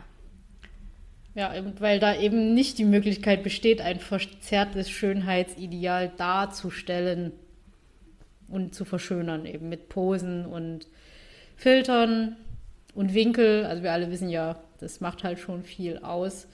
Ja, 1.39 1.53
weil 1.79 2.01
da 2.01 2.19
eben 2.19 2.53
nicht 2.53 2.79
die 2.79 2.83
Möglichkeit 2.83 3.43
besteht, 3.43 3.79
ein 3.79 4.01
verzerrtes 4.01 4.89
Schönheitsideal 4.89 6.11
darzustellen 6.17 7.31
und 8.49 8.75
zu 8.75 8.83
verschönern, 8.83 9.45
eben 9.45 9.69
mit 9.69 9.87
Posen 9.87 10.45
und 10.45 10.87
Filtern 11.55 12.35
und 12.93 13.13
Winkel. 13.13 13.63
Also 13.63 13.83
wir 13.83 13.93
alle 13.93 14.11
wissen 14.11 14.27
ja, 14.27 14.61
das 14.81 14.99
macht 14.99 15.23
halt 15.23 15.39
schon 15.39 15.63
viel 15.63 15.99
aus. 15.99 16.45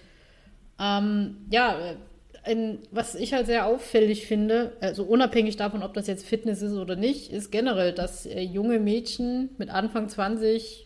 Ähm, 0.80 1.38
ja, 1.50 1.96
ein, 2.44 2.78
was 2.92 3.16
ich 3.16 3.34
halt 3.34 3.48
sehr 3.48 3.66
auffällig 3.66 4.28
finde, 4.28 4.74
also 4.82 5.04
unabhängig 5.04 5.58
davon, 5.58 5.82
ob 5.82 5.96
das 5.96 6.06
jetzt 6.06 6.28
Fitness 6.28 6.62
ist 6.62 6.74
oder 6.74 6.96
nicht, 6.96 7.32
ist 7.32 7.52
generell, 7.52 7.92
dass 7.92 8.28
äh, 8.28 8.40
junge 8.42 8.78
Mädchen 8.80 9.50
mit 9.58 9.72
Anfang 9.72 10.10
20 10.10 10.85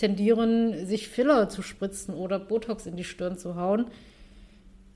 tendieren, 0.00 0.86
sich 0.86 1.08
Filler 1.08 1.48
zu 1.48 1.62
spritzen 1.62 2.14
oder 2.14 2.38
Botox 2.38 2.86
in 2.86 2.96
die 2.96 3.04
Stirn 3.04 3.38
zu 3.38 3.56
hauen. 3.56 3.86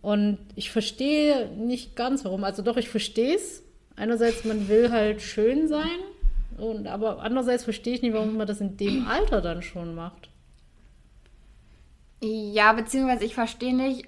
Und 0.02 0.38
ich 0.54 0.70
verstehe 0.70 1.50
nicht 1.56 1.96
ganz 1.96 2.24
warum. 2.24 2.44
Also 2.44 2.62
doch, 2.62 2.76
ich 2.76 2.88
verstehe 2.88 3.36
es. 3.36 3.62
Einerseits, 3.96 4.44
man 4.44 4.68
will 4.68 4.90
halt 4.90 5.22
schön 5.22 5.68
sein 5.68 6.00
Und, 6.56 6.86
aber 6.86 7.22
andererseits 7.22 7.64
verstehe 7.64 7.94
ich 7.94 8.02
nicht, 8.02 8.14
warum 8.14 8.36
man 8.36 8.46
das 8.46 8.60
in 8.60 8.76
dem 8.76 9.06
Alter 9.06 9.40
dann 9.40 9.62
schon 9.62 9.94
macht. 9.94 10.28
Ja, 12.22 12.72
beziehungsweise 12.72 13.24
ich 13.24 13.34
verstehe 13.34 13.74
nicht, 13.74 14.06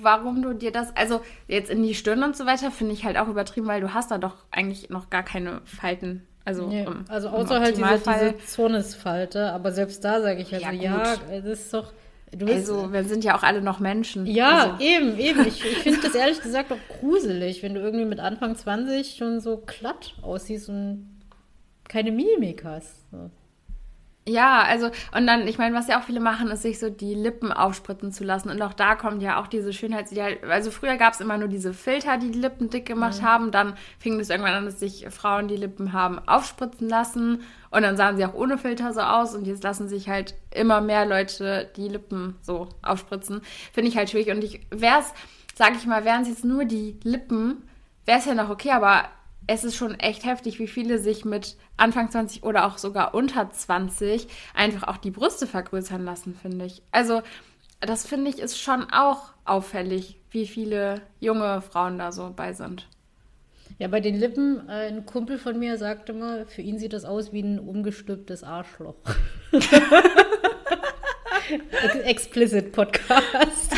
warum 0.00 0.42
du 0.42 0.54
dir 0.54 0.70
das, 0.70 0.94
also 0.96 1.20
jetzt 1.48 1.70
in 1.70 1.82
die 1.82 1.94
Stirn 1.94 2.22
und 2.22 2.36
so 2.36 2.46
weiter, 2.46 2.70
finde 2.70 2.92
ich 2.92 3.04
halt 3.04 3.16
auch 3.16 3.28
übertrieben, 3.28 3.66
weil 3.66 3.80
du 3.80 3.92
hast 3.92 4.10
da 4.10 4.18
doch 4.18 4.36
eigentlich 4.50 4.90
noch 4.90 5.10
gar 5.10 5.24
keine 5.24 5.60
Falten. 5.64 6.26
Also, 6.44 6.66
Nee, 6.66 6.84
im, 6.84 7.04
also 7.08 7.28
im 7.28 7.34
außer 7.34 7.60
halt 7.60 7.76
diese, 7.76 7.98
diese 7.98 8.38
Zornesfalte, 8.46 9.52
aber 9.52 9.72
selbst 9.72 10.04
da 10.04 10.20
sage 10.20 10.42
ich 10.42 10.52
also, 10.52 10.66
Ja, 10.66 10.72
ja, 10.72 11.16
das 11.40 11.44
ist 11.44 11.74
doch. 11.74 11.92
Du 12.32 12.46
bist, 12.46 12.70
Also, 12.70 12.92
wir 12.92 13.04
sind 13.04 13.24
ja 13.24 13.36
auch 13.36 13.42
alle 13.42 13.60
noch 13.60 13.78
Menschen. 13.78 14.26
ja, 14.26 14.72
Also, 14.72 14.84
eben, 14.84 15.18
eben. 15.18 15.46
Ich, 15.46 15.64
ich 15.64 15.78
finde 15.82 16.00
das 16.00 16.14
ehrlich 16.14 16.40
gesagt 16.40 16.72
auch 16.72 16.98
gruselig, 17.00 17.62
wenn 17.62 17.74
du 17.74 17.80
irgendwie 17.80 18.06
mit 18.06 18.20
Anfang 18.20 18.56
20 18.56 19.16
schon 19.16 19.40
so 19.40 19.62
glatt 19.66 20.14
aussiehst 20.22 20.68
und 20.70 21.20
keine 21.88 22.10
Mimik 22.10 22.64
hast. 22.64 23.10
So. 23.10 23.30
Ja, 24.24 24.62
also, 24.62 24.86
und 25.16 25.26
dann, 25.26 25.48
ich 25.48 25.58
meine, 25.58 25.74
was 25.74 25.88
ja 25.88 25.98
auch 25.98 26.04
viele 26.04 26.20
machen, 26.20 26.48
ist 26.48 26.62
sich 26.62 26.78
so 26.78 26.88
die 26.90 27.14
Lippen 27.14 27.50
aufspritzen 27.50 28.12
zu 28.12 28.22
lassen. 28.22 28.50
Und 28.50 28.62
auch 28.62 28.72
da 28.72 28.94
kommt 28.94 29.20
ja 29.20 29.40
auch 29.40 29.48
diese 29.48 29.72
Schönheitsideal. 29.72 30.38
Also 30.48 30.70
früher 30.70 30.96
gab 30.96 31.14
es 31.14 31.20
immer 31.20 31.38
nur 31.38 31.48
diese 31.48 31.74
Filter, 31.74 32.18
die 32.18 32.30
die 32.30 32.38
Lippen 32.38 32.70
dick 32.70 32.86
gemacht 32.86 33.20
haben. 33.20 33.50
Dann 33.50 33.74
fing 33.98 34.20
es 34.20 34.30
irgendwann 34.30 34.54
an, 34.54 34.64
dass 34.64 34.78
sich 34.78 35.08
Frauen 35.10 35.48
die 35.48 35.56
Lippen 35.56 35.92
haben 35.92 36.20
aufspritzen 36.20 36.88
lassen. 36.88 37.42
Und 37.70 37.82
dann 37.82 37.96
sahen 37.96 38.16
sie 38.16 38.24
auch 38.24 38.34
ohne 38.34 38.58
Filter 38.58 38.92
so 38.92 39.00
aus. 39.00 39.34
Und 39.34 39.44
jetzt 39.44 39.64
lassen 39.64 39.88
sich 39.88 40.08
halt 40.08 40.36
immer 40.52 40.80
mehr 40.80 41.04
Leute 41.04 41.68
die 41.74 41.88
Lippen 41.88 42.36
so 42.42 42.68
aufspritzen. 42.80 43.40
Finde 43.72 43.88
ich 43.88 43.96
halt 43.96 44.10
schwierig. 44.10 44.30
Und 44.30 44.44
ich 44.44 44.60
wär's, 44.70 45.12
sag 45.56 45.74
ich 45.74 45.84
mal, 45.84 46.04
wären 46.04 46.22
es 46.22 46.28
jetzt 46.28 46.44
nur 46.44 46.64
die 46.64 46.96
Lippen, 47.02 47.68
wäre 48.04 48.20
es 48.20 48.26
ja 48.26 48.34
noch 48.34 48.50
okay, 48.50 48.70
aber 48.70 49.02
es 49.46 49.64
ist 49.64 49.76
schon 49.76 49.98
echt 49.98 50.24
heftig, 50.24 50.58
wie 50.58 50.66
viele 50.66 50.98
sich 50.98 51.24
mit 51.24 51.56
Anfang 51.76 52.10
20 52.10 52.44
oder 52.44 52.66
auch 52.66 52.78
sogar 52.78 53.14
unter 53.14 53.50
20 53.50 54.28
einfach 54.54 54.88
auch 54.88 54.98
die 54.98 55.10
Brüste 55.10 55.46
vergrößern 55.46 56.04
lassen, 56.04 56.36
finde 56.40 56.66
ich. 56.66 56.82
Also, 56.92 57.22
das 57.80 58.06
finde 58.06 58.30
ich 58.30 58.38
ist 58.38 58.60
schon 58.60 58.90
auch 58.92 59.32
auffällig, 59.44 60.20
wie 60.30 60.46
viele 60.46 61.02
junge 61.20 61.62
Frauen 61.62 61.98
da 61.98 62.12
so 62.12 62.32
bei 62.34 62.52
sind. 62.52 62.86
Ja, 63.78 63.88
bei 63.88 64.00
den 64.00 64.16
Lippen, 64.16 64.68
äh, 64.68 64.88
ein 64.88 65.06
Kumpel 65.06 65.38
von 65.38 65.58
mir 65.58 65.78
sagte 65.78 66.12
mal, 66.12 66.46
für 66.46 66.62
ihn 66.62 66.78
sieht 66.78 66.92
das 66.92 67.04
aus 67.04 67.32
wie 67.32 67.40
ein 67.40 67.58
umgestülptes 67.58 68.44
Arschloch. 68.44 68.94
Ex 69.50 69.66
Explicit 72.04 72.70
Podcast. 72.70 73.74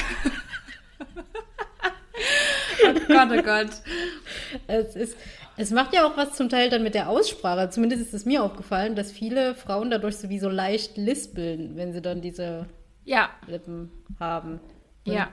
Oh 2.86 2.92
Gott, 3.08 3.28
oh 3.30 3.42
Gott. 3.42 3.70
Es, 4.66 4.96
ist, 4.96 5.16
es 5.56 5.70
macht 5.70 5.94
ja 5.94 6.06
auch 6.06 6.16
was 6.16 6.32
zum 6.32 6.48
Teil 6.48 6.70
dann 6.70 6.82
mit 6.82 6.94
der 6.94 7.08
Aussprache. 7.08 7.70
Zumindest 7.70 8.02
ist 8.02 8.14
es 8.14 8.24
mir 8.24 8.42
aufgefallen, 8.42 8.96
dass 8.96 9.12
viele 9.12 9.54
Frauen 9.54 9.90
dadurch 9.90 10.16
sowieso 10.16 10.48
leicht 10.48 10.96
lispeln, 10.96 11.76
wenn 11.76 11.92
sie 11.92 12.02
dann 12.02 12.20
diese 12.20 12.66
Ja, 13.04 13.30
Lippen 13.46 13.90
haben. 14.18 14.60
Und 15.06 15.12
ja. 15.12 15.28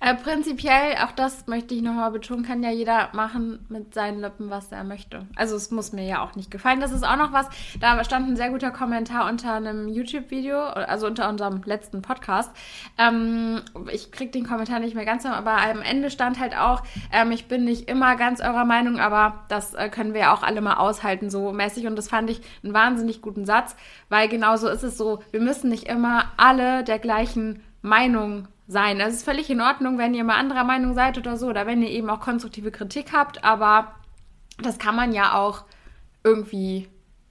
Äh, 0.00 0.14
prinzipiell, 0.14 0.94
auch 1.02 1.10
das 1.10 1.48
möchte 1.48 1.74
ich 1.74 1.82
nochmal 1.82 2.12
betonen, 2.12 2.44
kann 2.44 2.62
ja 2.62 2.70
jeder 2.70 3.08
machen 3.14 3.66
mit 3.68 3.94
seinen 3.94 4.20
Lippen, 4.20 4.48
was 4.48 4.70
er 4.70 4.84
möchte. 4.84 5.26
Also 5.34 5.56
es 5.56 5.72
muss 5.72 5.92
mir 5.92 6.06
ja 6.06 6.22
auch 6.22 6.36
nicht 6.36 6.52
gefallen. 6.52 6.78
Das 6.78 6.92
ist 6.92 7.04
auch 7.04 7.16
noch 7.16 7.32
was, 7.32 7.48
da 7.80 8.02
stand 8.04 8.28
ein 8.28 8.36
sehr 8.36 8.50
guter 8.50 8.70
Kommentar 8.70 9.28
unter 9.28 9.54
einem 9.54 9.88
YouTube-Video, 9.88 10.60
also 10.60 11.08
unter 11.08 11.28
unserem 11.28 11.62
letzten 11.64 12.00
Podcast. 12.00 12.52
Ähm, 12.96 13.62
ich 13.92 14.12
krieg 14.12 14.30
den 14.30 14.46
Kommentar 14.46 14.78
nicht 14.78 14.94
mehr 14.94 15.04
ganz, 15.04 15.26
aber 15.26 15.56
am 15.56 15.82
Ende 15.82 16.10
stand 16.10 16.38
halt 16.38 16.56
auch, 16.56 16.84
ähm, 17.12 17.32
ich 17.32 17.46
bin 17.46 17.64
nicht 17.64 17.90
immer 17.90 18.14
ganz 18.14 18.40
eurer 18.40 18.64
Meinung, 18.64 19.00
aber 19.00 19.44
das 19.48 19.74
äh, 19.74 19.88
können 19.88 20.14
wir 20.14 20.20
ja 20.20 20.34
auch 20.34 20.44
alle 20.44 20.60
mal 20.60 20.76
aushalten, 20.76 21.28
so 21.28 21.52
mäßig. 21.52 21.88
Und 21.88 21.96
das 21.96 22.08
fand 22.08 22.30
ich 22.30 22.40
einen 22.62 22.72
wahnsinnig 22.72 23.20
guten 23.20 23.44
Satz, 23.46 23.74
weil 24.08 24.28
genauso 24.28 24.68
ist 24.68 24.84
es 24.84 24.96
so, 24.96 25.18
wir 25.32 25.40
müssen 25.40 25.70
nicht 25.70 25.88
immer 25.88 26.26
alle 26.36 26.84
der 26.84 27.00
gleichen 27.00 27.64
Meinung 27.82 28.48
sein. 28.66 29.00
Es 29.00 29.14
ist 29.14 29.24
völlig 29.24 29.48
in 29.50 29.60
Ordnung, 29.60 29.98
wenn 29.98 30.14
ihr 30.14 30.24
mal 30.24 30.36
anderer 30.36 30.64
Meinung 30.64 30.94
seid 30.94 31.16
oder 31.18 31.36
so, 31.36 31.46
oder 31.48 31.66
wenn 31.66 31.82
ihr 31.82 31.90
eben 31.90 32.10
auch 32.10 32.20
konstruktive 32.20 32.70
Kritik 32.70 33.12
habt, 33.12 33.44
aber 33.44 33.94
das 34.62 34.78
kann 34.78 34.96
man 34.96 35.12
ja 35.12 35.34
auch 35.34 35.64
irgendwie 36.24 36.88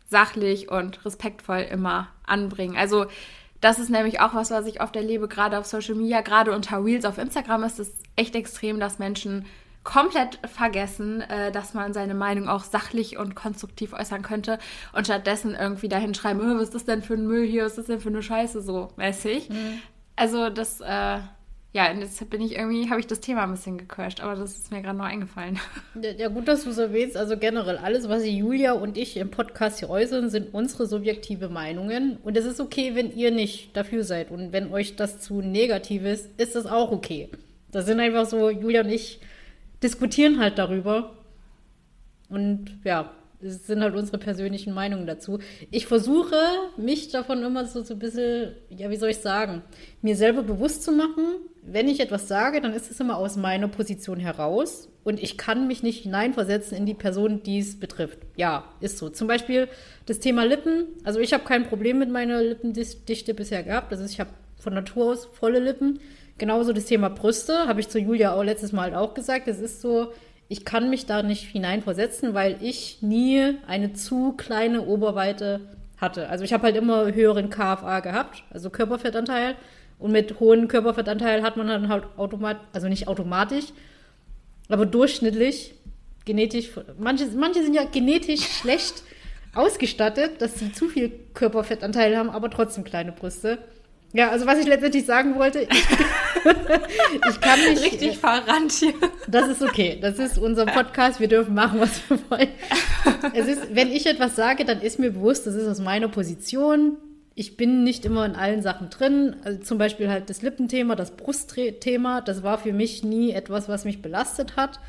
sachlich 0.08 0.72
und 0.72 1.06
respektvoll 1.06 1.68
immer 1.70 2.08
anbringen. 2.26 2.78
Also 2.78 3.06
das 3.62 3.80
ist 3.80 3.90
nämlich 3.90 4.20
auch 4.20 4.34
was, 4.34 4.52
was 4.52 4.66
ich 4.66 4.82
oft 4.82 4.96
erlebe, 4.96 5.28
gerade 5.28 5.58
auf 5.60 5.66
Social 5.66 5.96
Media, 5.96 6.22
gerade 6.22 6.52
unter 6.54 6.84
Reels 6.84 7.06
auf 7.06 7.18
Instagram 7.18 7.64
ist 7.64 7.80
es 7.80 7.92
echt 8.16 8.36
extrem, 8.36 8.80
dass 8.80 9.00
Menschen 9.00 9.46
komplett 9.84 10.40
vergessen, 10.46 11.22
äh, 11.22 11.52
dass 11.52 11.74
man 11.74 11.94
seine 11.94 12.14
Meinung 12.14 12.50
auch 12.50 12.64
sachlich 12.64 13.18
und 13.18 13.36
konstruktiv 13.36 13.94
äußern 13.94 14.22
könnte 14.22 14.60
und 14.92 15.06
stattdessen 15.06 15.56
irgendwie 15.56 15.88
dahin 15.88 16.14
schreiben, 16.14 16.42
"Oh, 16.42 16.56
was 16.56 16.64
ist 16.64 16.76
das 16.76 16.86
denn 16.86 17.02
für 17.02 17.14
ein 17.14 17.26
Müll 17.26 17.46
hier, 17.48 17.64
was 17.64 17.72
ist 17.72 17.78
das 17.78 17.86
denn 17.88 18.00
für 18.02 18.10
eine 18.10 18.22
Scheiße 18.22 18.62
so 18.62 18.90
mäßig. 18.98 19.50
Also 20.18 20.50
das, 20.50 20.82
äh, 20.82 21.20
ja, 21.74 21.92
und 21.92 22.02
jetzt 22.02 22.30
bin 22.32 22.42
ich 22.42 22.56
irgendwie, 22.56 22.90
habe 22.90 23.00
ich 23.00 23.06
das 23.06 23.20
Thema 23.20 23.44
ein 23.44 23.52
bisschen 23.52 23.78
gecrashed, 23.78 24.20
aber 24.20 24.36
das 24.36 24.58
ist 24.58 24.72
mir 24.72 24.82
gerade 24.82 24.98
noch 24.98 25.06
eingefallen. 25.06 25.60
Ja, 26.18 26.28
gut, 26.28 26.48
dass 26.48 26.64
du 26.64 26.72
es 26.72 26.80
erwähnst. 26.80 27.16
Also 27.16 27.38
generell, 27.38 27.78
alles, 27.78 28.10
was 28.10 28.26
Julia 28.26 28.74
und 28.74 28.98
ich 28.98 29.16
im 29.16 29.30
Podcast 29.30 29.80
hier 29.80 29.90
äußern, 29.90 30.32
sind 30.32 30.54
unsere 30.54 30.88
subjektive 30.88 31.50
Meinungen. 31.50 32.18
Und 32.24 32.36
es 32.36 32.46
ist 32.46 32.60
okay, 32.60 32.96
wenn 32.96 33.16
ihr 33.16 33.30
nicht 33.30 33.78
dafür 33.78 34.04
seid. 34.04 34.32
Und 34.32 34.52
wenn 34.52 34.74
euch 34.74 34.96
das 34.96 35.20
zu 35.20 35.42
negativ 35.42 36.04
ist, 36.04 36.30
ist 36.38 36.56
das 36.56 36.66
auch 36.66 36.92
okay. 36.92 37.30
Das 37.72 37.86
sind 37.86 38.00
einfach 38.00 38.26
so, 38.26 38.50
Julia 38.50 38.82
und 38.82 38.90
ich 38.90 39.20
diskutieren 39.84 40.40
halt 40.40 40.58
darüber. 40.58 41.14
Und 42.30 42.80
ja, 42.84 43.12
es 43.42 43.68
sind 43.68 43.82
halt 43.82 43.96
unsere 43.96 44.18
persönlichen 44.18 44.74
Meinungen 44.74 45.06
dazu. 45.06 45.40
Ich 45.70 45.86
versuche, 45.86 46.36
mich 46.78 47.10
davon 47.10 47.44
immer 47.44 47.66
so, 47.66 47.84
so 47.84 47.94
ein 47.94 48.00
bisschen, 48.00 48.54
ja, 48.70 48.90
wie 48.90 48.96
soll 48.96 49.10
ich 49.10 49.18
sagen, 49.18 49.62
mir 50.02 50.16
selber 50.16 50.44
bewusst 50.44 50.84
zu 50.84 50.92
machen, 50.92 51.24
wenn 51.62 51.90
ich 51.90 52.00
etwas 52.00 52.28
sage, 52.28 52.62
dann 52.62 52.74
ist 52.74 52.90
es 52.90 53.00
immer 53.00 53.18
aus 53.18 53.36
meiner 53.36 53.68
Position 53.68 54.20
heraus 54.20 54.90
und 55.04 55.22
ich 55.22 55.38
kann 55.38 55.68
mich 55.68 55.84
nicht 55.84 56.04
hineinversetzen 56.04 56.78
in 56.78 56.86
die 56.86 56.94
Person, 56.94 57.44
die 57.44 57.60
es 57.60 57.80
betrifft. 57.80 58.20
Ja, 58.38 58.66
ist 58.80 58.98
so. 58.98 59.10
Zum 59.10 59.28
Beispiel 59.28 59.68
das 60.06 60.20
Thema 60.20 60.46
Lippen. 60.46 60.86
Also 61.04 61.20
ich 61.20 61.34
habe 61.34 61.44
kein 61.44 61.68
Problem 61.68 62.00
mit 62.00 62.10
meiner 62.10 62.42
Lippendichte 62.42 63.34
bisher 63.34 63.64
gehabt. 63.64 63.92
Das 63.92 64.00
ist, 64.00 64.14
ich 64.14 64.20
habe 64.20 64.30
von 64.58 64.74
Natur 64.74 65.12
aus 65.12 65.26
volle 65.26 65.60
Lippen. 65.60 66.00
Genauso 66.38 66.72
das 66.72 66.86
Thema 66.86 67.10
Brüste, 67.10 67.68
habe 67.68 67.80
ich 67.80 67.90
zu 67.90 68.00
Julia 68.00 68.34
auch 68.34 68.44
letztes 68.44 68.72
Mal 68.72 68.92
halt 68.92 68.96
auch 68.96 69.14
gesagt. 69.14 69.48
Es 69.48 69.60
ist 69.60 69.82
so, 69.82 70.12
ich 70.50 70.66
kann 70.66 70.90
mich 70.90 71.06
da 71.06 71.24
nicht 71.24 71.44
hineinversetzen, 71.44 72.34
weil 72.34 72.58
ich 72.62 73.00
nie 73.02 73.56
eine 73.68 73.94
zu 73.94 74.34
kleine 74.34 74.84
Oberweite 74.86 75.62
hatte. 75.98 76.30
Also 76.30 76.44
ich 76.44 76.54
habe 76.54 76.64
halt 76.64 76.76
immer 76.76 77.14
höheren 77.14 77.50
KFA 77.50 78.00
gehabt, 78.00 78.44
also 78.52 78.70
Körperfettanteil. 78.70 79.56
Und 80.00 80.12
mit 80.12 80.40
hohem 80.40 80.68
Körperfettanteil 80.68 81.42
hat 81.42 81.58
man 81.58 81.68
dann 81.68 81.90
halt 81.90 82.06
automatisch, 82.18 82.62
also 82.72 82.88
nicht 82.88 83.08
automatisch, 83.08 83.66
aber 84.70 84.86
durchschnittlich, 84.86 85.74
genetisch, 86.24 86.70
manche, 87.00 87.26
manche 87.36 87.64
sind 87.64 87.74
ja 87.74 87.84
genetisch 87.84 88.42
schlecht 88.42 89.04
ausgestattet, 89.56 90.42
dass 90.42 90.60
sie 90.60 90.72
zu 90.72 90.88
viel 90.88 91.12
Körperfettanteil 91.34 92.16
haben, 92.16 92.30
aber 92.30 92.52
trotzdem 92.52 92.84
kleine 92.84 93.12
Brüste. 93.12 93.58
Ja, 94.14 94.30
also 94.30 94.46
was 94.46 94.60
ich 94.60 94.68
letztendlich 94.68 95.06
sagen 95.06 95.36
wollte, 95.36 95.60
ich, 95.60 95.70
ich 97.30 97.42
kann 97.42 97.60
mich. 97.60 97.82
Richtig 97.82 98.18
verrannt 98.18 98.72
hier. 98.72 98.94
Das 99.28 99.48
ist 99.50 99.62
okay. 99.62 99.98
Das 100.02 100.18
ist 100.18 100.38
unser 100.38 100.66
Podcast. 100.66 101.20
Wir 101.20 101.28
dürfen 101.28 101.54
machen, 101.54 101.80
was 101.80 102.02
wir 102.10 102.18
wollen. 102.30 102.48
Es 103.34 103.48
ist, 103.48 103.76
wenn 103.76 103.92
ich 103.92 104.06
etwas 104.06 104.36
sage, 104.36 104.64
dann 104.64 104.82
ist 104.82 104.98
mir 104.98 105.12
bewusst, 105.12 105.46
das 105.46 105.56
ist 105.56 105.68
aus 105.68 105.80
meiner 105.80 106.08
Position. 106.08 106.98
Ich 107.36 107.58
bin 107.58 107.84
nicht 107.84 108.06
immer 108.06 108.26
in 108.26 108.36
allen 108.36 108.62
Sachen 108.62 108.90
drin. 108.90 109.36
Also 109.44 109.60
zum 109.60 109.78
Beispiel 109.78 110.10
halt 110.10 110.30
das 110.30 110.42
Lippenthema, 110.42 110.96
das 110.96 111.12
Brustthema. 111.12 112.22
Das 112.22 112.44
war 112.44 112.58
für 112.58 112.74
mich 112.74 113.04
nie 113.04 113.32
etwas, 113.32 113.68
was 113.68 113.84
mich 113.84 114.02
belastet 114.02 114.56
hat. 114.56 114.80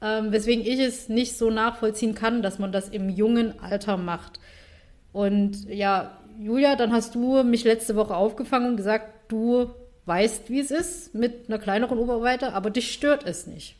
Ähm, 0.00 0.30
weswegen 0.30 0.64
ich 0.64 0.78
es 0.78 1.08
nicht 1.08 1.36
so 1.36 1.50
nachvollziehen 1.50 2.14
kann, 2.14 2.40
dass 2.40 2.60
man 2.60 2.70
das 2.70 2.88
im 2.88 3.08
jungen 3.08 3.58
Alter 3.58 3.96
macht. 3.96 4.38
Und 5.12 5.68
ja, 5.68 6.17
Julia, 6.38 6.76
dann 6.76 6.92
hast 6.92 7.14
du 7.14 7.42
mich 7.42 7.64
letzte 7.64 7.96
Woche 7.96 8.14
aufgefangen 8.14 8.70
und 8.70 8.76
gesagt, 8.76 9.06
du 9.28 9.70
weißt, 10.06 10.50
wie 10.50 10.60
es 10.60 10.70
ist 10.70 11.14
mit 11.14 11.48
einer 11.48 11.58
kleineren 11.58 11.98
Oberweite, 11.98 12.54
aber 12.54 12.70
dich 12.70 12.92
stört 12.92 13.26
es 13.26 13.46
nicht. 13.46 13.76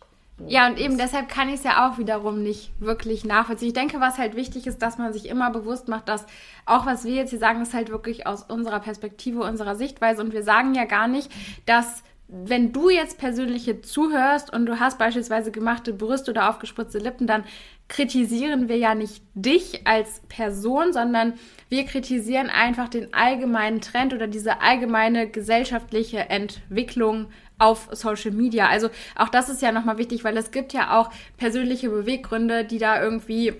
Ja, 0.46 0.68
und 0.68 0.78
eben 0.78 0.98
deshalb 0.98 1.28
kann 1.28 1.48
ich 1.48 1.56
es 1.56 1.64
ja 1.64 1.88
auch 1.88 1.98
wiederum 1.98 2.42
nicht 2.42 2.70
wirklich 2.80 3.24
nachvollziehen. 3.24 3.68
Ich 3.68 3.74
denke, 3.74 4.00
was 4.00 4.18
halt 4.18 4.36
wichtig 4.36 4.66
ist, 4.66 4.82
dass 4.82 4.98
man 4.98 5.12
sich 5.12 5.28
immer 5.28 5.50
bewusst 5.50 5.88
macht, 5.88 6.08
dass 6.08 6.26
auch 6.64 6.86
was 6.86 7.04
wir 7.04 7.14
jetzt 7.14 7.30
hier 7.30 7.40
sagen, 7.40 7.62
ist 7.62 7.74
halt 7.74 7.90
wirklich 7.90 8.26
aus 8.26 8.44
unserer 8.44 8.78
Perspektive, 8.78 9.42
unserer 9.42 9.74
Sichtweise. 9.74 10.22
Und 10.22 10.32
wir 10.32 10.44
sagen 10.44 10.74
ja 10.74 10.84
gar 10.84 11.08
nicht, 11.08 11.30
dass 11.66 12.04
wenn 12.28 12.72
du 12.72 12.90
jetzt 12.90 13.18
persönlich 13.18 13.64
hier 13.64 13.82
zuhörst 13.82 14.52
und 14.52 14.66
du 14.66 14.78
hast 14.78 14.98
beispielsweise 14.98 15.50
gemachte 15.50 15.92
Brüste 15.92 16.30
oder 16.30 16.50
aufgespritzte 16.50 16.98
Lippen, 16.98 17.26
dann 17.26 17.44
kritisieren 17.88 18.68
wir 18.68 18.76
ja 18.76 18.94
nicht 18.94 19.22
dich 19.34 19.86
als 19.86 20.20
Person, 20.28 20.92
sondern 20.92 21.34
wir 21.68 21.84
kritisieren 21.84 22.50
einfach 22.50 22.88
den 22.88 23.12
allgemeinen 23.12 23.80
Trend 23.80 24.14
oder 24.14 24.26
diese 24.26 24.60
allgemeine 24.60 25.28
gesellschaftliche 25.28 26.30
Entwicklung 26.30 27.26
auf 27.58 27.88
Social 27.92 28.30
Media. 28.30 28.68
Also 28.68 28.88
auch 29.16 29.28
das 29.28 29.48
ist 29.48 29.62
ja 29.62 29.72
nochmal 29.72 29.98
wichtig, 29.98 30.24
weil 30.24 30.36
es 30.36 30.50
gibt 30.50 30.72
ja 30.72 30.98
auch 30.98 31.10
persönliche 31.36 31.90
Beweggründe, 31.90 32.64
die 32.64 32.78
da 32.78 33.02
irgendwie 33.02 33.54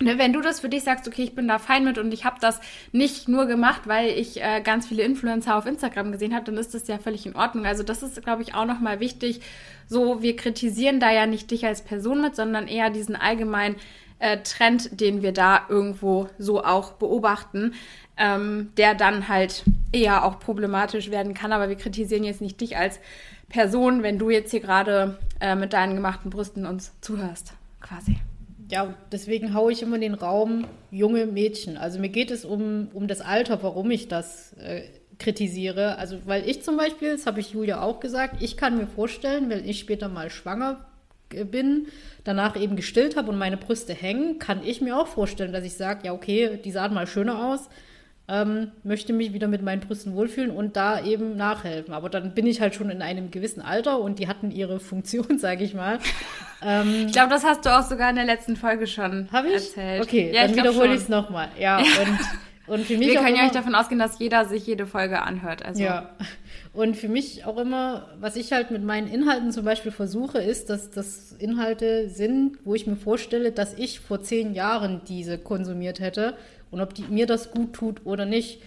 Ne, 0.00 0.16
wenn 0.16 0.32
du 0.32 0.40
das 0.40 0.60
für 0.60 0.68
dich 0.68 0.84
sagst, 0.84 1.08
okay, 1.08 1.24
ich 1.24 1.34
bin 1.34 1.48
da 1.48 1.58
fein 1.58 1.84
mit 1.84 1.98
und 1.98 2.14
ich 2.14 2.24
habe 2.24 2.36
das 2.40 2.60
nicht 2.92 3.28
nur 3.28 3.46
gemacht, 3.46 3.82
weil 3.86 4.10
ich 4.10 4.40
äh, 4.40 4.60
ganz 4.60 4.86
viele 4.86 5.02
Influencer 5.02 5.56
auf 5.56 5.66
Instagram 5.66 6.12
gesehen 6.12 6.36
habe, 6.36 6.44
dann 6.44 6.56
ist 6.56 6.72
das 6.72 6.86
ja 6.86 6.98
völlig 6.98 7.26
in 7.26 7.34
Ordnung. 7.34 7.66
Also 7.66 7.82
das 7.82 8.04
ist, 8.04 8.22
glaube 8.22 8.42
ich, 8.42 8.54
auch 8.54 8.64
nochmal 8.64 9.00
wichtig. 9.00 9.40
So, 9.88 10.22
wir 10.22 10.36
kritisieren 10.36 11.00
da 11.00 11.10
ja 11.10 11.26
nicht 11.26 11.50
dich 11.50 11.66
als 11.66 11.82
Person 11.82 12.20
mit, 12.20 12.36
sondern 12.36 12.68
eher 12.68 12.90
diesen 12.90 13.16
allgemeinen 13.16 13.74
äh, 14.18 14.38
Trend, 14.38 15.00
den 15.00 15.22
wir 15.22 15.32
da 15.32 15.62
irgendwo 15.68 16.28
so 16.38 16.64
auch 16.64 16.92
beobachten, 16.92 17.74
ähm, 18.16 18.70
der 18.76 18.94
dann 18.94 19.28
halt 19.28 19.64
eher 19.92 20.24
auch 20.24 20.38
problematisch 20.40 21.10
werden 21.10 21.34
kann. 21.34 21.52
Aber 21.52 21.68
wir 21.68 21.76
kritisieren 21.76 22.24
jetzt 22.24 22.40
nicht 22.40 22.60
dich 22.60 22.76
als 22.76 23.00
Person, 23.48 24.02
wenn 24.02 24.18
du 24.18 24.30
jetzt 24.30 24.50
hier 24.50 24.60
gerade 24.60 25.18
äh, 25.40 25.54
mit 25.54 25.72
deinen 25.72 25.94
gemachten 25.94 26.30
Brüsten 26.30 26.66
uns 26.66 26.92
zuhörst, 27.00 27.54
quasi 27.80 28.18
ja, 28.70 28.94
deswegen 29.10 29.54
haue 29.54 29.72
ich 29.72 29.82
immer 29.82 29.98
den 29.98 30.14
Raum 30.14 30.66
junge 30.90 31.26
Mädchen. 31.26 31.76
Also 31.76 31.98
mir 31.98 32.10
geht 32.10 32.30
es 32.30 32.44
um, 32.44 32.88
um 32.92 33.08
das 33.08 33.20
Alter, 33.20 33.62
warum 33.62 33.90
ich 33.90 34.08
das 34.08 34.52
äh, 34.54 34.82
kritisiere. 35.18 35.96
Also 35.96 36.18
weil 36.26 36.48
ich 36.48 36.62
zum 36.62 36.76
Beispiel, 36.76 37.12
das 37.12 37.26
habe 37.26 37.40
ich 37.40 37.52
Julia 37.52 37.82
auch 37.82 38.00
gesagt, 38.00 38.42
ich 38.42 38.56
kann 38.56 38.76
mir 38.76 38.86
vorstellen, 38.86 39.48
wenn 39.48 39.66
ich 39.66 39.78
später 39.78 40.08
mal 40.08 40.30
schwanger 40.30 40.84
bin, 41.28 41.86
danach 42.24 42.56
eben 42.60 42.76
gestillt 42.76 43.16
habe 43.16 43.30
und 43.30 43.38
meine 43.38 43.56
Brüste 43.56 43.94
hängen, 43.94 44.38
kann 44.38 44.60
ich 44.64 44.80
mir 44.80 44.98
auch 44.98 45.06
vorstellen, 45.06 45.52
dass 45.52 45.64
ich 45.64 45.74
sage, 45.74 46.00
ja 46.04 46.12
okay, 46.12 46.58
die 46.62 46.70
sahen 46.70 46.94
mal 46.94 47.06
schöner 47.06 47.46
aus, 47.46 47.68
ähm, 48.30 48.72
möchte 48.84 49.14
mich 49.14 49.32
wieder 49.32 49.48
mit 49.48 49.62
meinen 49.62 49.80
Brüsten 49.80 50.14
wohlfühlen 50.14 50.50
und 50.50 50.76
da 50.76 51.02
eben 51.02 51.36
nachhelfen. 51.36 51.94
Aber 51.94 52.10
dann 52.10 52.34
bin 52.34 52.46
ich 52.46 52.60
halt 52.60 52.74
schon 52.74 52.90
in 52.90 53.00
einem 53.00 53.30
gewissen 53.30 53.62
Alter 53.62 54.00
und 54.00 54.18
die 54.18 54.28
hatten 54.28 54.50
ihre 54.50 54.80
Funktion, 54.80 55.38
sage 55.38 55.64
ich 55.64 55.74
mal. 55.74 55.98
Ähm, 56.62 57.06
ich 57.06 57.12
glaube, 57.12 57.30
das 57.30 57.44
hast 57.44 57.64
du 57.64 57.76
auch 57.76 57.82
sogar 57.82 58.10
in 58.10 58.16
der 58.16 58.26
letzten 58.26 58.56
Folge 58.56 58.86
schon 58.86 59.28
ich? 59.32 59.52
erzählt. 59.52 60.02
Okay, 60.02 60.30
ja, 60.34 60.46
dann 60.46 60.56
wiederhole 60.56 60.94
ich 60.94 61.02
es 61.02 61.08
nochmal. 61.08 61.48
Ja, 61.58 61.78
und, 62.66 62.74
und 62.74 62.86
für 62.86 62.98
mich 62.98 63.08
Wir 63.08 63.20
können 63.20 63.36
ja 63.36 63.44
nicht 63.44 63.54
davon 63.54 63.74
ausgehen, 63.74 63.98
dass 63.98 64.18
jeder 64.18 64.44
sich 64.44 64.66
jede 64.66 64.86
Folge 64.86 65.22
anhört. 65.22 65.64
Also. 65.64 65.82
Ja. 65.82 66.10
Und 66.72 66.96
für 66.96 67.08
mich 67.08 67.44
auch 67.44 67.58
immer, 67.58 68.08
was 68.20 68.36
ich 68.36 68.52
halt 68.52 68.70
mit 68.70 68.84
meinen 68.84 69.08
Inhalten 69.08 69.52
zum 69.52 69.64
Beispiel 69.64 69.92
versuche, 69.92 70.38
ist, 70.38 70.70
dass 70.70 70.90
das 70.90 71.32
Inhalte 71.32 72.08
sind, 72.08 72.58
wo 72.64 72.74
ich 72.74 72.86
mir 72.86 72.96
vorstelle, 72.96 73.52
dass 73.52 73.74
ich 73.74 74.00
vor 74.00 74.22
zehn 74.22 74.54
Jahren 74.54 75.00
diese 75.08 75.38
konsumiert 75.38 76.00
hätte 76.00 76.36
und 76.70 76.80
ob 76.80 76.94
die, 76.94 77.02
mir 77.02 77.26
das 77.26 77.50
gut 77.50 77.72
tut 77.72 78.04
oder 78.06 78.26
nicht. 78.26 78.62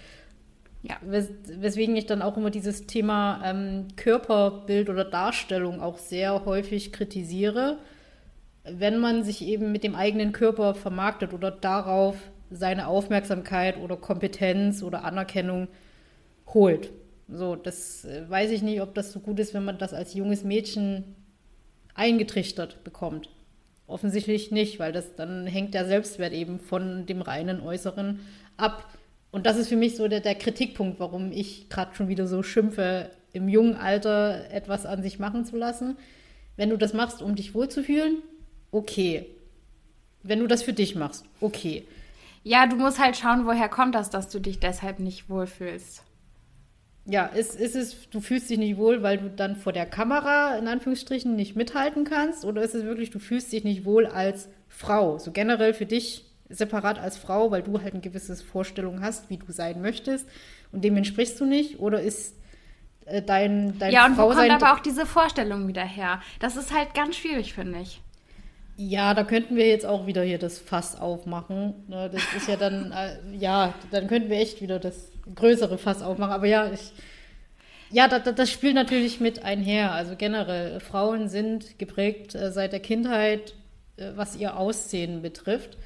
Ja. 0.84 0.96
Wes 1.02 1.30
weswegen 1.46 1.96
ich 1.96 2.08
dann 2.08 2.24
auch 2.24 2.38
immer 2.38 2.50
dieses 2.50 2.88
Thema 2.88 3.42
ähm, 3.46 3.88
Körperbild 3.96 4.90
oder 4.90 5.06
Darstellung 5.06 5.80
auch 5.80 6.00
sehr 6.00 6.46
häufig 6.46 6.92
kritisiere, 6.92 7.78
wenn 8.64 8.98
man 8.98 9.24
sich 9.24 9.44
eben 9.44 9.72
mit 9.72 9.84
dem 9.84 9.94
eigenen 9.94 10.32
Körper 10.32 10.74
vermarktet 10.74 11.34
oder 11.34 11.52
darauf 11.52 12.16
seine 12.50 12.88
Aufmerksamkeit 12.88 13.78
oder 13.78 13.96
Kompetenz 13.96 14.82
oder 14.82 15.04
Anerkennung 15.04 15.68
holt. 16.48 16.90
So, 17.34 17.56
das 17.56 18.04
äh, 18.04 18.30
weiß 18.30 18.52
ich 18.52 18.62
nicht, 18.62 18.82
ob 18.82 18.94
das 18.94 19.14
so 19.14 19.22
gut 19.22 19.40
ist, 19.40 19.54
wenn 19.54 19.64
man 19.64 19.78
das 19.78 19.94
als 19.94 20.14
junges 20.14 20.44
Mädchen 20.44 21.16
eingetrichtert 21.94 22.84
bekommt. 22.84 23.30
Offensichtlich 23.88 24.52
nicht, 24.52 24.80
weil 24.80 24.92
das 24.92 25.16
dann 25.16 25.48
hängt 25.48 25.74
der 25.74 25.86
Selbstwert 25.86 26.34
eben 26.34 26.60
von 26.60 27.06
dem 27.06 27.22
reinen 27.22 27.62
Äußeren 27.62 28.20
ab. 28.58 28.86
Und 29.32 29.46
das 29.46 29.58
ist 29.58 29.70
für 29.70 29.78
mich 29.78 29.96
so 29.96 30.10
der, 30.10 30.20
der 30.20 30.36
Kritikpunkt, 30.36 31.00
warum 31.00 31.32
ich 31.32 31.70
gerade 31.70 31.96
schon 31.96 32.10
wieder 32.10 32.28
so 32.28 32.44
schimpfe, 32.44 33.10
im 33.32 33.48
jungen 33.48 33.78
Alter 33.78 34.52
etwas 34.52 34.86
an 34.86 35.02
sich 35.02 35.18
machen 35.18 35.46
zu 35.46 35.56
lassen. 35.56 35.98
Wenn 36.58 36.70
du 36.70 36.78
das 36.78 36.94
machst, 36.94 37.22
um 37.22 37.36
dich 37.36 37.56
wohlzufühlen, 37.56 38.18
okay. 38.72 39.26
Wenn 40.22 40.40
du 40.40 40.48
das 40.48 40.64
für 40.64 40.74
dich 40.74 40.96
machst, 40.96 41.24
okay. 41.40 41.88
Ja, 42.44 42.68
du 42.68 42.76
musst 42.76 43.00
halt 43.00 43.16
schauen, 43.16 43.46
woher 43.46 43.70
kommt 43.70 43.96
das, 43.96 44.10
dass 44.10 44.28
du 44.28 44.40
dich 44.40 44.60
deshalb 44.60 45.00
nicht 45.00 45.30
wohlfühlst 45.30 46.04
ja, 47.12 47.26
ist, 47.26 47.60
ist 47.60 47.76
es, 47.76 48.10
du 48.10 48.22
fühlst 48.22 48.50
dich 48.50 48.58
nicht 48.58 48.78
wohl, 48.78 49.04
weil 49.04 49.18
du 49.18 49.30
dann 49.30 49.58
vor 49.58 49.74
der 49.74 49.86
Kamera 49.86 50.56
in 50.56 50.70
Anführungsstrichen 50.70 51.36
nicht 51.36 51.58
mithalten 51.58 52.06
kannst? 52.06 52.46
Oder 52.46 52.62
ist 52.62 52.74
es 52.74 52.86
wirklich, 52.86 53.10
du 53.10 53.20
fühlst 53.20 53.52
dich 53.52 53.66
nicht 53.66 53.84
wohl 53.84 54.06
als 54.06 54.48
Frau? 54.70 55.18
So 55.18 55.32
generell 55.32 55.74
für 55.74 55.86
dich 55.86 56.24
separat 56.48 57.00
als 57.00 57.18
Frau, 57.18 57.52
weil 57.52 57.64
du 57.64 57.82
halt 57.82 57.94
eine 57.94 58.02
gewisse 58.02 58.36
Vorstellung 58.38 59.02
hast, 59.02 59.30
wie 59.30 59.38
du 59.38 59.52
sein 59.52 59.82
möchtest 59.82 60.26
und 60.72 60.86
dem 60.86 60.96
entsprichst 60.96 61.38
du 61.42 61.46
nicht? 61.46 61.80
Oder 61.80 62.02
ist 62.02 62.34
äh, 63.06 63.22
dein, 63.22 63.78
dein 63.78 63.92
Ja, 63.92 64.06
und 64.06 64.16
Frau 64.16 64.30
wo 64.30 64.34
kommt 64.34 64.50
aber 64.50 64.74
auch 64.74 64.80
diese 64.80 65.06
Vorstellung 65.06 65.68
wieder 65.68 65.84
her? 65.84 66.22
Das 66.40 66.56
ist 66.56 66.74
halt 66.74 66.94
ganz 66.94 67.18
schwierig, 67.18 67.54
finde 67.54 67.80
ich. 67.80 68.02
Ja, 68.78 69.14
da 69.14 69.26
könnten 69.26 69.58
wir 69.58 69.68
jetzt 69.68 69.86
auch 69.86 70.08
wieder 70.08 70.24
hier 70.24 70.40
das 70.40 70.60
Fass 70.60 70.98
aufmachen. 71.00 71.74
Ne, 71.90 72.10
das 72.10 72.22
ist 72.38 72.48
ja 72.48 72.56
dann, 72.56 72.94
äh, 72.94 73.36
ja, 73.36 73.74
dann 73.92 74.08
könnten 74.08 74.30
wir 74.30 74.38
echt 74.38 74.62
wieder 74.62 74.80
das 74.80 75.11
größere 75.36 75.78
Fass 75.78 76.02
aufmachen. 76.02 76.34
Aber 76.34 76.48
ja, 76.48 76.72
ich, 76.72 76.94
ja, 77.90 78.08
das, 78.08 78.36
das 78.36 78.52
spielt 78.52 78.76
natürlich 78.76 79.20
mit 79.20 79.44
einher. 79.44 79.92
Also 79.92 80.16
generell, 80.16 80.80
Frauen 80.80 81.30
sind 81.30 81.78
geprägt 81.80 82.36
äh, 82.36 82.52
seit 82.52 82.74
der 82.74 82.80
Kindheit, 82.80 83.54
äh, 83.98 84.12
was 84.16 84.36
ihr 84.36 84.58
Aussehen 84.58 85.22
betrifft. 85.22 85.78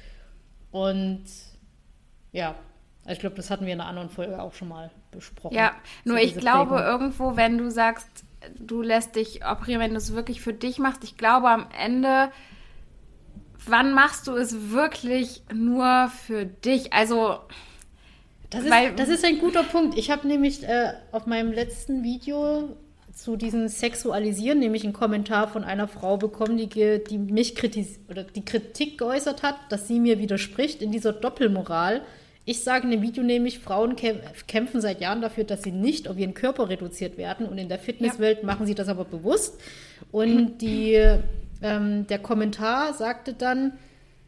Und 0.70 1.24
ja, 2.32 2.54
ich 3.08 3.18
glaube, 3.18 3.36
das 3.36 3.50
hatten 3.50 3.66
wir 3.66 3.72
in 3.72 3.80
einer 3.80 3.88
anderen 3.88 4.10
Folge 4.10 4.40
auch 4.40 4.54
schon 4.54 4.68
mal 4.68 4.90
besprochen. 5.10 5.54
Ja, 5.54 5.72
nur 6.04 6.18
ich 6.18 6.36
glaube 6.36 6.76
Prägung. 6.76 6.86
irgendwo, 6.86 7.36
wenn 7.36 7.58
du 7.58 7.70
sagst, 7.70 8.08
du 8.58 8.82
lässt 8.82 9.16
dich 9.16 9.44
operieren, 9.46 9.80
wenn 9.80 9.92
du 9.92 9.96
es 9.96 10.14
wirklich 10.14 10.40
für 10.40 10.52
dich 10.52 10.78
machst, 10.78 11.04
ich 11.04 11.16
glaube 11.16 11.48
am 11.48 11.66
Ende 11.78 12.30
wann 13.66 13.92
machst 13.92 14.26
du 14.26 14.32
es 14.32 14.70
wirklich 14.70 15.42
nur 15.52 16.08
für 16.08 16.46
dich? 16.46 16.92
Also. 16.92 17.40
Das 18.50 18.64
ist, 18.64 18.70
weil, 18.70 18.94
das 18.94 19.08
ist 19.08 19.24
ein 19.24 19.38
guter 19.38 19.62
Punkt. 19.62 19.98
Ich 19.98 20.10
habe 20.10 20.26
nämlich 20.26 20.62
äh, 20.62 20.92
auf 21.12 21.26
meinem 21.26 21.52
letzten 21.52 22.02
Video 22.02 22.76
zu 23.12 23.36
diesem 23.36 23.68
Sexualisieren 23.68 24.58
nämlich 24.58 24.84
einen 24.84 24.92
Kommentar 24.92 25.48
von 25.48 25.64
einer 25.64 25.88
Frau 25.88 26.18
bekommen, 26.18 26.58
die, 26.58 27.02
die 27.02 27.18
mich 27.18 27.54
kritis 27.54 27.98
oder 28.10 28.24
die 28.24 28.44
Kritik 28.44 28.98
geäußert 28.98 29.42
hat, 29.42 29.56
dass 29.70 29.88
sie 29.88 30.00
mir 30.00 30.18
widerspricht 30.18 30.82
in 30.82 30.92
dieser 30.92 31.14
Doppelmoral. 31.14 32.02
Ich 32.44 32.62
sage 32.62 32.84
in 32.84 32.90
dem 32.90 33.02
Video 33.02 33.24
nämlich, 33.24 33.58
Frauen 33.58 33.96
kämpfen 33.96 34.80
seit 34.80 35.00
Jahren 35.00 35.22
dafür, 35.22 35.44
dass 35.44 35.62
sie 35.62 35.72
nicht 35.72 36.08
auf 36.08 36.18
ihren 36.18 36.34
Körper 36.34 36.68
reduziert 36.68 37.16
werden 37.16 37.46
und 37.46 37.58
in 37.58 37.68
der 37.68 37.78
Fitnesswelt 37.78 38.40
ja. 38.40 38.46
machen 38.46 38.66
sie 38.66 38.74
das 38.74 38.88
aber 38.88 39.04
bewusst. 39.04 39.58
Und 40.12 40.58
die 40.58 41.00
ähm, 41.62 42.06
der 42.06 42.18
Kommentar 42.18 42.92
sagte 42.92 43.32
dann, 43.32 43.72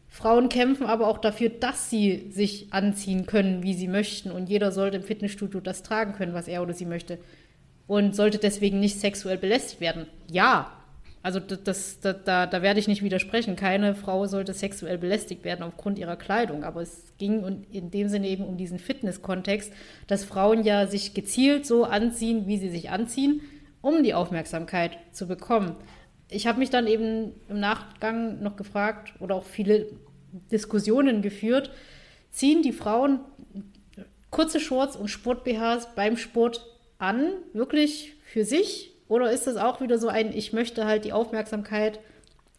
Frauen 0.09 0.49
kämpfen 0.49 0.87
aber 0.87 1.07
auch 1.07 1.19
dafür, 1.19 1.51
dass 1.51 1.91
sie 1.91 2.31
sich 2.31 2.73
anziehen 2.73 3.27
können, 3.27 3.63
wie 3.63 3.75
sie 3.75 3.89
möchten. 3.89 4.31
Und 4.31 4.49
jeder 4.49 4.73
sollte 4.73 4.97
im 4.97 5.03
Fitnessstudio 5.03 5.61
das 5.61 5.83
tragen 5.83 6.15
können, 6.15 6.35
was 6.35 6.49
er 6.49 6.63
oder 6.63 6.75
sie 6.75 6.87
möchte. 6.87 7.19
Und 7.87 8.17
sollte 8.17 8.39
deswegen 8.39 8.81
nicht 8.81 8.99
sexuell 8.99 9.39
belästigt 9.39 9.81
werden. 9.81 10.07
Ja. 10.31 10.73
Also 11.21 11.41
das, 11.41 12.01
das, 12.01 12.25
da, 12.25 12.47
da 12.47 12.63
werde 12.63 12.81
ich 12.81 12.89
nicht 12.89 13.03
widersprechen. 13.03 13.57
Keine 13.57 13.95
Frau 13.95 14.27
sollte 14.27 14.55
sexuell 14.55 14.99
belästigt 14.99 15.45
werden 15.45 15.63
aufgrund 15.63 15.99
ihrer 15.99 16.17
Kleidung. 16.17 16.65
Aber 16.65 16.81
es 16.81 17.13
ging 17.19 17.67
in 17.71 17.91
dem 17.91 18.09
Sinne 18.09 18.29
eben 18.29 18.45
um 18.45 18.57
diesen 18.57 18.79
Fitness-Kontext, 18.79 19.73
dass 20.07 20.25
Frauen 20.25 20.65
ja 20.65 20.87
sich 20.87 21.15
gezielt 21.15 21.67
so 21.67 21.85
anziehen, 21.85 22.47
wie 22.47 22.57
sie 22.57 22.71
sich 22.71 22.91
anziehen, 22.91 23.43
um 23.83 24.03
die 24.03 24.15
Aufmerksamkeit 24.15 24.97
zu 25.13 25.27
bekommen 25.27 25.77
ich 26.31 26.47
habe 26.47 26.59
mich 26.59 26.71
dann 26.71 26.87
eben 26.87 27.33
im 27.49 27.61
Nachgang 27.61 28.43
noch 28.43 28.57
gefragt 28.57 29.15
oder 29.21 29.35
auch 29.35 29.45
viele 29.45 29.87
Diskussionen 30.51 31.23
geführt, 31.23 31.71
ziehen 32.31 32.63
die 32.63 32.73
Frauen 32.73 33.21
kurze 34.31 34.61
Shorts 34.61 34.97
und 34.97 35.09
Sport-BHs 35.09 35.95
beim 35.95 36.17
Sport 36.17 36.65
an, 36.99 37.33
wirklich 37.53 38.15
für 38.25 38.45
sich? 38.45 38.95
Oder 39.09 39.33
ist 39.33 39.47
das 39.47 39.57
auch 39.57 39.81
wieder 39.81 39.99
so 39.99 40.09
ein, 40.09 40.37
ich 40.37 40.53
möchte 40.53 40.85
halt 40.85 41.05
die 41.05 41.13
Aufmerksamkeit 41.13 41.99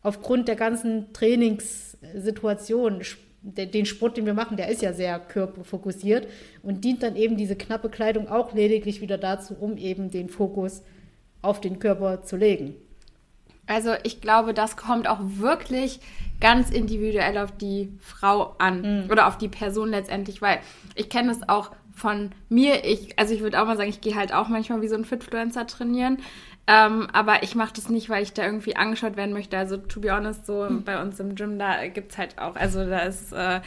aufgrund 0.01 0.47
der 0.47 0.55
ganzen 0.55 1.13
Trainingssituation, 1.13 3.01
den 3.41 3.85
Sport, 3.85 4.17
den 4.17 4.25
wir 4.25 4.33
machen, 4.33 4.57
der 4.57 4.69
ist 4.69 4.81
ja 4.81 4.93
sehr 4.93 5.19
körperfokussiert 5.19 6.27
und 6.63 6.83
dient 6.83 7.03
dann 7.03 7.15
eben 7.15 7.37
diese 7.37 7.55
knappe 7.55 7.89
Kleidung 7.89 8.27
auch 8.27 8.53
lediglich 8.53 8.99
wieder 8.99 9.17
dazu, 9.17 9.55
um 9.59 9.77
eben 9.77 10.09
den 10.09 10.27
Fokus 10.27 10.81
auf 11.41 11.61
den 11.61 11.79
Körper 11.79 12.23
zu 12.23 12.35
legen. 12.35 12.75
Also 13.69 13.93
ich 14.03 14.19
glaube, 14.19 14.55
das 14.55 14.77
kommt 14.77 15.07
auch 15.07 15.19
wirklich 15.21 15.99
ganz 16.41 16.71
individuell 16.71 17.37
auf 17.37 17.55
die 17.55 17.89
Frau 17.99 18.55
an 18.57 19.03
mhm. 19.03 19.11
oder 19.11 19.27
auf 19.27 19.37
die 19.37 19.47
Person 19.47 19.89
letztendlich, 19.89 20.41
weil 20.41 20.59
ich 20.95 21.09
kenne 21.09 21.31
es 21.31 21.47
auch 21.47 21.71
von 21.93 22.31
mir. 22.49 22.83
Ich, 22.83 23.19
also 23.19 23.33
ich 23.33 23.41
würde 23.41 23.61
auch 23.61 23.67
mal 23.67 23.77
sagen, 23.77 23.89
ich 23.89 24.01
gehe 24.01 24.15
halt 24.15 24.33
auch 24.33 24.47
manchmal 24.47 24.81
wie 24.81 24.87
so 24.87 24.95
ein 24.95 25.05
Fitfluencer 25.05 25.67
trainieren. 25.67 26.17
Ähm, 26.65 27.07
aber 27.13 27.43
ich 27.43 27.53
mache 27.53 27.73
das 27.75 27.89
nicht, 27.89 28.09
weil 28.09 28.23
ich 28.23 28.33
da 28.33 28.43
irgendwie 28.43 28.75
angeschaut 28.75 29.17
werden 29.17 29.33
möchte. 29.33 29.57
Also 29.57 29.77
to 29.77 29.99
be 29.99 30.11
honest, 30.11 30.47
so 30.47 30.65
mhm. 30.67 30.83
bei 30.83 30.99
uns 30.99 31.19
im 31.19 31.35
Gym, 31.35 31.59
da 31.59 31.87
gibt 31.87 32.13
es 32.13 32.17
halt 32.17 32.39
auch, 32.39 32.55
also 32.55 32.85
da 32.89 32.99
ist, 32.99 33.33
äh, 33.33 33.61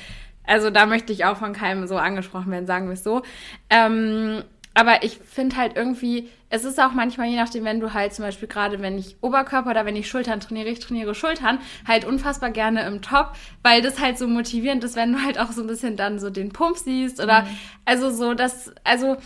also 0.45 0.71
da 0.71 0.87
möchte 0.87 1.13
ich 1.13 1.25
auch 1.25 1.37
von 1.37 1.53
keinem 1.53 1.87
so 1.87 1.97
angesprochen 1.97 2.51
werden, 2.51 2.67
sagen 2.67 2.87
wir 2.87 2.95
es 2.95 3.05
so. 3.05 3.23
Ähm, 3.71 4.43
aber 4.75 5.03
ich 5.03 5.19
finde 5.19 5.57
halt 5.57 5.77
irgendwie, 5.77 6.29
es 6.49 6.65
ist 6.65 6.81
auch 6.81 6.93
manchmal, 6.93 7.29
je 7.29 7.37
nachdem, 7.37 7.65
wenn 7.65 7.81
du 7.81 7.93
halt 7.93 8.15
zum 8.15 8.25
Beispiel 8.25 8.49
gerade, 8.49 8.81
wenn 8.81 8.99
ich 8.99 9.17
Oberkörper 9.21 9.71
oder 9.71 9.87
wenn 9.87 9.97
ich 9.97 10.09
Schultern 10.09 10.41
trainiere, 10.41 10.69
ich 10.69 10.81
trainiere 10.81 11.15
Schultern, 11.15 11.59
halt 11.87 12.05
unfassbar 12.05 12.51
gerne 12.51 12.87
im 12.87 13.03
Top, 13.03 13.33
weil 13.63 13.83
das 13.83 14.01
halt 14.01 14.19
so 14.19 14.27
motivierend 14.29 14.83
ist, 14.85 14.97
wenn 14.97 15.13
du 15.13 15.23
halt 15.23 15.39
auch 15.39 15.53
so 15.53 15.63
ein 15.63 15.67
bisschen 15.67 15.97
dann 15.97 16.19
so 16.19 16.31
den 16.31 16.53
Pump 16.53 16.77
siehst 16.77 17.21
oder, 17.23 17.43
mhm. 17.43 17.49
also 17.85 18.11
so, 18.11 18.35
das, 18.35 18.73
also, 18.85 19.17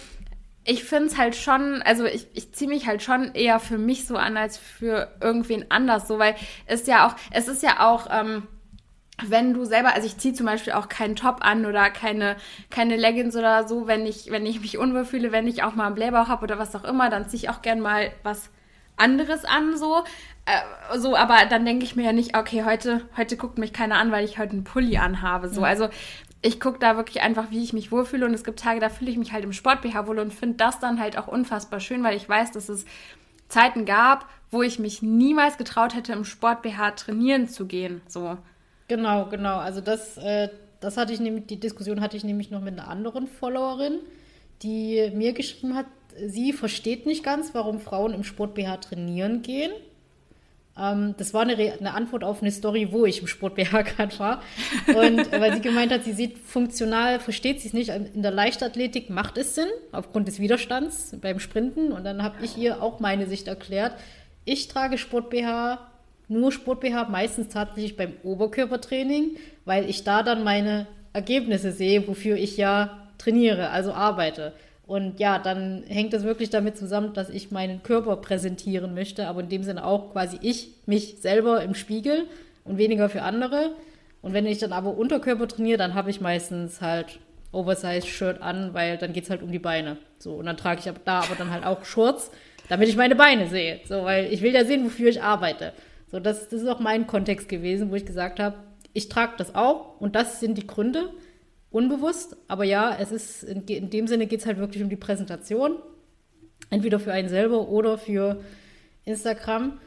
ich 0.64 0.82
finde 0.82 1.06
es 1.06 1.16
halt 1.16 1.36
schon, 1.36 1.80
also 1.82 2.04
ich, 2.06 2.26
ich 2.34 2.52
ziehe 2.52 2.68
mich 2.68 2.88
halt 2.88 3.00
schon 3.00 3.34
eher 3.34 3.60
für 3.60 3.78
mich 3.78 4.04
so 4.04 4.16
an 4.16 4.36
als 4.36 4.58
für 4.58 5.12
irgendwen 5.20 5.66
anders, 5.70 6.08
so, 6.08 6.18
weil 6.18 6.34
es 6.66 6.86
ja 6.86 7.06
auch, 7.06 7.14
es 7.30 7.46
ist 7.46 7.62
ja 7.62 7.86
auch, 7.88 8.08
ähm, 8.10 8.48
wenn 9.24 9.54
du 9.54 9.64
selber, 9.64 9.94
also 9.94 10.06
ich 10.06 10.18
ziehe 10.18 10.34
zum 10.34 10.46
Beispiel 10.46 10.74
auch 10.74 10.88
keinen 10.88 11.16
Top 11.16 11.38
an 11.40 11.64
oder 11.64 11.90
keine, 11.90 12.36
keine 12.70 12.96
Leggings 12.96 13.34
oder 13.34 13.66
so, 13.66 13.86
wenn 13.86 14.04
ich, 14.04 14.30
wenn 14.30 14.44
ich 14.44 14.60
mich 14.60 14.76
unwohl 14.76 15.04
fühle, 15.04 15.32
wenn 15.32 15.48
ich 15.48 15.62
auch 15.62 15.74
mal 15.74 15.86
einen 15.86 15.94
Blähbauch 15.94 16.28
habe 16.28 16.44
oder 16.44 16.58
was 16.58 16.74
auch 16.76 16.84
immer, 16.84 17.08
dann 17.08 17.28
ziehe 17.28 17.44
ich 17.44 17.50
auch 17.50 17.62
gern 17.62 17.80
mal 17.80 18.12
was 18.22 18.50
anderes 18.96 19.44
an, 19.44 19.76
so. 19.76 20.04
Äh, 20.44 20.98
so, 20.98 21.16
aber 21.16 21.46
dann 21.48 21.64
denke 21.64 21.84
ich 21.84 21.96
mir 21.96 22.04
ja 22.04 22.12
nicht, 22.12 22.36
okay, 22.36 22.64
heute, 22.64 23.02
heute 23.16 23.36
guckt 23.36 23.58
mich 23.58 23.72
keiner 23.72 23.96
an, 23.96 24.12
weil 24.12 24.24
ich 24.24 24.38
heute 24.38 24.52
einen 24.52 24.64
Pulli 24.64 24.98
anhabe. 24.98 25.48
So, 25.48 25.60
mhm. 25.60 25.66
also 25.66 25.88
ich 26.42 26.60
gucke 26.60 26.78
da 26.78 26.96
wirklich 26.96 27.22
einfach, 27.22 27.50
wie 27.50 27.62
ich 27.62 27.72
mich 27.72 27.90
wohlfühle. 27.90 28.26
Und 28.26 28.34
es 28.34 28.44
gibt 28.44 28.60
Tage, 28.60 28.80
da 28.80 28.88
fühle 28.88 29.10
ich 29.10 29.18
mich 29.18 29.32
halt 29.32 29.44
im 29.44 29.52
Sport-BH 29.52 30.06
wohl 30.06 30.18
und 30.18 30.32
finde 30.32 30.56
das 30.56 30.78
dann 30.78 31.00
halt 31.00 31.18
auch 31.18 31.26
unfassbar 31.26 31.80
schön, 31.80 32.04
weil 32.04 32.16
ich 32.16 32.28
weiß, 32.28 32.52
dass 32.52 32.68
es 32.68 32.84
Zeiten 33.48 33.84
gab, 33.84 34.28
wo 34.50 34.62
ich 34.62 34.78
mich 34.78 35.02
niemals 35.02 35.56
getraut 35.56 35.94
hätte, 35.94 36.12
im 36.12 36.24
Sport-BH 36.24 36.92
trainieren 36.92 37.48
zu 37.48 37.66
gehen. 37.66 38.00
So. 38.06 38.38
Genau, 38.88 39.26
genau. 39.26 39.56
Also 39.56 39.80
das, 39.80 40.16
äh, 40.18 40.48
das 40.80 40.96
hatte 40.96 41.12
ich 41.12 41.20
nämlich, 41.20 41.46
die 41.46 41.58
Diskussion 41.58 42.00
hatte 42.00 42.16
ich 42.16 42.24
nämlich 42.24 42.50
noch 42.50 42.60
mit 42.60 42.78
einer 42.78 42.88
anderen 42.88 43.26
Followerin, 43.26 43.98
die 44.62 45.10
mir 45.14 45.32
geschrieben 45.32 45.74
hat, 45.74 45.86
sie 46.26 46.52
versteht 46.52 47.06
nicht 47.06 47.24
ganz, 47.24 47.54
warum 47.54 47.80
Frauen 47.80 48.14
im 48.14 48.24
Sport 48.24 48.54
BH 48.54 48.78
trainieren 48.78 49.42
gehen. 49.42 49.72
Ähm, 50.78 51.14
das 51.18 51.32
war 51.34 51.42
eine, 51.42 51.56
eine, 51.56 51.94
Antwort 51.94 52.22
auf 52.24 52.42
eine 52.42 52.50
Story, 52.50 52.88
wo 52.92 53.06
ich 53.06 53.20
im 53.20 53.26
Sport 53.26 53.54
BH 53.54 53.82
gerade 53.96 54.18
war. 54.18 54.42
Und 54.88 55.30
weil 55.32 55.54
sie 55.54 55.60
gemeint 55.60 55.92
hat, 55.92 56.04
sie 56.04 56.12
sieht 56.12 56.38
funktional, 56.38 57.20
versteht 57.20 57.60
sie 57.60 57.68
es 57.68 57.74
nicht. 57.74 57.88
In 57.88 58.22
der 58.22 58.30
Leichtathletik 58.30 59.10
macht 59.10 59.38
es 59.38 59.54
Sinn, 59.54 59.68
aufgrund 59.92 60.28
des 60.28 60.38
Widerstands 60.38 61.16
beim 61.20 61.40
Sprinten. 61.40 61.92
Und 61.92 62.04
dann 62.04 62.22
habe 62.22 62.44
ich 62.44 62.56
ihr 62.56 62.82
auch 62.82 63.00
meine 63.00 63.26
Sicht 63.26 63.48
erklärt. 63.48 63.94
Ich 64.44 64.68
trage 64.68 64.98
Sport 64.98 65.30
BH 65.30 65.80
nur 66.28 66.52
Sport-BH, 66.52 67.08
meistens 67.08 67.48
tatsächlich 67.48 67.96
beim 67.96 68.14
Oberkörpertraining, 68.22 69.36
weil 69.64 69.88
ich 69.88 70.04
da 70.04 70.22
dann 70.22 70.44
meine 70.44 70.86
Ergebnisse 71.12 71.72
sehe, 71.72 72.06
wofür 72.08 72.36
ich 72.36 72.56
ja 72.56 72.98
trainiere, 73.18 73.70
also 73.70 73.92
arbeite. 73.92 74.52
Und 74.86 75.18
ja, 75.18 75.38
dann 75.38 75.82
hängt 75.88 76.12
das 76.12 76.22
wirklich 76.22 76.50
damit 76.50 76.76
zusammen, 76.76 77.12
dass 77.12 77.28
ich 77.28 77.50
meinen 77.50 77.82
Körper 77.82 78.16
präsentieren 78.16 78.94
möchte, 78.94 79.26
aber 79.26 79.40
in 79.40 79.48
dem 79.48 79.64
Sinne 79.64 79.84
auch 79.84 80.12
quasi 80.12 80.38
ich, 80.42 80.68
mich 80.86 81.16
selber 81.20 81.62
im 81.62 81.74
Spiegel 81.74 82.26
und 82.64 82.78
weniger 82.78 83.08
für 83.08 83.22
andere. 83.22 83.72
Und 84.22 84.32
wenn 84.32 84.46
ich 84.46 84.58
dann 84.58 84.72
aber 84.72 84.96
Unterkörper 84.96 85.48
trainiere, 85.48 85.78
dann 85.78 85.94
habe 85.94 86.10
ich 86.10 86.20
meistens 86.20 86.80
halt 86.80 87.18
Oversize-Shirt 87.52 88.42
an, 88.42 88.74
weil 88.74 88.96
dann 88.96 89.12
geht 89.12 89.24
es 89.24 89.30
halt 89.30 89.42
um 89.42 89.50
die 89.50 89.58
Beine. 89.58 89.96
So, 90.18 90.34
und 90.34 90.46
dann 90.46 90.56
trage 90.56 90.80
ich 90.84 90.92
da 91.04 91.20
aber 91.20 91.34
dann 91.36 91.50
halt 91.50 91.64
auch 91.64 91.84
Shorts, 91.84 92.30
damit 92.68 92.88
ich 92.88 92.96
meine 92.96 93.16
Beine 93.16 93.48
sehe. 93.48 93.80
So, 93.88 94.04
weil 94.04 94.32
ich 94.32 94.42
will 94.42 94.54
ja 94.54 94.64
sehen, 94.64 94.84
wofür 94.84 95.08
ich 95.08 95.22
arbeite. 95.22 95.72
So, 96.06 96.20
das, 96.20 96.48
das 96.48 96.62
ist 96.62 96.68
auch 96.68 96.80
mein 96.80 97.06
Kontext 97.06 97.48
gewesen, 97.48 97.90
wo 97.90 97.94
ich 97.94 98.06
gesagt 98.06 98.38
habe, 98.40 98.56
ich 98.92 99.08
trage 99.08 99.34
das 99.36 99.54
auch 99.54 100.00
und 100.00 100.14
das 100.14 100.40
sind 100.40 100.56
die 100.56 100.66
Gründe, 100.66 101.12
unbewusst, 101.70 102.36
aber 102.48 102.64
ja, 102.64 102.96
es 102.98 103.12
ist 103.12 103.42
in, 103.42 103.64
in 103.64 103.90
dem 103.90 104.06
Sinne 104.06 104.26
geht 104.26 104.40
es 104.40 104.46
halt 104.46 104.58
wirklich 104.58 104.82
um 104.82 104.88
die 104.88 104.96
Präsentation, 104.96 105.76
entweder 106.70 106.98
für 106.98 107.12
einen 107.12 107.28
selber 107.28 107.68
oder 107.68 107.98
für 107.98 108.40
Instagram. 109.04 109.78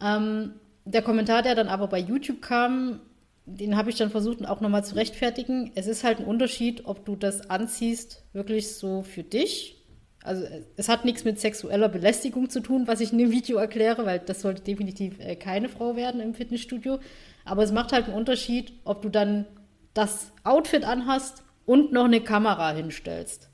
Ähm, 0.00 0.54
der 0.84 1.02
Kommentar, 1.02 1.42
der 1.42 1.54
dann 1.54 1.68
aber 1.68 1.86
bei 1.86 1.98
YouTube 1.98 2.42
kam, 2.42 3.00
den 3.44 3.76
habe 3.76 3.90
ich 3.90 3.96
dann 3.96 4.10
versucht 4.10 4.44
auch 4.46 4.60
nochmal 4.60 4.84
zu 4.84 4.94
rechtfertigen. 4.94 5.70
Es 5.74 5.86
ist 5.86 6.04
halt 6.04 6.18
ein 6.18 6.26
Unterschied, 6.26 6.86
ob 6.86 7.04
du 7.04 7.16
das 7.16 7.50
anziehst, 7.50 8.24
wirklich 8.32 8.74
so 8.74 9.02
für 9.02 9.22
dich 9.22 9.81
also 10.24 10.46
es 10.76 10.88
hat 10.88 11.04
nichts 11.04 11.24
mit 11.24 11.40
sexueller 11.40 11.88
Belästigung 11.88 12.48
zu 12.48 12.60
tun, 12.60 12.86
was 12.86 13.00
ich 13.00 13.12
in 13.12 13.18
dem 13.18 13.30
Video 13.30 13.58
erkläre, 13.58 14.06
weil 14.06 14.20
das 14.20 14.40
sollte 14.40 14.62
definitiv 14.62 15.18
äh, 15.18 15.36
keine 15.36 15.68
Frau 15.68 15.96
werden 15.96 16.20
im 16.20 16.34
Fitnessstudio. 16.34 16.98
Aber 17.44 17.62
es 17.62 17.72
macht 17.72 17.92
halt 17.92 18.06
einen 18.06 18.14
Unterschied, 18.14 18.72
ob 18.84 19.02
du 19.02 19.08
dann 19.08 19.46
das 19.94 20.32
Outfit 20.44 20.84
anhast 20.84 21.42
und 21.66 21.92
noch 21.92 22.04
eine 22.04 22.20
Kamera 22.20 22.72
hinstellst. 22.72 23.48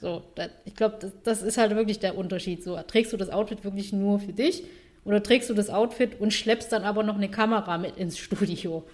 So, 0.00 0.22
das, 0.34 0.50
ich 0.64 0.74
glaube, 0.74 0.96
das, 1.00 1.12
das, 1.22 1.42
ist 1.42 1.58
halt 1.58 1.74
wirklich 1.76 1.98
der 1.98 2.16
Unterschied. 2.16 2.62
So, 2.62 2.76
trägst 2.76 3.12
du 3.12 3.16
das 3.16 3.30
Outfit 3.30 3.64
wirklich 3.64 3.92
nur 3.92 4.18
für 4.18 4.32
dich 4.32 4.64
oder 5.04 5.22
trägst 5.22 5.50
du 5.50 5.54
das 5.54 5.70
Outfit 5.70 6.20
und 6.20 6.32
schleppst 6.32 6.72
dann 6.72 6.84
aber 6.84 7.02
noch 7.02 7.16
eine 7.16 7.30
Kamera 7.30 7.78
mit 7.78 7.96
ins 7.96 8.18
Studio? 8.18 8.84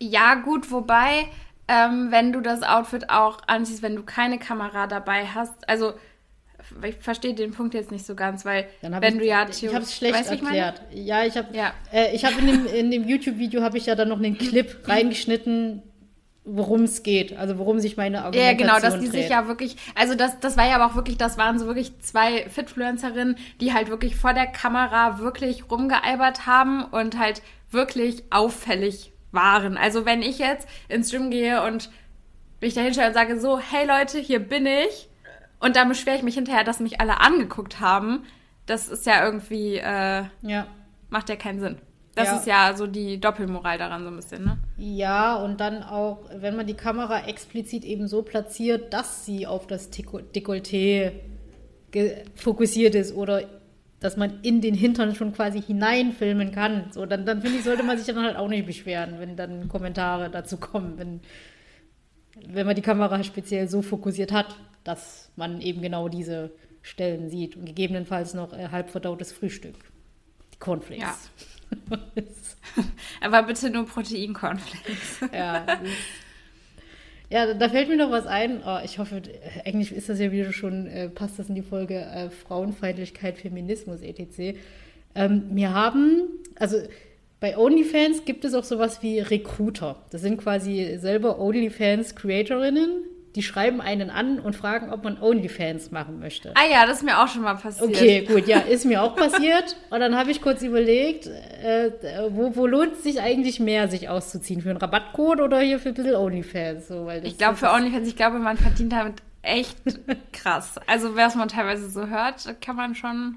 Ja, 0.00 0.34
gut, 0.34 0.70
wobei 0.70 1.26
ähm, 1.70 2.08
wenn 2.10 2.32
du 2.32 2.40
das 2.40 2.62
Outfit 2.64 3.10
auch 3.10 3.38
anziehst, 3.46 3.80
wenn 3.82 3.94
du 3.94 4.02
keine 4.02 4.38
Kamera 4.38 4.88
dabei 4.88 5.24
hast. 5.26 5.68
Also 5.68 5.92
ich 6.86 6.96
verstehe 6.96 7.32
den 7.32 7.52
Punkt 7.52 7.74
jetzt 7.74 7.92
nicht 7.92 8.04
so 8.04 8.16
ganz, 8.16 8.44
weil 8.44 8.66
wenn 8.82 9.14
ich, 9.14 9.18
du 9.18 9.26
ja 9.26 9.48
ich 9.48 9.66
habe 9.68 9.84
es 9.84 9.96
schlecht 9.96 10.14
weißt, 10.14 10.30
erklärt. 10.32 10.82
Ich 10.90 11.06
ja, 11.06 11.24
ich 11.24 11.36
habe 11.36 11.56
ja. 11.56 11.72
äh, 11.92 12.14
ich 12.14 12.24
habe 12.24 12.40
in 12.40 12.46
dem, 12.46 12.66
in 12.66 12.90
dem 12.90 13.08
YouTube-Video 13.08 13.62
habe 13.62 13.78
ich 13.78 13.86
ja 13.86 13.94
dann 13.94 14.08
noch 14.08 14.18
einen 14.18 14.36
Clip 14.36 14.76
reingeschnitten, 14.88 15.82
worum 16.44 16.82
es 16.82 17.04
geht, 17.04 17.36
also 17.36 17.56
worum 17.58 17.78
sich 17.78 17.96
meine 17.96 18.24
Argumentation 18.24 18.58
Ja, 18.58 18.74
genau, 18.74 18.80
dass 18.80 19.00
die 19.00 19.08
dreht. 19.08 19.22
sich 19.22 19.30
ja 19.30 19.46
wirklich, 19.46 19.76
also 19.94 20.16
das, 20.16 20.40
das 20.40 20.56
war 20.56 20.66
ja 20.66 20.74
aber 20.74 20.86
auch 20.86 20.96
wirklich, 20.96 21.18
das 21.18 21.38
waren 21.38 21.58
so 21.58 21.66
wirklich 21.66 21.98
zwei 22.00 22.48
Fitfluencerinnen, 22.48 23.36
die 23.60 23.72
halt 23.72 23.90
wirklich 23.90 24.16
vor 24.16 24.34
der 24.34 24.46
Kamera 24.48 25.20
wirklich 25.20 25.70
rumgealbert 25.70 26.46
haben 26.46 26.84
und 26.84 27.16
halt 27.18 27.42
wirklich 27.70 28.24
auffällig 28.30 29.09
waren. 29.32 29.76
Also 29.76 30.04
wenn 30.04 30.22
ich 30.22 30.38
jetzt 30.38 30.68
ins 30.88 31.10
Gym 31.10 31.30
gehe 31.30 31.62
und 31.62 31.90
mich 32.60 32.74
da 32.74 32.80
hinstelle 32.82 33.08
und 33.08 33.14
sage 33.14 33.40
so, 33.40 33.58
hey 33.58 33.86
Leute, 33.86 34.18
hier 34.18 34.40
bin 34.40 34.66
ich. 34.66 35.08
Und 35.60 35.76
dann 35.76 35.88
beschwere 35.88 36.16
ich 36.16 36.22
mich 36.22 36.34
hinterher, 36.34 36.64
dass 36.64 36.80
mich 36.80 37.00
alle 37.00 37.20
angeguckt 37.20 37.80
haben. 37.80 38.24
Das 38.66 38.88
ist 38.88 39.06
ja 39.06 39.24
irgendwie, 39.24 39.76
äh, 39.76 40.24
ja. 40.42 40.66
macht 41.10 41.28
ja 41.28 41.36
keinen 41.36 41.60
Sinn. 41.60 41.78
Das 42.14 42.28
ja. 42.28 42.36
ist 42.36 42.46
ja 42.46 42.76
so 42.76 42.86
die 42.86 43.20
Doppelmoral 43.20 43.78
daran 43.78 44.02
so 44.02 44.08
ein 44.08 44.16
bisschen, 44.16 44.44
ne? 44.44 44.58
Ja, 44.76 45.36
und 45.36 45.60
dann 45.60 45.82
auch, 45.82 46.28
wenn 46.34 46.56
man 46.56 46.66
die 46.66 46.74
Kamera 46.74 47.26
explizit 47.26 47.84
eben 47.84 48.08
so 48.08 48.22
platziert, 48.22 48.92
dass 48.92 49.24
sie 49.24 49.46
auf 49.46 49.66
das 49.66 49.90
Dekolleté 49.92 51.12
fokussiert 52.34 52.94
ist 52.94 53.14
oder 53.14 53.42
dass 54.00 54.16
man 54.16 54.40
in 54.42 54.60
den 54.60 54.74
Hintern 54.74 55.14
schon 55.14 55.32
quasi 55.32 55.60
hineinfilmen 55.60 56.52
kann. 56.52 56.86
So, 56.90 57.06
dann, 57.06 57.26
dann 57.26 57.42
finde 57.42 57.58
ich, 57.58 57.64
sollte 57.64 57.82
man 57.82 57.98
sich 57.98 58.06
dann 58.06 58.24
halt 58.24 58.36
auch 58.36 58.48
nicht 58.48 58.66
beschweren, 58.66 59.18
wenn 59.18 59.36
dann 59.36 59.68
Kommentare 59.68 60.30
dazu 60.30 60.56
kommen, 60.56 60.98
wenn, 60.98 61.20
wenn 62.46 62.66
man 62.66 62.74
die 62.74 62.82
Kamera 62.82 63.22
speziell 63.22 63.68
so 63.68 63.82
fokussiert 63.82 64.32
hat, 64.32 64.56
dass 64.84 65.30
man 65.36 65.60
eben 65.60 65.82
genau 65.82 66.08
diese 66.08 66.50
Stellen 66.82 67.28
sieht 67.28 67.56
und 67.56 67.66
gegebenenfalls 67.66 68.32
noch 68.32 68.54
äh, 68.54 68.68
halb 68.68 68.88
verdautes 68.88 69.32
Frühstück. 69.32 69.76
Die 70.54 70.58
Cornflakes. 70.58 71.02
Ja. 71.02 71.16
Aber 73.20 73.42
bitte 73.42 73.70
nur 73.70 73.86
Protein-Cornflakes. 73.86 75.20
ja. 75.32 75.66
Ja, 77.30 77.54
da 77.54 77.68
fällt 77.68 77.88
mir 77.88 77.96
noch 77.96 78.10
was 78.10 78.26
ein. 78.26 78.60
Oh, 78.66 78.78
ich 78.84 78.98
hoffe, 78.98 79.22
eigentlich 79.64 79.92
ist 79.92 80.08
das 80.08 80.18
ja 80.18 80.32
wieder 80.32 80.52
schon, 80.52 80.88
äh, 80.88 81.08
passt 81.08 81.38
das 81.38 81.48
in 81.48 81.54
die 81.54 81.62
Folge 81.62 81.94
äh, 81.94 82.28
Frauenfeindlichkeit, 82.28 83.38
Feminismus, 83.38 84.02
etc. 84.02 84.58
Ähm, 85.14 85.44
wir 85.52 85.72
haben, 85.72 86.24
also 86.56 86.78
bei 87.38 87.56
OnlyFans 87.56 88.24
gibt 88.24 88.44
es 88.44 88.52
auch 88.52 88.64
sowas 88.64 89.00
wie 89.02 89.20
Recruiter. 89.20 90.02
Das 90.10 90.22
sind 90.22 90.38
quasi 90.38 90.98
selber 90.98 91.38
OnlyFans-Creatorinnen, 91.38 93.04
die 93.36 93.42
schreiben 93.42 93.80
einen 93.80 94.10
an 94.10 94.40
und 94.40 94.56
fragen, 94.56 94.92
ob 94.92 95.04
man 95.04 95.20
OnlyFans 95.20 95.92
machen 95.92 96.18
möchte. 96.18 96.52
Ah 96.56 96.66
ja, 96.68 96.84
das 96.86 96.98
ist 96.98 97.02
mir 97.04 97.22
auch 97.22 97.28
schon 97.28 97.42
mal 97.42 97.54
passiert. 97.54 97.88
Okay, 97.88 98.24
gut, 98.26 98.48
ja, 98.48 98.58
ist 98.58 98.84
mir 98.84 99.02
auch 99.02 99.14
passiert. 99.14 99.76
Und 99.90 100.00
dann 100.00 100.16
habe 100.16 100.30
ich 100.30 100.42
kurz 100.42 100.62
überlegt, 100.62 101.26
äh, 101.26 101.92
wo, 102.30 102.56
wo 102.56 102.66
lohnt 102.66 102.94
es 102.94 103.04
sich 103.04 103.20
eigentlich 103.20 103.60
mehr, 103.60 103.88
sich 103.88 104.08
auszuziehen? 104.08 104.62
Für 104.62 104.70
einen 104.70 104.78
Rabattcode 104.78 105.40
oder 105.40 105.60
hier 105.60 105.78
für 105.78 105.90
ein 105.90 105.94
bisschen 105.94 106.16
OnlyFans? 106.16 106.88
So, 106.88 107.06
weil 107.06 107.24
ich 107.24 107.38
glaube, 107.38 107.56
für 107.56 107.70
OnlyFans, 107.70 108.08
ich 108.08 108.16
glaube, 108.16 108.38
man 108.38 108.56
verdient 108.56 108.92
damit 108.92 109.22
echt 109.42 109.76
krass. 110.32 110.74
Also, 110.86 111.14
was 111.14 111.36
man 111.36 111.48
teilweise 111.48 111.88
so 111.88 112.08
hört, 112.08 112.60
kann 112.60 112.76
man 112.76 112.94
schon. 112.94 113.36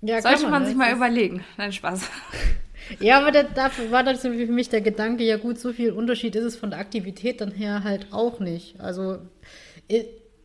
Ja, 0.00 0.20
sollte 0.20 0.42
man, 0.42 0.50
man 0.50 0.62
ne? 0.62 0.68
sich 0.68 0.76
mal 0.76 0.92
überlegen. 0.92 1.44
Nein, 1.56 1.72
Spaß. 1.72 2.10
Ja, 3.00 3.20
aber 3.20 3.32
da, 3.32 3.42
da 3.42 3.70
war 3.90 4.02
dann 4.02 4.16
für 4.16 4.30
mich 4.30 4.68
der 4.68 4.80
Gedanke, 4.80 5.24
ja 5.24 5.36
gut, 5.36 5.58
so 5.58 5.72
viel 5.72 5.92
Unterschied 5.92 6.36
ist 6.36 6.44
es 6.44 6.56
von 6.56 6.70
der 6.70 6.78
Aktivität 6.78 7.40
dann 7.40 7.50
her 7.50 7.84
halt 7.84 8.12
auch 8.12 8.40
nicht. 8.40 8.80
Also 8.80 9.18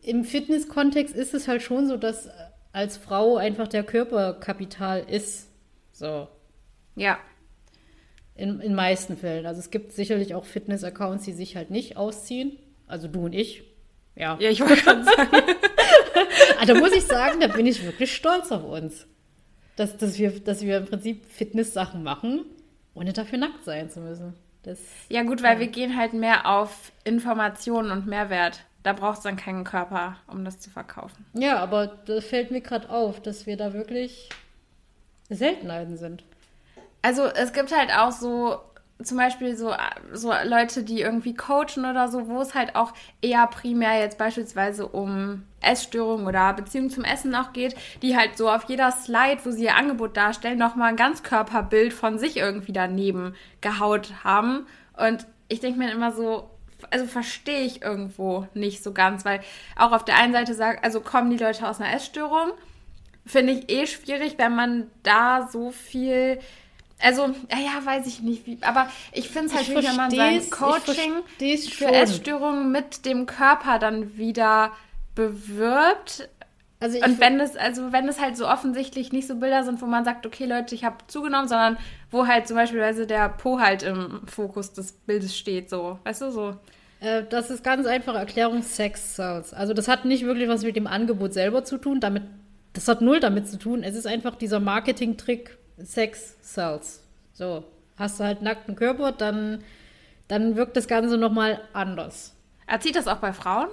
im 0.02 0.24
Fitness-Kontext 0.24 1.14
ist 1.14 1.34
es 1.34 1.48
halt 1.48 1.62
schon 1.62 1.86
so, 1.86 1.96
dass 1.96 2.28
als 2.72 2.96
Frau 2.96 3.36
einfach 3.36 3.68
der 3.68 3.82
Körperkapital 3.82 5.04
ist. 5.08 5.48
So. 5.92 6.28
Ja. 6.96 7.18
In, 8.34 8.60
in 8.60 8.74
meisten 8.74 9.16
Fällen. 9.16 9.44
Also 9.46 9.60
es 9.60 9.70
gibt 9.70 9.92
sicherlich 9.92 10.34
auch 10.34 10.44
Fitness-Accounts, 10.44 11.24
die 11.24 11.32
sich 11.32 11.56
halt 11.56 11.70
nicht 11.70 11.96
ausziehen. 11.96 12.56
Also 12.86 13.08
du 13.08 13.26
und 13.26 13.34
ich. 13.34 13.64
Ja. 14.16 14.38
Ja, 14.40 14.50
ich 14.50 14.60
wollte 14.60 14.76
schon 14.76 15.04
sagen. 15.04 15.30
ah, 16.60 16.66
da 16.66 16.74
muss 16.74 16.92
ich 16.92 17.04
sagen, 17.04 17.40
da 17.40 17.48
bin 17.48 17.66
ich 17.66 17.84
wirklich 17.84 18.14
stolz 18.14 18.50
auf 18.50 18.64
uns. 18.64 19.06
Dass, 19.80 19.96
dass, 19.96 20.18
wir, 20.18 20.38
dass 20.40 20.60
wir 20.60 20.76
im 20.76 20.84
Prinzip 20.84 21.24
Fitness-Sachen 21.24 22.02
machen, 22.02 22.44
ohne 22.92 23.14
dafür 23.14 23.38
nackt 23.38 23.64
sein 23.64 23.88
zu 23.88 24.00
müssen. 24.00 24.34
Das, 24.62 24.78
ja, 25.08 25.22
gut, 25.22 25.42
weil 25.42 25.54
ja. 25.54 25.60
wir 25.60 25.68
gehen 25.68 25.96
halt 25.96 26.12
mehr 26.12 26.44
auf 26.44 26.92
Informationen 27.04 27.90
und 27.90 28.06
Mehrwert. 28.06 28.60
Da 28.82 28.92
braucht 28.92 29.16
es 29.16 29.22
dann 29.22 29.36
keinen 29.36 29.64
Körper, 29.64 30.16
um 30.26 30.44
das 30.44 30.60
zu 30.60 30.68
verkaufen. 30.68 31.24
Ja, 31.32 31.60
aber 31.60 31.86
das 31.86 32.26
fällt 32.26 32.50
mir 32.50 32.60
gerade 32.60 32.90
auf, 32.90 33.22
dass 33.22 33.46
wir 33.46 33.56
da 33.56 33.72
wirklich 33.72 34.28
Seltenheiten 35.30 35.96
sind. 35.96 36.24
Also 37.00 37.24
es 37.24 37.54
gibt 37.54 37.74
halt 37.74 37.90
auch 37.90 38.12
so 38.12 38.60
zum 39.02 39.16
Beispiel 39.16 39.56
so, 39.56 39.72
so 40.12 40.32
Leute, 40.44 40.82
die 40.82 41.00
irgendwie 41.00 41.34
coachen 41.34 41.84
oder 41.84 42.08
so, 42.08 42.28
wo 42.28 42.40
es 42.40 42.54
halt 42.54 42.76
auch 42.76 42.92
eher 43.22 43.46
primär 43.46 43.98
jetzt 43.98 44.18
beispielsweise 44.18 44.86
um 44.86 45.44
Essstörungen 45.60 46.26
oder 46.26 46.52
Beziehungen 46.52 46.90
zum 46.90 47.04
Essen 47.04 47.34
auch 47.34 47.52
geht, 47.52 47.74
die 48.02 48.16
halt 48.16 48.36
so 48.36 48.50
auf 48.50 48.64
jeder 48.64 48.90
Slide, 48.92 49.40
wo 49.44 49.50
sie 49.50 49.64
ihr 49.64 49.76
Angebot 49.76 50.16
darstellen, 50.16 50.58
nochmal 50.58 50.90
ein 50.90 50.96
Ganzkörperbild 50.96 51.92
von 51.92 52.18
sich 52.18 52.36
irgendwie 52.36 52.72
daneben 52.72 53.34
gehaut 53.60 54.12
haben. 54.24 54.66
Und 54.96 55.26
ich 55.48 55.60
denke 55.60 55.78
mir 55.78 55.92
immer 55.92 56.12
so, 56.12 56.50
also 56.90 57.06
verstehe 57.06 57.60
ich 57.60 57.82
irgendwo 57.82 58.46
nicht 58.54 58.82
so 58.82 58.92
ganz, 58.92 59.24
weil 59.24 59.40
auch 59.76 59.92
auf 59.92 60.04
der 60.04 60.16
einen 60.16 60.32
Seite 60.32 60.54
sagt, 60.54 60.84
also 60.84 61.00
kommen 61.00 61.30
die 61.30 61.42
Leute 61.42 61.68
aus 61.68 61.80
einer 61.80 61.94
Essstörung, 61.94 62.52
finde 63.26 63.52
ich 63.52 63.70
eh 63.70 63.86
schwierig, 63.86 64.38
wenn 64.38 64.54
man 64.54 64.86
da 65.02 65.48
so 65.50 65.70
viel 65.70 66.38
also, 67.02 67.34
ja, 67.50 67.84
weiß 67.84 68.06
ich 68.06 68.20
nicht, 68.20 68.46
wie, 68.46 68.58
aber 68.62 68.88
ich 69.12 69.28
finde 69.28 69.48
es 69.48 69.54
halt 69.54 69.66
schwierig, 69.66 69.88
wenn 69.88 69.96
man 69.96 70.10
sein 70.10 70.50
Coaching 70.50 71.22
für 71.68 71.86
Essstörungen 71.86 72.70
mit 72.70 73.04
dem 73.06 73.26
Körper 73.26 73.78
dann 73.78 74.16
wieder 74.16 74.72
bewirbt. 75.14 76.28
Also 76.78 76.98
und 77.04 77.20
wenn 77.20 77.38
es, 77.40 77.56
also 77.56 77.92
wenn 77.92 78.08
es 78.08 78.20
halt 78.20 78.36
so 78.36 78.48
offensichtlich 78.48 79.12
nicht 79.12 79.28
so 79.28 79.36
Bilder 79.36 79.64
sind, 79.64 79.82
wo 79.82 79.86
man 79.86 80.04
sagt, 80.04 80.24
okay 80.26 80.46
Leute, 80.46 80.74
ich 80.74 80.84
habe 80.84 80.96
zugenommen, 81.08 81.46
sondern 81.46 81.76
wo 82.10 82.26
halt 82.26 82.48
zum 82.48 82.56
Beispiel 82.56 83.06
der 83.06 83.28
Po 83.28 83.60
halt 83.60 83.82
im 83.82 84.22
Fokus 84.26 84.72
des 84.72 84.92
Bildes 84.92 85.36
steht, 85.36 85.68
so, 85.68 85.98
weißt 86.04 86.22
du, 86.22 86.30
so. 86.30 86.56
Äh, 87.00 87.24
das 87.28 87.50
ist 87.50 87.64
ganz 87.64 87.86
einfache 87.86 88.16
Erklärung 88.18 88.62
Sex 88.62 89.14
Cells. 89.14 89.52
Also 89.52 89.74
das 89.74 89.88
hat 89.88 90.04
nicht 90.06 90.24
wirklich 90.24 90.48
was 90.48 90.62
mit 90.62 90.76
dem 90.76 90.86
Angebot 90.86 91.34
selber 91.34 91.64
zu 91.64 91.76
tun, 91.76 92.00
damit, 92.00 92.22
das 92.72 92.88
hat 92.88 93.02
null 93.02 93.20
damit 93.20 93.48
zu 93.48 93.58
tun. 93.58 93.82
Es 93.82 93.94
ist 93.94 94.06
einfach 94.06 94.36
dieser 94.36 94.60
Marketing-Trick, 94.60 95.58
Sex 95.84 96.36
sells. 96.40 97.02
So, 97.32 97.64
hast 97.96 98.20
du 98.20 98.24
halt 98.24 98.42
nackten 98.42 98.76
Körper, 98.76 99.12
dann, 99.12 99.62
dann 100.28 100.56
wirkt 100.56 100.76
das 100.76 100.88
Ganze 100.88 101.16
nochmal 101.16 101.60
anders. 101.72 102.34
Erzieht 102.66 102.96
das 102.96 103.08
auch 103.08 103.18
bei 103.18 103.32
Frauen? 103.32 103.68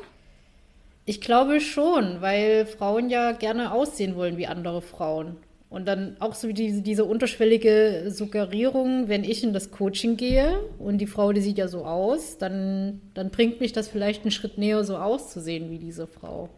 Ich 1.05 1.21
glaube 1.21 1.61
schon, 1.61 2.21
weil 2.21 2.65
Frauen 2.65 3.09
ja 3.09 3.31
gerne 3.31 3.71
aussehen 3.71 4.15
wollen 4.15 4.37
wie 4.37 4.47
andere 4.47 4.81
Frauen. 4.81 5.37
Und 5.69 5.85
dann 5.85 6.15
auch 6.19 6.33
so 6.33 6.51
diese, 6.51 6.81
diese 6.81 7.03
unterschwellige 7.03 8.05
Suggerierung, 8.07 9.09
wenn 9.09 9.23
ich 9.23 9.43
in 9.43 9.53
das 9.53 9.71
Coaching 9.71 10.15
gehe 10.15 10.59
und 10.79 10.99
die 10.99 11.07
Frau, 11.07 11.33
die 11.33 11.41
sieht 11.41 11.57
ja 11.57 11.67
so 11.67 11.83
aus, 11.85 12.37
dann, 12.37 13.01
dann 13.13 13.29
bringt 13.31 13.59
mich 13.59 13.73
das 13.73 13.89
vielleicht 13.89 14.21
einen 14.23 14.31
Schritt 14.31 14.57
näher, 14.57 14.83
so 14.85 14.97
auszusehen 14.97 15.69
wie 15.69 15.77
diese 15.77 16.07
Frau. 16.07 16.49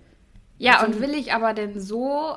Ja, 0.59 0.79
also, 0.79 0.85
und 0.85 1.01
will 1.01 1.15
ich 1.15 1.33
aber 1.33 1.53
denn 1.53 1.79
so 1.79 2.35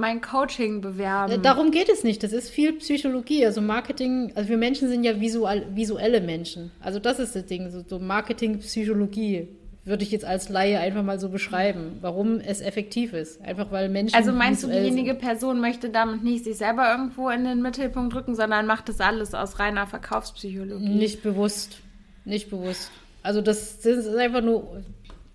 mein 0.00 0.20
Coaching 0.20 0.80
bewerben. 0.80 1.32
Äh, 1.32 1.38
darum 1.38 1.70
geht 1.70 1.88
es 1.88 2.02
nicht. 2.02 2.22
Das 2.22 2.32
ist 2.32 2.50
viel 2.50 2.72
Psychologie. 2.74 3.46
Also 3.46 3.60
Marketing, 3.60 4.32
also 4.34 4.48
wir 4.48 4.56
Menschen 4.56 4.88
sind 4.88 5.04
ja 5.04 5.20
visual, 5.20 5.66
visuelle 5.74 6.20
Menschen. 6.20 6.72
Also 6.80 6.98
das 6.98 7.18
ist 7.18 7.36
das 7.36 7.46
Ding. 7.46 7.70
So, 7.70 7.84
so 7.86 7.98
Marketing, 7.98 8.58
Psychologie 8.58 9.48
würde 9.84 10.02
ich 10.02 10.10
jetzt 10.10 10.24
als 10.24 10.48
Laie 10.48 10.78
einfach 10.78 11.02
mal 11.02 11.18
so 11.18 11.28
beschreiben, 11.28 11.98
warum 12.00 12.38
es 12.38 12.60
effektiv 12.60 13.12
ist. 13.12 13.40
Einfach 13.42 13.70
weil 13.70 13.88
Menschen. 13.88 14.14
Also 14.14 14.32
meinst 14.32 14.62
du, 14.62 14.68
diejenige 14.68 15.10
sind. 15.10 15.20
Person 15.20 15.60
möchte 15.60 15.90
damit 15.90 16.22
nicht 16.22 16.44
sich 16.44 16.58
selber 16.58 16.90
irgendwo 16.90 17.30
in 17.30 17.44
den 17.44 17.62
Mittelpunkt 17.62 18.14
drücken, 18.14 18.34
sondern 18.34 18.66
macht 18.66 18.88
das 18.88 19.00
alles 19.00 19.34
aus 19.34 19.58
reiner 19.58 19.86
Verkaufspsychologie? 19.86 20.88
Nicht 20.88 21.22
bewusst. 21.22 21.78
Nicht 22.24 22.50
bewusst. 22.50 22.90
Also 23.22 23.40
das 23.40 23.84
ist 23.84 24.08
einfach 24.08 24.42
nur 24.42 24.82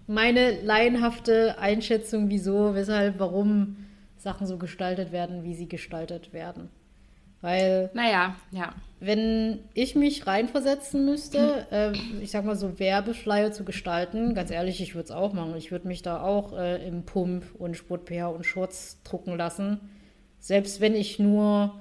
meine 0.07 0.61
laienhafte 0.61 1.57
Einschätzung, 1.59 2.29
wieso, 2.29 2.75
weshalb, 2.75 3.19
warum 3.19 3.77
Sachen 4.25 4.47
so 4.47 4.57
gestaltet 4.57 5.11
werden, 5.11 5.43
wie 5.43 5.53
sie 5.53 5.69
gestaltet 5.69 6.33
werden. 6.33 6.69
Weil, 7.41 7.91
naja, 7.93 8.35
ja. 8.51 8.73
Wenn 8.99 9.59
ich 9.75 9.93
mich 9.93 10.25
reinversetzen 10.25 11.05
müsste, 11.05 11.67
äh, 11.71 11.91
ich 12.23 12.31
sag 12.31 12.43
mal 12.43 12.55
so 12.55 12.79
Werbeschleier 12.79 13.51
zu 13.51 13.63
gestalten, 13.63 14.33
ganz 14.33 14.49
ehrlich, 14.49 14.81
ich 14.81 14.95
würde 14.95 15.05
es 15.05 15.11
auch 15.11 15.33
machen. 15.33 15.55
Ich 15.55 15.71
würde 15.71 15.87
mich 15.87 16.01
da 16.01 16.21
auch 16.21 16.57
äh, 16.57 16.85
im 16.87 17.03
Pump 17.03 17.45
und 17.59 17.77
Sport-PH 17.77 18.29
und 18.29 18.45
Shorts 18.45 18.99
drucken 19.03 19.37
lassen. 19.37 19.79
Selbst 20.39 20.81
wenn 20.81 20.95
ich 20.95 21.19
nur, 21.19 21.75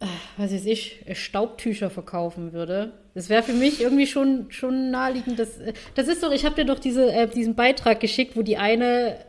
äh, 0.00 0.06
was 0.38 0.54
weiß 0.54 0.64
ich, 0.64 1.04
Staubtücher 1.12 1.90
verkaufen 1.90 2.54
würde. 2.54 2.92
Das 3.12 3.28
wäre 3.28 3.42
für 3.42 3.52
mich 3.52 3.82
irgendwie 3.82 4.06
schon, 4.06 4.46
schon 4.50 4.90
naheliegend. 4.90 5.38
Das, 5.38 5.58
äh, 5.58 5.74
das 5.94 6.08
ist 6.08 6.22
doch, 6.22 6.32
ich 6.32 6.46
habe 6.46 6.54
dir 6.54 6.64
doch 6.64 6.78
diese, 6.78 7.12
äh, 7.12 7.28
diesen 7.28 7.56
Beitrag 7.56 8.00
geschickt, 8.00 8.36
wo 8.36 8.42
die 8.42 8.56
eine 8.56 9.16
äh, 9.18 9.24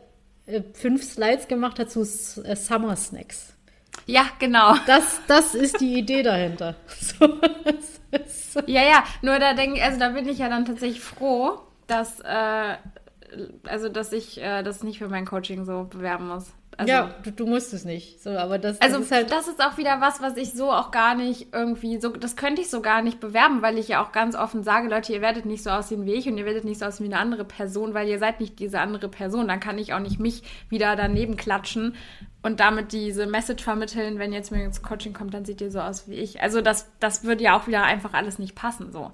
fünf 0.74 1.02
Slides 1.02 1.48
gemacht 1.48 1.78
hat 1.78 1.90
zu 1.90 2.02
äh, 2.02 2.56
Summer 2.56 2.96
Snacks. 2.96 3.54
Ja, 4.06 4.26
genau. 4.38 4.74
Das, 4.86 5.20
das 5.26 5.54
ist 5.54 5.80
die 5.80 5.98
Idee 5.98 6.22
dahinter. 6.22 6.74
So, 8.26 8.60
ja, 8.66 8.82
ja, 8.82 9.04
nur 9.20 9.38
da 9.38 9.52
denke 9.52 9.82
also 9.82 9.98
da 9.98 10.08
bin 10.08 10.26
ich 10.26 10.38
ja 10.38 10.48
dann 10.48 10.64
tatsächlich 10.64 11.02
froh, 11.02 11.60
dass, 11.86 12.20
äh, 12.20 12.76
also 13.66 13.88
dass 13.88 14.12
ich 14.12 14.40
äh, 14.40 14.62
das 14.62 14.82
nicht 14.82 14.98
für 14.98 15.08
mein 15.08 15.26
Coaching 15.26 15.64
so 15.64 15.84
bewerben 15.84 16.28
muss. 16.28 16.52
Also, 16.78 16.92
ja, 16.92 17.12
du, 17.24 17.32
du, 17.32 17.44
musst 17.44 17.74
es 17.74 17.84
nicht. 17.84 18.22
So, 18.22 18.30
aber 18.30 18.56
das, 18.58 18.80
also 18.80 18.98
das 18.98 19.06
ist 19.06 19.12
halt. 19.12 19.30
Das 19.32 19.48
ist 19.48 19.60
auch 19.60 19.78
wieder 19.78 20.00
was, 20.00 20.22
was 20.22 20.36
ich 20.36 20.52
so 20.52 20.70
auch 20.70 20.92
gar 20.92 21.16
nicht 21.16 21.48
irgendwie 21.52 22.00
so. 22.00 22.10
Das 22.10 22.36
könnte 22.36 22.62
ich 22.62 22.70
so 22.70 22.80
gar 22.80 23.02
nicht 23.02 23.18
bewerben, 23.18 23.62
weil 23.62 23.78
ich 23.78 23.88
ja 23.88 24.04
auch 24.04 24.12
ganz 24.12 24.36
offen 24.36 24.62
sage, 24.62 24.88
Leute, 24.88 25.12
ihr 25.12 25.20
werdet 25.20 25.44
nicht 25.44 25.64
so 25.64 25.70
aussehen 25.70 26.06
wie 26.06 26.14
ich 26.14 26.28
und 26.28 26.38
ihr 26.38 26.46
werdet 26.46 26.64
nicht 26.64 26.78
so 26.78 26.86
aussehen 26.86 27.08
wie 27.08 27.12
eine 27.12 27.20
andere 27.20 27.44
Person, 27.44 27.94
weil 27.94 28.08
ihr 28.08 28.20
seid 28.20 28.38
nicht 28.38 28.60
diese 28.60 28.78
andere 28.78 29.08
Person. 29.08 29.48
Dann 29.48 29.58
kann 29.58 29.76
ich 29.76 29.92
auch 29.92 29.98
nicht 29.98 30.20
mich 30.20 30.44
wieder 30.68 30.94
daneben 30.94 31.36
klatschen 31.36 31.96
und 32.42 32.60
damit 32.60 32.92
diese 32.92 33.26
Message 33.26 33.64
vermitteln, 33.64 34.20
wenn 34.20 34.32
jetzt 34.32 34.52
mir 34.52 34.64
ins 34.64 34.80
Coaching 34.80 35.12
kommt, 35.12 35.34
dann 35.34 35.44
seht 35.44 35.60
ihr 35.60 35.72
so 35.72 35.80
aus 35.80 36.08
wie 36.08 36.14
ich. 36.14 36.40
Also 36.40 36.60
das, 36.60 36.88
das 37.00 37.24
würde 37.24 37.42
ja 37.42 37.58
auch 37.58 37.66
wieder 37.66 37.82
einfach 37.82 38.14
alles 38.14 38.38
nicht 38.38 38.54
passen 38.54 38.92
so. 38.92 39.10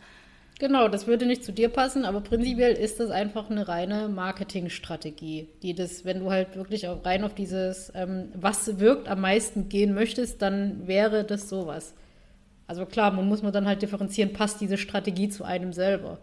Genau, 0.60 0.86
das 0.86 1.08
würde 1.08 1.26
nicht 1.26 1.42
zu 1.44 1.52
dir 1.52 1.68
passen, 1.68 2.04
aber 2.04 2.20
prinzipiell 2.20 2.74
ist 2.74 3.00
das 3.00 3.10
einfach 3.10 3.50
eine 3.50 3.66
reine 3.66 4.08
Marketingstrategie, 4.08 5.48
die 5.62 5.74
das, 5.74 6.04
wenn 6.04 6.20
du 6.20 6.30
halt 6.30 6.54
wirklich 6.54 6.86
auch 6.86 7.04
rein 7.04 7.24
auf 7.24 7.34
dieses, 7.34 7.90
ähm, 7.94 8.28
was 8.34 8.78
wirkt 8.78 9.08
am 9.08 9.20
meisten 9.20 9.68
gehen 9.68 9.94
möchtest, 9.94 10.42
dann 10.42 10.86
wäre 10.86 11.24
das 11.24 11.48
sowas. 11.48 11.94
Also 12.68 12.86
klar, 12.86 13.10
man 13.10 13.28
muss 13.28 13.42
man 13.42 13.52
dann 13.52 13.66
halt 13.66 13.82
differenzieren, 13.82 14.32
passt 14.32 14.60
diese 14.60 14.78
Strategie 14.78 15.28
zu 15.28 15.44
einem 15.44 15.72
selber. 15.72 16.18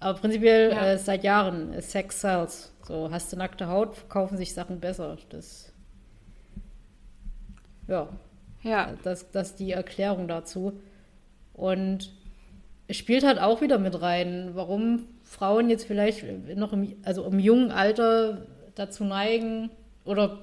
Aber 0.00 0.18
prinzipiell 0.18 0.72
ja. 0.72 0.86
äh, 0.86 0.98
seit 0.98 1.24
Jahren, 1.24 1.72
äh, 1.72 1.80
Sex 1.80 2.20
sells. 2.20 2.72
So, 2.82 3.10
hast 3.10 3.32
du 3.32 3.36
nackte 3.36 3.68
Haut, 3.68 3.96
verkaufen 3.96 4.36
sich 4.36 4.52
Sachen 4.52 4.80
besser. 4.80 5.16
Das, 5.30 5.72
ja. 7.88 8.08
Ja. 8.62 8.94
Das, 9.02 9.30
das 9.30 9.50
ist 9.50 9.60
die 9.60 9.72
Erklärung 9.72 10.28
dazu. 10.28 10.80
Und 11.54 12.12
spielt 12.90 13.24
halt 13.24 13.38
auch 13.40 13.60
wieder 13.60 13.78
mit 13.78 14.00
rein, 14.00 14.50
warum 14.54 15.06
Frauen 15.24 15.68
jetzt 15.70 15.86
vielleicht 15.86 16.24
noch 16.56 16.72
im, 16.72 16.94
also 17.02 17.24
im 17.24 17.38
jungen 17.38 17.70
Alter 17.70 18.46
dazu 18.74 19.04
neigen 19.04 19.70
oder 20.04 20.38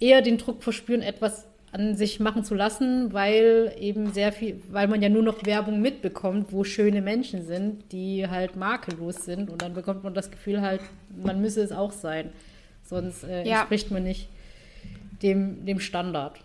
eher 0.00 0.22
den 0.22 0.38
Druck 0.38 0.62
verspüren, 0.62 1.02
etwas 1.02 1.46
an 1.72 1.96
sich 1.96 2.20
machen 2.20 2.44
zu 2.44 2.54
lassen, 2.54 3.14
weil 3.14 3.74
eben 3.78 4.12
sehr 4.12 4.30
viel, 4.32 4.62
weil 4.70 4.88
man 4.88 5.00
ja 5.00 5.08
nur 5.08 5.22
noch 5.22 5.46
Werbung 5.46 5.80
mitbekommt, 5.80 6.52
wo 6.52 6.64
schöne 6.64 7.00
Menschen 7.00 7.46
sind, 7.46 7.92
die 7.92 8.28
halt 8.28 8.56
makellos 8.56 9.24
sind 9.24 9.48
und 9.48 9.62
dann 9.62 9.72
bekommt 9.72 10.04
man 10.04 10.12
das 10.12 10.30
Gefühl 10.30 10.60
halt, 10.60 10.82
man 11.16 11.40
müsse 11.40 11.62
es 11.62 11.72
auch 11.72 11.92
sein. 11.92 12.30
Sonst 12.84 13.24
äh, 13.24 13.48
ja. 13.48 13.60
entspricht 13.60 13.90
man 13.90 14.02
nicht 14.02 14.28
dem, 15.22 15.64
dem 15.64 15.80
Standard. 15.80 16.38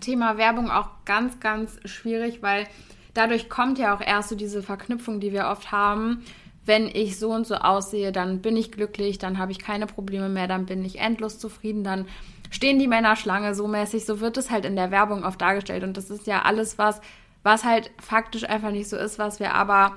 Thema 0.00 0.38
Werbung 0.38 0.70
auch 0.70 0.88
ganz, 1.04 1.40
ganz 1.40 1.78
schwierig, 1.84 2.42
weil 2.42 2.66
dadurch 3.14 3.48
kommt 3.48 3.78
ja 3.78 3.94
auch 3.94 4.00
erst 4.00 4.28
so 4.28 4.36
diese 4.36 4.62
Verknüpfung, 4.62 5.20
die 5.20 5.32
wir 5.32 5.46
oft 5.46 5.72
haben. 5.72 6.24
Wenn 6.66 6.86
ich 6.86 7.18
so 7.18 7.30
und 7.30 7.46
so 7.46 7.56
aussehe, 7.56 8.10
dann 8.10 8.40
bin 8.40 8.56
ich 8.56 8.72
glücklich, 8.72 9.18
dann 9.18 9.38
habe 9.38 9.52
ich 9.52 9.58
keine 9.58 9.86
Probleme 9.86 10.28
mehr, 10.28 10.48
dann 10.48 10.66
bin 10.66 10.84
ich 10.84 10.98
endlos 10.98 11.38
zufrieden, 11.38 11.84
dann 11.84 12.06
stehen 12.50 12.78
die 12.78 12.88
Männer 12.88 13.16
Schlange 13.16 13.54
so 13.54 13.68
mäßig. 13.68 14.04
So 14.04 14.20
wird 14.20 14.36
es 14.36 14.50
halt 14.50 14.64
in 14.64 14.76
der 14.76 14.90
Werbung 14.90 15.24
oft 15.24 15.40
dargestellt. 15.40 15.84
Und 15.84 15.96
das 15.96 16.10
ist 16.10 16.26
ja 16.26 16.42
alles 16.42 16.78
was, 16.78 17.00
was 17.42 17.64
halt 17.64 17.90
faktisch 18.00 18.48
einfach 18.48 18.70
nicht 18.70 18.88
so 18.88 18.96
ist, 18.96 19.18
was 19.18 19.40
wir 19.40 19.54
aber 19.54 19.96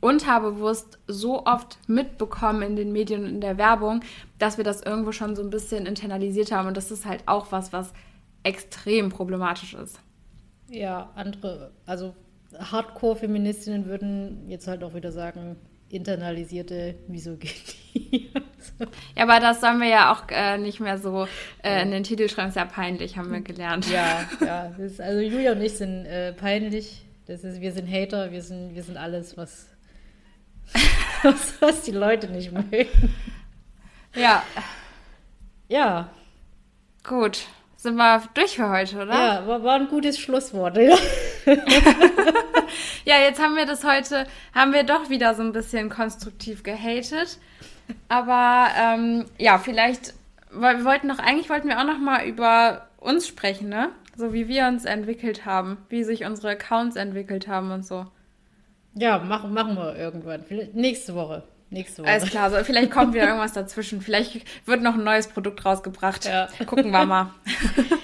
unterbewusst 0.00 0.98
so 1.06 1.44
oft 1.44 1.78
mitbekommen 1.86 2.62
in 2.62 2.76
den 2.76 2.92
Medien 2.92 3.24
und 3.24 3.30
in 3.30 3.40
der 3.40 3.58
Werbung, 3.58 4.00
dass 4.38 4.56
wir 4.56 4.64
das 4.64 4.82
irgendwo 4.82 5.12
schon 5.12 5.36
so 5.36 5.42
ein 5.42 5.50
bisschen 5.50 5.86
internalisiert 5.86 6.52
haben. 6.52 6.68
Und 6.68 6.76
das 6.76 6.90
ist 6.90 7.06
halt 7.06 7.22
auch 7.26 7.52
was, 7.52 7.72
was 7.72 7.92
extrem 8.42 9.10
problematisch 9.10 9.74
ist. 9.74 10.00
Ja, 10.68 11.10
andere, 11.14 11.72
also 11.84 12.14
Hardcore-Feministinnen 12.58 13.86
würden 13.86 14.48
jetzt 14.48 14.66
halt 14.66 14.82
auch 14.82 14.94
wieder 14.94 15.12
sagen, 15.12 15.56
internalisierte 15.90 16.94
Misogynie. 17.08 18.30
Ja, 19.14 19.24
aber 19.24 19.40
das 19.40 19.60
sollen 19.60 19.80
wir 19.80 19.88
ja 19.88 20.12
auch 20.12 20.22
äh, 20.30 20.56
nicht 20.56 20.80
mehr 20.80 20.96
so 20.96 21.26
äh, 21.62 21.82
in 21.82 21.90
den 21.90 22.02
Titel 22.02 22.28
schreiben. 22.28 22.48
Ist 22.48 22.56
ja 22.56 22.64
peinlich, 22.64 23.18
haben 23.18 23.30
wir 23.30 23.40
gelernt. 23.40 23.90
Ja, 23.90 24.26
ja. 24.40 24.66
Ist, 24.78 25.00
also 25.00 25.20
Julia 25.20 25.52
und 25.52 25.60
ich 25.60 25.76
sind 25.76 26.06
äh, 26.06 26.32
peinlich. 26.32 27.04
Das 27.26 27.44
ist, 27.44 27.60
wir 27.60 27.72
sind 27.72 27.90
Hater, 27.90 28.32
wir 28.32 28.42
sind, 28.42 28.74
wir 28.74 28.82
sind 28.82 28.96
alles, 28.96 29.36
was, 29.36 29.66
was, 31.22 31.60
was 31.60 31.82
die 31.82 31.90
Leute 31.90 32.28
nicht 32.28 32.52
mögen. 32.52 32.88
Ja. 34.14 34.42
Ja. 35.68 36.10
Gut. 37.04 37.46
Sind 37.76 37.96
wir 37.96 38.22
durch 38.34 38.56
für 38.56 38.68
heute, 38.68 38.96
oder? 38.96 39.12
Ja, 39.12 39.46
war, 39.46 39.62
war 39.62 39.76
ein 39.76 39.88
gutes 39.88 40.18
Schlusswort. 40.18 40.76
Ja. 40.76 40.96
ja, 43.04 43.18
jetzt 43.18 43.40
haben 43.42 43.56
wir 43.56 43.66
das 43.66 43.84
heute, 43.84 44.26
haben 44.54 44.72
wir 44.72 44.84
doch 44.84 45.10
wieder 45.10 45.34
so 45.34 45.42
ein 45.42 45.52
bisschen 45.52 45.90
konstruktiv 45.90 46.62
gehatet. 46.62 47.38
Aber 48.08 48.68
ähm, 48.78 49.26
ja, 49.38 49.58
vielleicht, 49.58 50.14
wir 50.52 50.84
wollten 50.84 51.06
noch, 51.06 51.18
eigentlich 51.18 51.50
wollten 51.50 51.68
wir 51.68 51.80
auch 51.80 51.86
noch 51.86 51.98
mal 51.98 52.24
über 52.24 52.88
uns 52.98 53.26
sprechen, 53.26 53.68
ne? 53.68 53.90
So 54.16 54.32
wie 54.32 54.48
wir 54.48 54.66
uns 54.66 54.84
entwickelt 54.84 55.46
haben, 55.46 55.78
wie 55.88 56.04
sich 56.04 56.24
unsere 56.24 56.50
Accounts 56.50 56.96
entwickelt 56.96 57.48
haben 57.48 57.70
und 57.70 57.86
so. 57.86 58.06
Ja, 58.94 59.18
machen, 59.18 59.54
machen 59.54 59.76
wir 59.76 59.96
irgendwann. 59.96 60.44
Vielleicht 60.44 60.74
nächste 60.74 61.14
Woche. 61.14 61.44
Nächste 61.70 62.02
Woche. 62.02 62.10
Alles 62.10 62.28
klar, 62.28 62.50
so, 62.50 62.56
vielleicht 62.64 62.90
kommt 62.90 63.14
wieder 63.14 63.26
irgendwas 63.26 63.52
dazwischen. 63.52 64.00
Vielleicht 64.02 64.44
wird 64.66 64.82
noch 64.82 64.94
ein 64.94 65.04
neues 65.04 65.28
Produkt 65.28 65.64
rausgebracht. 65.64 66.24
Ja. 66.26 66.48
Gucken 66.66 66.90
wir 66.90 67.06
mal. 67.06 67.30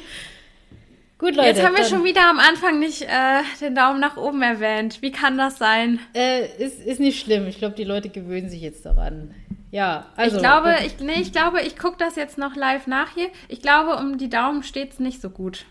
Gut, 1.19 1.35
Leute. 1.35 1.49
Jetzt 1.49 1.65
haben 1.65 1.75
wir 1.75 1.85
schon 1.85 2.05
wieder 2.05 2.29
am 2.29 2.39
Anfang 2.39 2.79
nicht 2.79 3.03
äh, 3.03 3.43
den 3.61 3.75
Daumen 3.75 4.01
nach 4.01 4.19
oben 4.19 4.43
erwähnt. 4.43 5.01
Wie 5.01 5.13
kann 5.13 5.39
das 5.39 5.57
sein? 5.57 5.99
Äh, 6.15 6.47
ist, 6.63 6.81
ist 6.81 7.01
nicht 7.01 7.19
schlimm. 7.19 7.47
Ich 7.47 7.57
glaube, 7.57 7.75
die 7.75 7.85
Leute 7.85 8.11
gewöhnen 8.11 8.51
sich 8.51 8.61
jetzt 8.61 8.85
daran. 8.85 9.35
Ja, 9.71 10.07
also. 10.15 10.37
Ich 10.37 10.43
glaube, 10.43 10.75
ich, 10.85 10.99
nee, 11.01 11.21
ich 11.21 11.33
glaube, 11.33 11.63
ich 11.63 11.79
gucke 11.79 11.97
das 11.99 12.17
jetzt 12.17 12.37
noch 12.37 12.55
live 12.55 12.87
nach 12.87 13.15
hier. 13.15 13.29
Ich 13.49 13.63
glaube, 13.63 13.97
um 13.97 14.19
die 14.19 14.29
Daumen 14.29 14.63
steht 14.63 14.93
es 14.93 14.99
nicht 14.99 15.23
so 15.23 15.31
gut. 15.31 15.65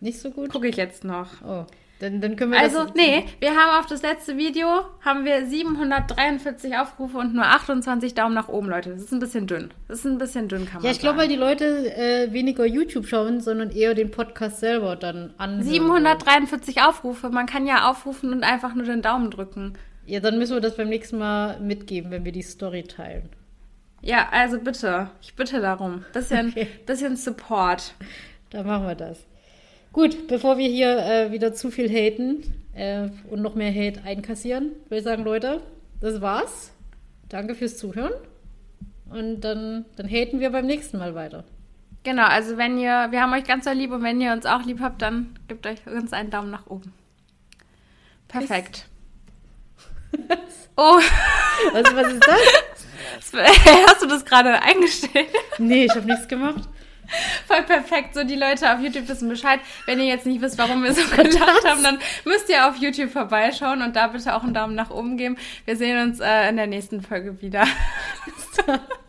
Nicht 0.00 0.20
so 0.20 0.30
gut? 0.30 0.50
Gucke 0.50 0.68
ich 0.68 0.76
jetzt 0.76 1.02
noch. 1.02 1.42
Oh. 1.44 1.64
Dann, 2.00 2.20
dann 2.20 2.34
können 2.34 2.52
wir 2.52 2.58
also, 2.58 2.86
nee, 2.94 3.24
wir 3.38 3.50
haben 3.50 3.78
auf 3.78 3.86
das 3.86 4.02
letzte 4.02 4.36
Video 4.36 4.66
haben 5.00 5.24
wir 5.24 5.46
743 5.46 6.76
Aufrufe 6.76 7.18
und 7.18 7.34
nur 7.34 7.44
28 7.44 8.14
Daumen 8.14 8.34
nach 8.34 8.48
oben, 8.48 8.68
Leute. 8.68 8.90
Das 8.90 9.02
ist 9.02 9.12
ein 9.12 9.20
bisschen 9.20 9.46
dünn. 9.46 9.72
Das 9.86 10.00
ist 10.00 10.04
ein 10.04 10.18
bisschen 10.18 10.48
dünn, 10.48 10.66
kann 10.66 10.76
man 10.76 10.84
Ja, 10.84 10.90
ich 10.90 10.98
glaube, 10.98 11.18
weil 11.18 11.28
die 11.28 11.36
Leute 11.36 11.94
äh, 11.96 12.32
weniger 12.32 12.66
YouTube 12.66 13.06
schauen, 13.06 13.40
sondern 13.40 13.70
eher 13.70 13.94
den 13.94 14.10
Podcast 14.10 14.58
selber 14.58 14.96
dann 14.96 15.34
an. 15.38 15.62
743 15.62 16.82
Aufrufe. 16.82 17.30
Man 17.30 17.46
kann 17.46 17.66
ja 17.66 17.88
aufrufen 17.88 18.32
und 18.32 18.42
einfach 18.42 18.74
nur 18.74 18.86
den 18.86 19.00
Daumen 19.00 19.30
drücken. 19.30 19.74
Ja, 20.04 20.20
dann 20.20 20.38
müssen 20.38 20.54
wir 20.54 20.60
das 20.60 20.76
beim 20.76 20.88
nächsten 20.88 21.18
Mal 21.18 21.60
mitgeben, 21.60 22.10
wenn 22.10 22.24
wir 22.24 22.32
die 22.32 22.42
Story 22.42 22.82
teilen. 22.82 23.28
Ja, 24.02 24.28
also 24.32 24.58
bitte. 24.58 25.10
Ich 25.22 25.34
bitte 25.34 25.60
darum. 25.60 26.04
Bisschen, 26.12 26.48
okay. 26.48 26.66
bisschen 26.84 27.16
Support. 27.16 27.94
Dann 28.50 28.66
machen 28.66 28.86
wir 28.86 28.94
das. 28.94 29.24
Gut, 29.94 30.26
bevor 30.26 30.58
wir 30.58 30.68
hier 30.68 30.98
äh, 30.98 31.30
wieder 31.30 31.54
zu 31.54 31.70
viel 31.70 31.88
haten 31.88 32.42
äh, 32.74 33.10
und 33.30 33.42
noch 33.42 33.54
mehr 33.54 33.72
Hate 33.72 34.02
einkassieren, 34.02 34.72
würde 34.88 34.98
ich 34.98 35.04
sagen, 35.04 35.22
Leute, 35.22 35.62
das 36.00 36.20
war's. 36.20 36.72
Danke 37.28 37.54
fürs 37.54 37.78
Zuhören. 37.78 38.12
Und 39.08 39.42
dann, 39.42 39.84
dann 39.94 40.08
haten 40.08 40.40
wir 40.40 40.50
beim 40.50 40.66
nächsten 40.66 40.98
Mal 40.98 41.14
weiter. 41.14 41.44
Genau, 42.02 42.24
also 42.24 42.56
wenn 42.56 42.76
ihr, 42.76 43.06
wir 43.12 43.22
haben 43.22 43.32
euch 43.34 43.44
ganz 43.44 43.66
so 43.66 43.70
lieb 43.70 43.92
und 43.92 44.02
wenn 44.02 44.20
ihr 44.20 44.32
uns 44.32 44.46
auch 44.46 44.64
lieb 44.64 44.80
habt, 44.80 45.00
dann 45.00 45.38
gebt 45.46 45.64
euch 45.64 45.86
uns 45.86 46.12
einen 46.12 46.30
Daumen 46.30 46.50
nach 46.50 46.66
oben. 46.66 46.92
Perfekt. 48.26 48.88
oh. 50.76 50.98
Was, 51.72 51.94
was 51.94 52.12
ist 52.12 52.26
das? 52.26 53.32
Hast 53.86 54.02
du 54.02 54.06
das 54.08 54.24
gerade 54.24 54.60
eingestellt? 54.60 55.28
Nee, 55.58 55.84
ich 55.84 55.94
habe 55.94 56.06
nichts 56.06 56.26
gemacht. 56.26 56.68
Voll 57.46 57.62
perfekt. 57.62 58.14
So, 58.14 58.24
die 58.24 58.36
Leute 58.36 58.72
auf 58.72 58.80
YouTube 58.80 59.08
wissen 59.08 59.28
Bescheid. 59.28 59.60
Wenn 59.86 60.00
ihr 60.00 60.06
jetzt 60.06 60.26
nicht 60.26 60.40
wisst, 60.40 60.58
warum 60.58 60.82
wir 60.82 60.92
so 60.92 61.02
gedacht 61.16 61.64
haben, 61.66 61.82
dann 61.82 61.98
müsst 62.24 62.48
ihr 62.48 62.68
auf 62.68 62.76
YouTube 62.76 63.10
vorbeischauen 63.10 63.82
und 63.82 63.96
da 63.96 64.08
bitte 64.08 64.34
auch 64.34 64.42
einen 64.42 64.54
Daumen 64.54 64.74
nach 64.74 64.90
oben 64.90 65.16
geben. 65.16 65.36
Wir 65.64 65.76
sehen 65.76 66.02
uns 66.02 66.20
äh, 66.20 66.48
in 66.48 66.56
der 66.56 66.66
nächsten 66.66 67.02
Folge 67.02 67.40
wieder. 67.40 67.66